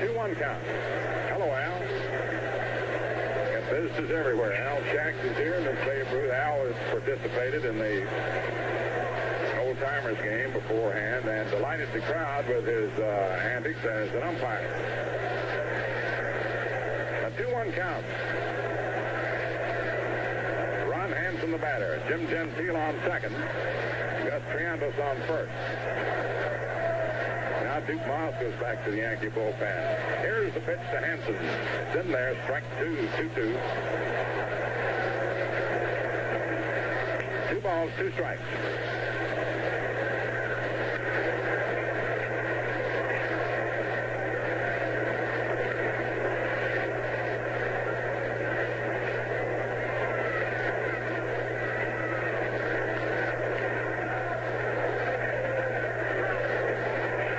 [0.00, 0.64] 2-1 count.
[1.28, 1.78] Hello, Al.
[3.52, 4.54] Got visitors everywhere.
[4.54, 6.32] Al Schacht is here, and then Babe Ruth.
[6.32, 8.08] Al has participated in the
[9.60, 14.72] old-timers game beforehand and delighted the crowd with his uh, antics as an umpire.
[17.26, 18.04] A 2-1 count.
[20.88, 22.00] Ron Hansen, the batter.
[22.08, 23.34] Jim Gentile on second.
[23.34, 26.39] Gus Triandos on first.
[27.80, 30.20] Now Duke Maas goes back to the Yankee bullpen.
[30.20, 31.34] Here's the pitch to Hansen.
[31.34, 33.58] It's in there, strike two, two-two.
[37.54, 38.42] Two balls, two strikes.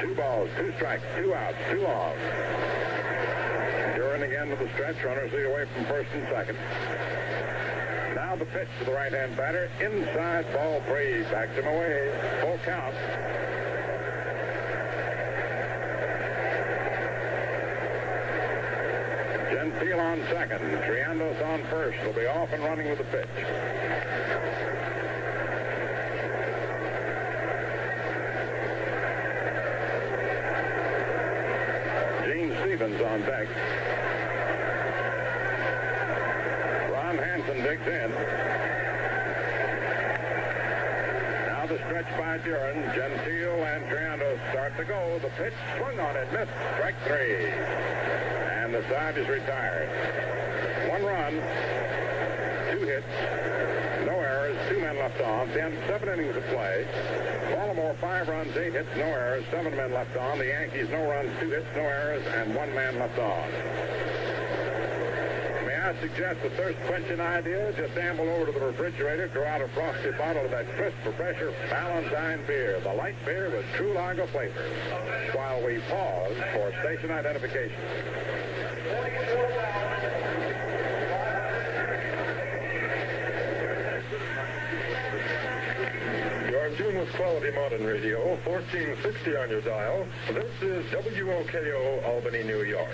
[0.01, 2.15] Two balls, two strikes, two outs, two off.
[3.95, 6.57] Duren again to the stretch, runners lead away from first and second.
[8.15, 9.69] Now the pitch to the right-hand batter.
[9.79, 11.23] Inside ball three.
[11.23, 12.11] Backs him away.
[12.41, 12.95] Full count.
[19.51, 20.59] Gentile on second.
[20.81, 21.97] Triandos on first.
[22.05, 23.29] Will be off and running with the pitch.
[32.25, 32.51] Gene
[33.23, 33.47] Stephens on.
[36.91, 38.11] Ron Hansen digs in.
[41.47, 42.93] Now the stretch by Duren.
[42.95, 45.19] Gentile and Triandos start to go.
[45.21, 46.31] The pitch swung on it.
[46.31, 46.51] Missed.
[46.75, 47.45] Strike three.
[47.45, 49.89] And the side is retired.
[50.89, 51.33] One run.
[52.71, 53.05] Two hits.
[54.05, 54.57] No errors.
[54.69, 55.49] Two men left on.
[55.49, 56.85] Innings of play.
[57.55, 59.43] Baltimore five runs, eight hits, no errors.
[59.49, 60.37] Seven men left on.
[60.37, 63.49] The Yankees no runs, two hits, no errors, and one man left on.
[65.65, 67.73] May I suggest the thirst quenching idea?
[67.73, 71.53] Just amble over to the refrigerator, draw out a frosty bottle of that crisp, pressure
[71.69, 74.61] Ballantine beer, the light beer with true lager flavor.
[75.33, 78.30] While we pause for station identification.
[87.09, 90.05] quality modern radio, 1460 on your dial.
[90.27, 92.87] This is WOKO Albany, New York.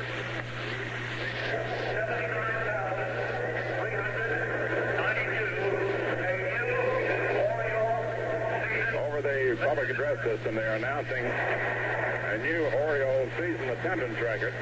[8.96, 14.54] Over the public address system, they're announcing a new Oriole season attendance record.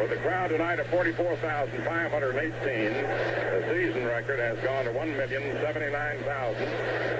[0.00, 7.19] With a crowd tonight of 44,518, the season record has gone to 1,079,000.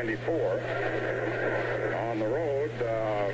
[0.00, 2.10] 1,376,994.
[2.10, 3.30] On the road, uh,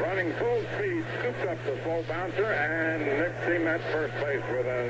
[0.00, 4.66] Running full speed, scooped up the slow bouncer and nipped him at first base with
[4.66, 4.88] an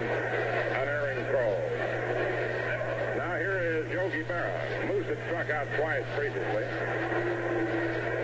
[0.78, 1.50] unerring throw.
[3.16, 4.86] Now here is Yogi Berra.
[4.86, 6.62] Moose had struck out twice previously.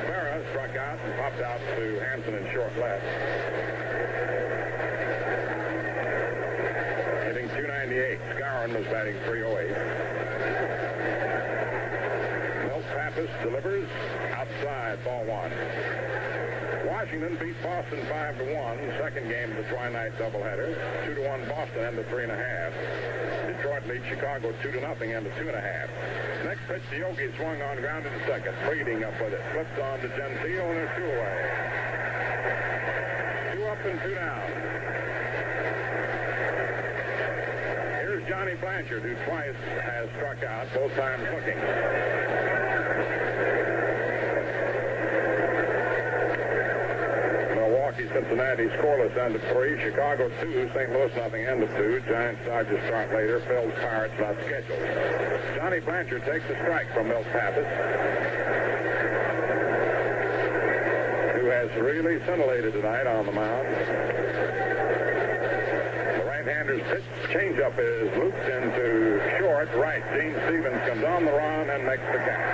[0.07, 3.03] Berra struck out and popped out to Hansen in short left.
[7.27, 8.19] Hitting 298.
[8.37, 9.92] Skowron was batting 308.
[13.17, 13.89] Milt delivers
[14.33, 15.53] outside ball one.
[16.87, 20.75] Washington beat Boston 5 to 1, second game of the twilight doubleheader.
[21.05, 23.57] 2 to 1 Boston and to 3.5.
[23.57, 26.45] Detroit leads Chicago 2 to nothing and to 2.5.
[26.45, 28.55] Next pitch, the Yogi swung on ground into second.
[28.67, 29.43] Breeding up with it.
[29.53, 31.39] Flips on to Gentile and they're two away.
[33.53, 34.51] Two up and two down.
[38.01, 39.55] Here's Johnny Blanchard, who twice
[39.87, 41.55] has struck out, both times looking.
[47.55, 49.81] Milwaukee, Cincinnati scoreless end of three.
[49.81, 50.69] Chicago two.
[50.75, 50.91] St.
[50.91, 52.03] Louis nothing end of two.
[52.09, 53.39] Giants Dodgers start later.
[53.47, 55.55] Phil's Pirates not scheduled.
[55.55, 57.63] Johnny Blanchard takes a strike from Milt Pappas,
[61.39, 64.22] who has really scintillated tonight on the mound.
[66.73, 70.01] Right-hander's pitch changeup is looped into short right.
[70.17, 72.49] Gene Stephens comes on the run and makes the catch.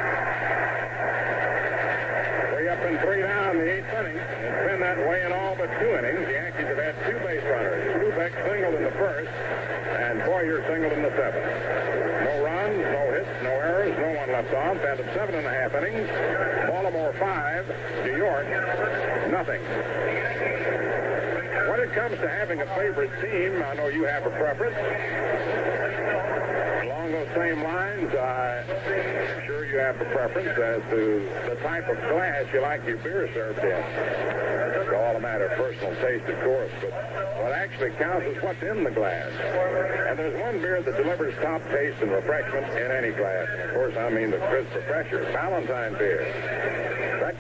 [2.51, 4.19] Three up and three down in the eighth inning.
[4.19, 6.27] It's been that way in all but two innings.
[6.27, 7.95] The Yankees have had two base runners.
[7.95, 11.47] Kubek singled in the first, and Boyer singled in the seventh.
[12.27, 14.83] No runs, no hits, no errors, no one left on.
[14.83, 16.11] Of seven and a half innings.
[16.67, 17.71] Baltimore five,
[18.03, 18.51] New York
[19.31, 19.63] nothing.
[21.69, 24.75] When it comes to having a favorite team, I know you have a preference.
[26.87, 31.99] Along those same lines, I'm sure you have a preference as to the type of
[32.09, 33.85] glass you like your beer served in.
[34.81, 36.91] It's all a matter of personal taste, of course, but
[37.43, 39.31] what actually counts is what's in the glass.
[40.09, 43.47] And there's one beer that delivers top taste and refreshment in any glass.
[43.53, 46.88] And of course, I mean the crisp refresher, Ballantine beer.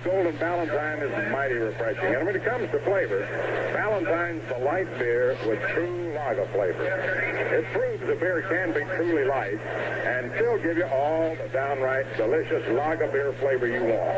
[0.04, 2.14] Golden Ballantine is mighty refreshing.
[2.14, 3.26] And when it comes to flavor,
[3.74, 6.84] Ballantine's the light beer with true lager flavor.
[6.84, 12.06] It proves the beer can be truly light and still give you all the downright
[12.16, 14.14] delicious lager beer flavor you want.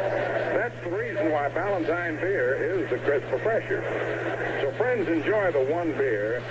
[0.55, 3.82] That's the reason why Ballantine beer is the crisp refresher.
[4.61, 6.43] So friends, enjoy the one beer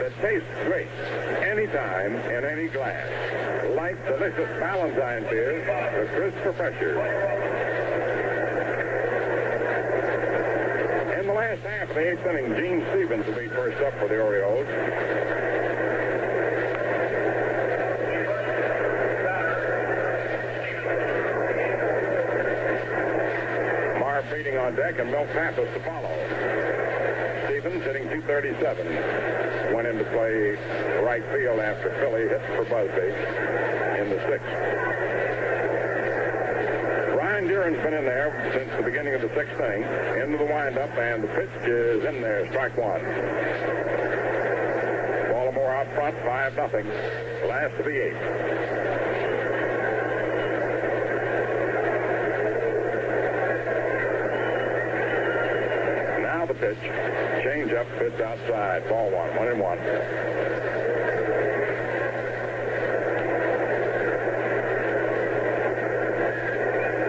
[0.00, 0.88] that tastes great
[1.42, 3.08] anytime in any glass.
[3.74, 7.00] Light, delicious Ballantine beer, the crisp refresher.
[11.18, 14.08] In the last half of the eighth inning, Gene Stephens will be first up for
[14.08, 14.66] the Orioles.
[24.00, 26.12] Marv Breeding on deck and Milt Pappas to follow.
[27.46, 29.74] Stephens hitting 237.
[29.74, 30.56] Went into play
[31.02, 33.12] right field after Philley hit for Busby
[34.00, 34.46] in the sixth.
[37.16, 39.82] Ryne Duren's been in there since the beginning of the sixth inning.
[40.20, 42.46] Into the windup, and the pitch is in there.
[42.50, 43.00] Strike one.
[45.32, 46.86] Baltimore out front, 5 nothing.
[47.48, 48.20] Last of the eighth.
[56.20, 56.78] Now the pitch.
[57.44, 58.86] Change up, pitch outside.
[58.90, 59.36] Ball one.
[59.36, 59.78] One and.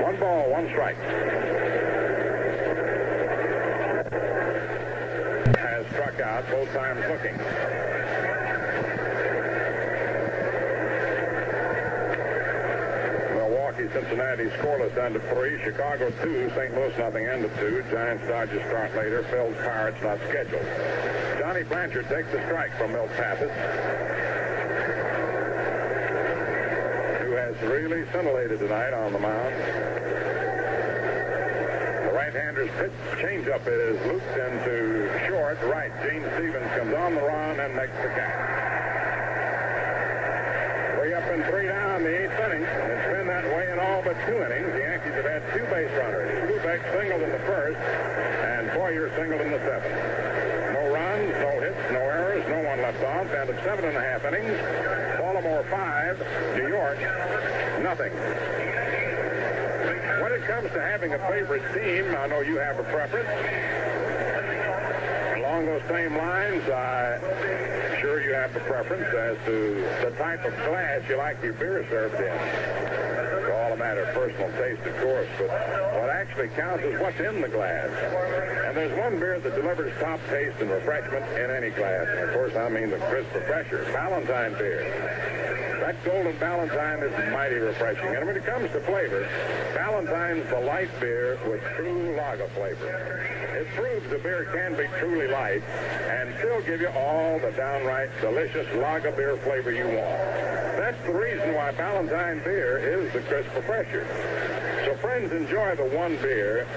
[0.01, 0.95] One ball, one strike.
[5.57, 7.35] Has struck out both times looking.
[13.33, 15.59] Milwaukee, Cincinnati scoreless end of three.
[15.63, 16.51] Chicago two.
[16.53, 16.75] St.
[16.75, 17.83] Louis nothing end of two.
[17.89, 19.23] Giants, Dodgers start later.
[19.31, 20.61] Phil's Pirates not scheduled.
[21.39, 23.49] Johnny Blanchard takes the strike from Milt Pappas.
[27.23, 30.06] Who has really scintillated tonight on the mound.
[32.37, 35.89] Right-hander's pitch changeup is looped into short right.
[36.05, 38.37] Gene Stephens comes on the run and makes the catch.
[40.93, 42.61] Three up and three down the eighth inning.
[42.61, 44.69] It's been that way in all but two innings.
[44.69, 46.29] The Yankees have had two base runners.
[46.45, 49.97] Kubek singled in the first, and Boyer singled in the seventh.
[50.77, 53.33] No runs, no hits, no errors, no one left off.
[53.33, 54.53] And of seven and a half innings,
[55.17, 56.21] Baltimore five,
[56.53, 57.01] New York
[57.81, 58.66] nothing.
[60.37, 63.27] It comes to having a favorite team, I know you have a preference.
[65.35, 70.55] Along those same lines, I'm sure you have a preference as to the type of
[70.57, 72.37] glass you like your beer served in.
[73.41, 75.49] It's all a matter of personal taste, of course, but
[75.97, 77.89] what actually counts is what's in the glass.
[78.67, 82.05] And there's one beer that delivers top taste and refreshment in any glass.
[82.11, 85.06] And of course, I mean the crisp refresher, Ballantine beer.
[85.87, 88.13] That golden Ballantine is mighty refreshing.
[88.13, 89.25] And when it comes to flavor,
[89.73, 93.23] Ballantine's the light beer with true lager flavor.
[93.55, 98.09] It proves a beer can be truly light and still give you all the downright
[98.19, 100.19] delicious lager beer flavor you want.
[100.75, 104.05] That's the reason why Ballantine beer is the crisp refresher.
[104.83, 106.67] So friends, enjoy the one beer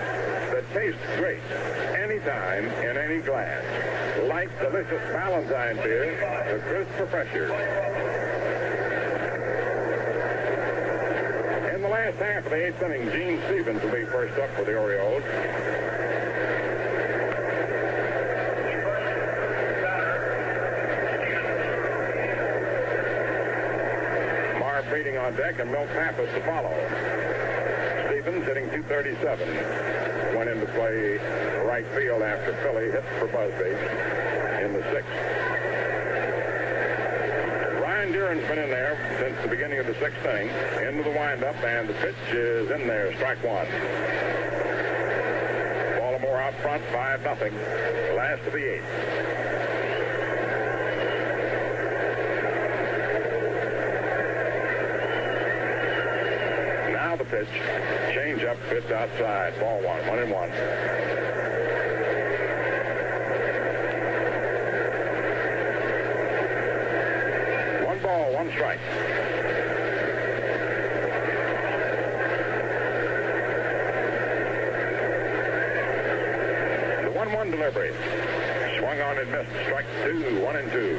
[0.54, 1.42] that tastes great
[1.98, 3.64] anytime in any glass.
[4.28, 6.14] Light, delicious Ballantine beer,
[6.52, 8.20] the crisp refresher.
[11.80, 14.64] In the last half of the eighth inning, Gene Stephens will be first up for
[14.64, 15.22] the Orioles.
[24.58, 26.74] Marv Breeding on deck and Milt Pappas to follow.
[28.06, 30.36] Stephens hitting 237.
[30.36, 31.18] Went into play
[31.64, 33.70] right field after Philley hit for Busby
[34.64, 35.59] in the sixth.
[38.30, 40.50] Been in there since the beginning of the sixth inning.
[40.86, 43.12] Into the windup, and the pitch is in there.
[43.16, 43.66] Strike one.
[45.98, 47.52] Baltimore out front, 5 nothing.
[48.14, 48.84] Last of the eighth.
[56.92, 57.48] Now the pitch.
[58.14, 59.58] Change up, pitch outside.
[59.58, 60.06] Ball one.
[60.06, 61.29] One and one.
[68.40, 68.80] One strike.
[77.04, 77.92] The 1 1 delivery.
[78.78, 79.50] Swung on and missed.
[79.66, 80.96] Strike two, one and two.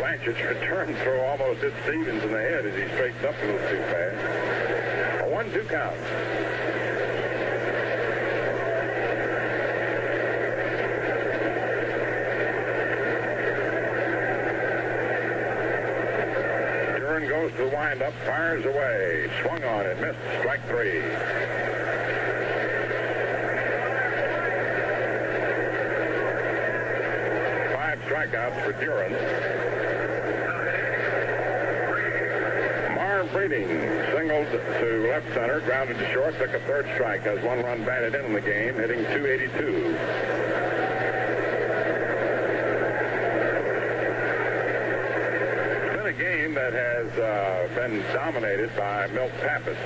[0.00, 3.68] Blanchard's return throw almost hit Stephens in the head as he straightened up a little
[3.68, 5.24] too fast.
[5.24, 5.98] A one-two count.
[17.18, 21.00] Duren goes to the windup, fires away, swung on it, missed, strike three.
[27.74, 29.12] Five strikeouts for Duren.
[32.94, 33.68] Marv Breeding
[34.14, 34.50] singled
[34.80, 38.24] to left center, grounded to short, took a third strike, has one run batted in
[38.26, 40.38] in the game, hitting 282.
[45.90, 45.98] It's
[46.54, 49.76] that has uh, been dominated by Milt Pappas.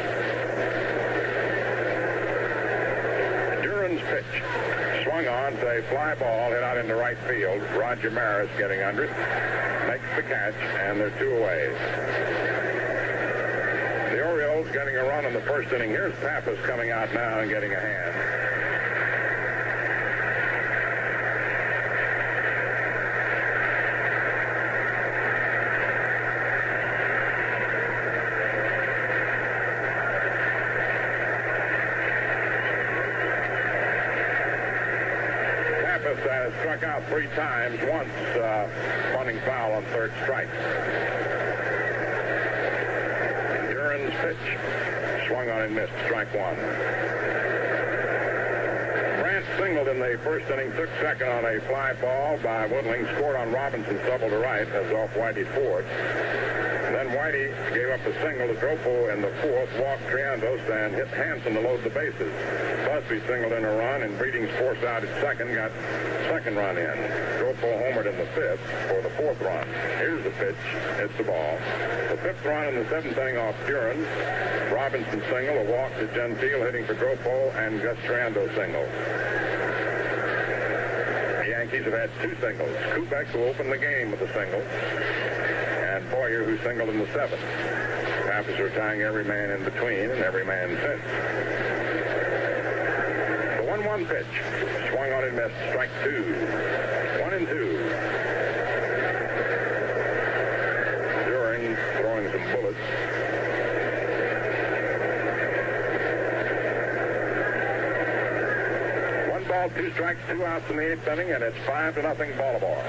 [3.63, 4.43] Duren's pitch
[5.05, 7.63] swung on to a fly ball hit out into right field.
[7.77, 9.11] Roger Maris getting under it,
[9.89, 11.69] makes the catch, and they're two away.
[14.11, 15.91] The Orioles getting a run in the first inning.
[15.91, 18.03] Here's Pappas coming out now and getting a hand.
[36.03, 38.67] Pappas has struck out three times, once uh,
[39.15, 40.51] bunting foul on third strike.
[43.71, 44.59] Duren's pitch.
[45.29, 45.93] Swung on and missed.
[46.07, 46.57] Strike one.
[49.23, 53.37] Brandt singled in the first inning, took second on a fly ball by Woodling, scored
[53.37, 55.85] on Robinson's double to right as off Whitey Ford.
[56.93, 61.09] Then Whitey gave up a single to Dropo in the fourth, walked Triandos, and hit
[61.09, 62.33] Hansen to load the bases.
[62.85, 65.71] Busby singled in a run, and Breeding's forced out at second, got
[66.33, 66.97] second run in.
[67.37, 69.69] Dropo homered in the fifth for the fourth run.
[69.99, 70.57] Here's the pitch.
[70.97, 71.59] It's the ball.
[72.09, 74.01] The fifth run in the seventh inning off Duren.
[74.73, 78.83] Robinson single, a walk to Gentile hitting for Dropo, and Gus Triando single.
[81.43, 82.75] The Yankees have had two singles.
[82.97, 87.43] Kubek, who opened the game with a single, and Boyer, who singled in the seventh.
[88.25, 91.72] Pappas are tying every man in between and every man since.
[93.83, 94.91] The 1-1 pitch.
[94.93, 95.55] Swung on and missed.
[95.71, 96.23] Strike two.
[97.21, 97.67] One and two.
[101.27, 102.79] Duren throwing some bullets.
[109.33, 112.31] One ball, two strikes, two outs in the eighth inning, and it's five to nothing
[112.39, 112.85] Baltimore.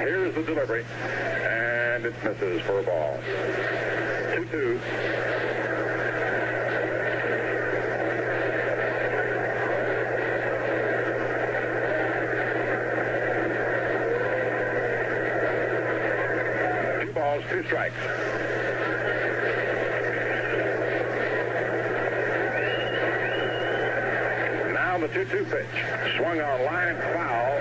[0.00, 3.18] Here's the delivery, and it misses for a ball.
[4.34, 4.50] 2-2.
[4.50, 4.80] Two
[17.38, 17.96] balls, two strikes.
[24.72, 26.16] Now the 2-2 pitch.
[26.16, 27.56] Swung on line foul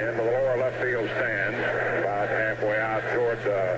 [0.00, 1.54] into the lower left field stand,
[1.98, 3.76] about halfway out toward uh,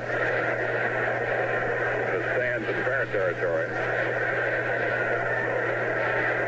[2.12, 3.68] the stands in fair territory.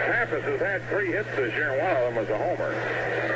[0.06, 3.34] Pappas has had three hits this year, and one of them was a homer.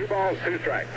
[0.00, 0.88] Two balls, two strikes.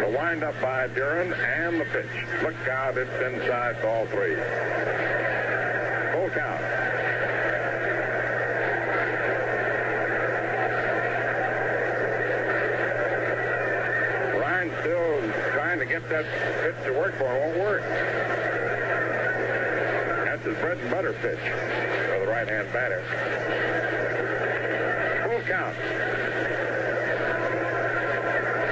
[0.00, 2.06] The windup by Duren and the pitch.
[2.42, 4.36] Look out, it's inside ball three.
[6.12, 6.60] Full count.
[14.40, 15.20] Ryne still
[15.52, 17.40] trying to get that pitch to work for him.
[17.40, 17.82] Won't work.
[20.24, 23.02] That's his bread and butter pitch for the right-hand batter.
[25.24, 25.76] Full count.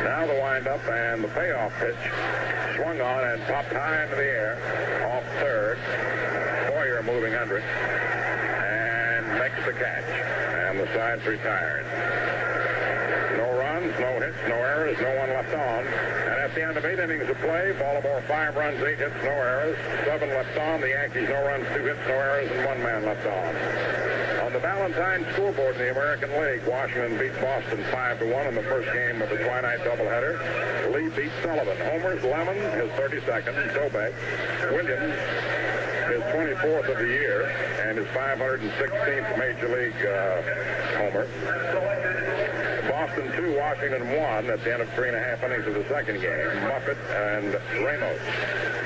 [0.04, 1.96] Now the windup and the payoff pitch.
[2.76, 4.58] Swung on and popped high into the air.
[5.12, 5.78] Off third.
[6.68, 7.64] Boyer moving under it.
[7.64, 10.04] And makes the catch.
[10.68, 12.31] And the side's retired.
[14.00, 15.84] No runs, no hits, no errors, no one left on.
[15.86, 19.30] And at the end of eight innings of play, Baltimore five runs, eight hits, no
[19.30, 19.76] errors.
[20.04, 20.80] Seven left on.
[20.80, 24.46] The Yankees no runs, two hits, no errors, and one man left on.
[24.46, 28.54] On the Ballantine scoreboard in the American League, Washington beat Boston 5 to 1 in
[28.54, 30.92] the first game of the twilight doubleheader.
[30.92, 31.76] Lee beat Sullivan.
[31.88, 34.12] Homers, Lemon, his 32nd, Dobbek,
[34.72, 35.14] Williams,
[36.08, 37.48] his 24th of the year,
[37.84, 40.42] and his 516th Major League uh,
[40.98, 42.21] homer.
[43.02, 45.82] Boston 2, Washington 1 at the end of three and a half innings of the
[45.88, 46.46] second game.
[46.70, 48.20] Muffett and Ramos.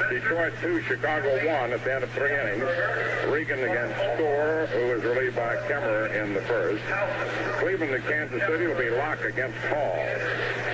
[0.09, 2.65] Detroit 2, Chicago 1 at the end of three innings.
[3.29, 4.01] Regan against
[4.73, 6.83] who was relieved by Kemmer in the first.
[7.61, 10.07] Cleveland and Kansas City will be Locke against Hall.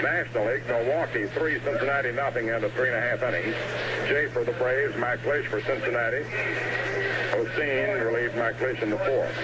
[0.05, 3.57] National League, Milwaukee 3, Cincinnati nothing end of three and a half innings.
[4.07, 6.23] Jay for the Braves, McLish for Cincinnati.
[7.35, 9.35] Osteen relieved McLish in the fourth.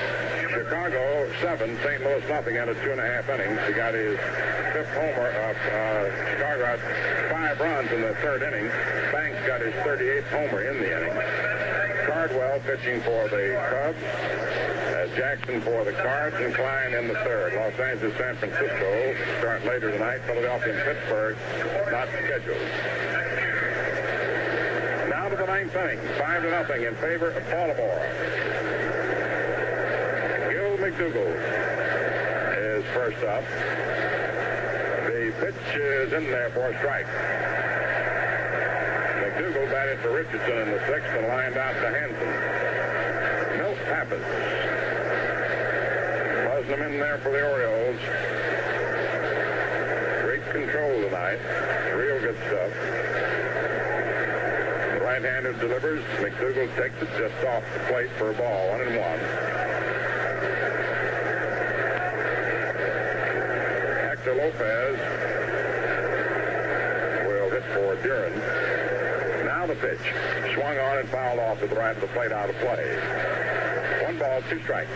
[0.58, 1.78] Chicago, seven.
[1.84, 2.02] St.
[2.02, 3.60] Louis, nothing out of two and a half innings.
[3.68, 4.18] He got his
[4.74, 6.78] fifth homer of uh, Chicago
[7.30, 8.66] five runs in the third inning.
[9.12, 11.14] Banks got his 38th homer in the inning.
[12.10, 14.02] Cardwell pitching for the Cubs.
[14.02, 17.54] Uh, Jackson for the Cards and Kline in the third.
[17.54, 20.18] Los Angeles, San Francisco start later tonight.
[20.26, 21.36] Philadelphia and Pittsburgh
[21.92, 22.58] not scheduled.
[25.08, 26.00] Now to the ninth inning.
[26.18, 28.67] Five to nothing in favor of Baltimore.
[30.98, 31.38] Gil McDougald
[32.58, 33.44] is first up.
[35.06, 37.06] The pitch is in there for a strike.
[39.22, 42.28] McDougald batted for Richardson in the sixth and lined out to Hansen.
[43.58, 44.24] Milt Pappas.
[46.48, 48.00] Buzzing him in there for the Orioles.
[50.24, 51.38] Great control tonight.
[51.94, 52.72] Real good stuff.
[54.94, 56.02] The right-hander delivers.
[56.18, 58.70] McDougall takes it just off the plate for a ball.
[58.70, 59.67] One and one.
[64.34, 64.98] Lopez
[67.26, 68.34] will hit for Duren.
[69.44, 69.98] Now the pitch.
[70.54, 72.96] Swung on and fouled off to the right of the plate out of play.
[74.04, 74.90] One ball, two strikes.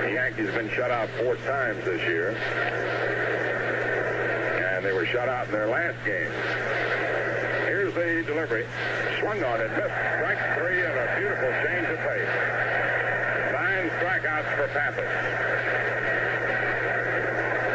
[0.00, 2.36] The Yankees have been shut out four times this year.
[4.74, 6.30] And they were shut out in their last game.
[7.64, 8.66] Here's the delivery.
[9.18, 9.96] Swung on it, missed.
[10.20, 12.28] Strike three and a beautiful change of pace.
[13.56, 15.08] Nine strikeouts for Pappas.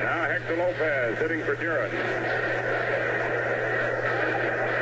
[0.03, 1.89] Now Hector Lopez hitting for Duren.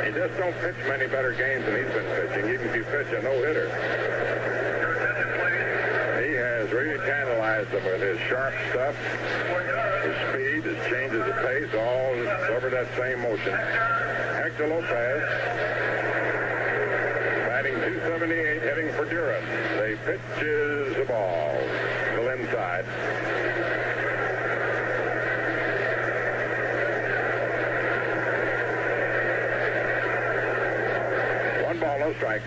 [0.04, 3.08] He just don't pitch many better games than he's been pitching, even if you pitch
[3.08, 3.72] a no-hitter.
[6.20, 6.98] He has really
[7.64, 8.96] tantalized them with his sharp stuff,
[10.02, 13.52] his speed, his changes of pace, all over that same motion.
[13.52, 15.22] Hector Lopez
[17.46, 19.42] batting 278, hitting for Duren.
[19.78, 21.56] The pitch is a ball.
[22.12, 22.84] Still inside.
[31.64, 32.44] One ball, no strikes.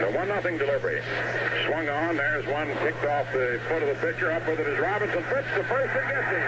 [0.00, 1.02] The one nothing delivery.
[1.66, 2.16] Swung on.
[2.16, 4.30] There's one kicked off the foot of the pitcher.
[4.30, 5.20] Up with it is Robinson.
[5.24, 6.46] Fritz the first and gets him.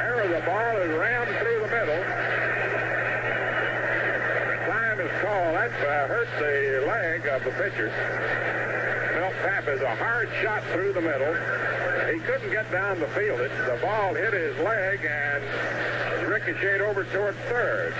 [0.00, 2.02] There the ball is rammed through the middle.
[4.64, 5.52] Time is called.
[5.52, 7.92] That uh, hurt the leg of the pitcher.
[9.20, 11.36] Milt Papp is a hard shot through the middle.
[12.08, 13.52] He couldn't get down the field it.
[13.66, 15.44] The ball hit his leg and
[16.30, 17.92] ricocheted over toward third,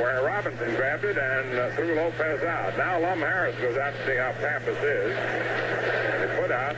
[0.00, 2.76] where Robinson grabbed it and uh, threw Lopez out.
[2.76, 5.16] Now Lum Harris goes out to see how Pappas is.
[5.16, 6.76] And put out.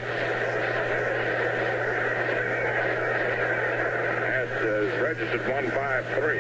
[4.26, 6.38] That is registered 153.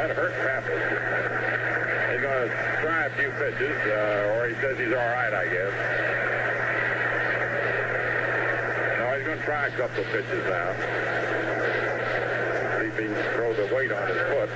[0.00, 1.10] That hurt Pappas.
[2.12, 5.46] He's going to try a few pitches, uh, or he says he's all right, I
[5.48, 5.72] guess.
[8.98, 10.74] No, he's going to try a couple of pitches now.
[12.80, 14.50] See if he can throw the weight on his foot.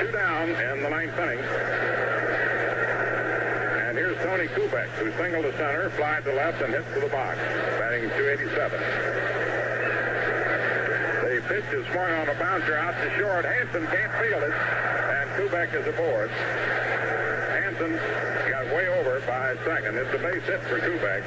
[0.00, 0.54] Two down
[1.16, 1.46] And
[3.96, 7.38] here's Tony Kubek, who singled to center, flied to left, and hit to the box,
[7.78, 8.80] batting 287.
[11.22, 13.44] The pitch is swung on a bouncer out to short.
[13.44, 16.30] Hansen can't field it, and Kubek is aboard.
[16.30, 17.94] Hansen
[18.50, 19.96] got way over by second.
[19.96, 21.22] It's a base hit for Kubek.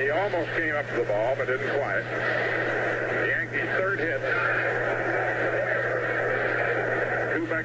[0.00, 2.04] He almost came up to the ball, but didn't quite.
[3.20, 4.57] The Yankees' third hit.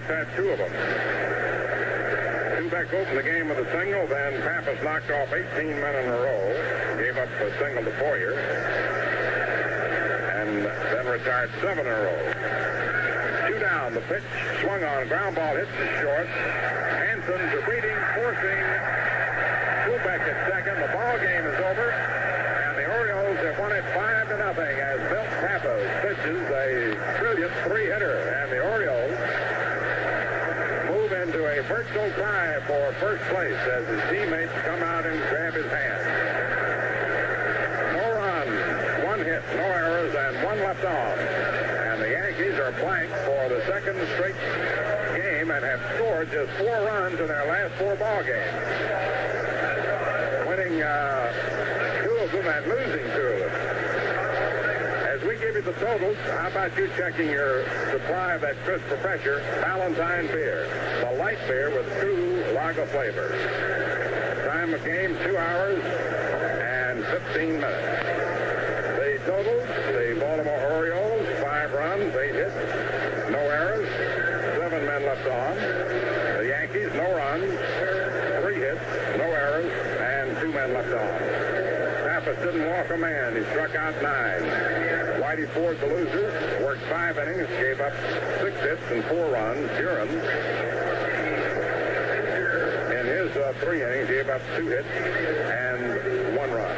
[0.03, 0.71] Kubek's had two of them.
[2.57, 6.17] Kubek opened the game with a single, then Pappas knocked off 18 men in a
[6.17, 8.33] row, gave up a single to Boyer,
[10.35, 12.33] and then retired seven in a row.
[13.47, 14.23] Two down, the pitch
[14.61, 16.27] swung on, ground ball hits the short.
[16.27, 18.59] Hansen to Breeding, forcing
[19.87, 20.81] Kubek at second.
[20.81, 24.99] The ball game is over, and the Orioles have won it five to nothing as
[25.11, 29.52] Milt Pappas pitches a brilliant three-hitter, and the Orioles
[31.57, 36.01] a virtual tie for first place as his teammates come out and grab his hand.
[37.93, 41.19] No runs, one hit, no errors, and one left on.
[41.91, 44.33] And the Yankees are blank for the second straight
[45.15, 48.57] game and have scored just four runs in their last four ball games.
[50.49, 53.51] Winning uh, two of them and losing two of them.
[55.05, 58.89] As we give you the totals, how about you checking your supply of that crisp
[58.89, 60.67] refresher, Ballantine beer,
[61.49, 63.27] with true lager flavor.
[64.47, 68.03] Time of game, two hours and 15 minutes.
[68.95, 72.55] The totals, the Baltimore Orioles, five runs, eight hits,
[73.29, 73.89] no errors,
[74.57, 75.55] seven men left on.
[76.37, 77.59] The Yankees, no runs,
[78.41, 82.07] three hits, no errors, and two men left on.
[82.07, 83.35] Pappas didn't walk a man.
[83.35, 84.43] He struck out nine.
[85.19, 87.93] Whitey Ford, the loser, worked five innings, gave up
[88.39, 89.69] six hits and four runs.
[89.71, 90.82] Duren,
[93.53, 96.75] uh, three innings, He gave up two hits and one run.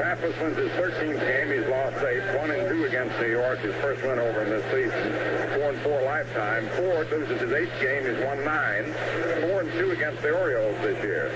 [0.00, 1.50] Pappas wins his 13th game.
[1.52, 2.22] He's lost eight.
[2.38, 3.58] One and two against New York.
[3.60, 5.12] His first win over in this season.
[5.54, 6.68] Four and four lifetime.
[6.70, 8.06] Ford loses his eighth game.
[8.06, 8.94] He's won nine.
[9.42, 11.28] Four and two against the Orioles this year.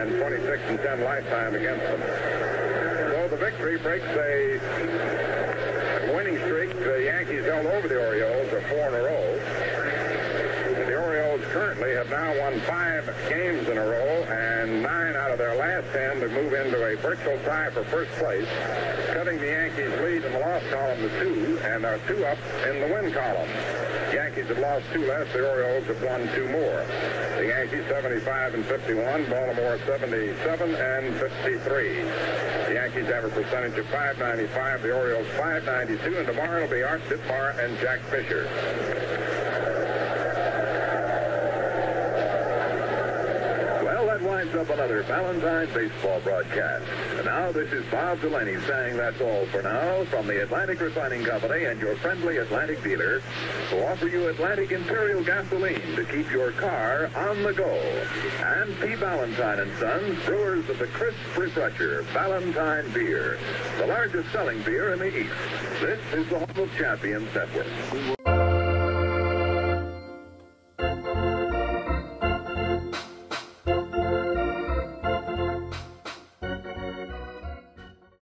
[0.00, 2.00] And 26 and 10 lifetime against them.
[2.00, 4.60] So the victory breaks a
[6.14, 6.76] winning streak.
[6.78, 9.36] The Yankees held over the Orioles for four in a row.
[10.86, 12.89] The Orioles currently have now won five
[13.28, 16.96] games in a row and nine out of their last ten to move into a
[16.96, 18.48] virtual tie for first place,
[19.12, 22.80] cutting the Yankees' lead in the loss column to two and are two up in
[22.80, 23.48] the win column.
[24.12, 25.32] Yankees have lost two less.
[25.32, 26.84] The Orioles have won two more.
[27.36, 31.94] The Yankees 75 and 51, Baltimore 77 and 53.
[32.66, 37.02] The Yankees have a percentage of 595, the Orioles 592, and tomorrow it'll be Art
[37.08, 38.99] Ditmar and Jack Fisher.
[44.52, 46.84] Winds up another Ballantine baseball broadcast.
[47.16, 51.24] And now this is Bob Delaney saying that's all for now from the Atlantic Refining
[51.24, 53.20] Company and your friendly Atlantic dealer
[53.70, 57.70] who offer you Atlantic Imperial gasoline to keep your car on the go.
[58.42, 58.96] And P.
[58.96, 63.38] Ballantine and Sons, brewers of the crisp refresher, Ballantine Beer,
[63.78, 65.34] the largest selling beer in the East.
[65.80, 68.19] This is the Home of Champions Network.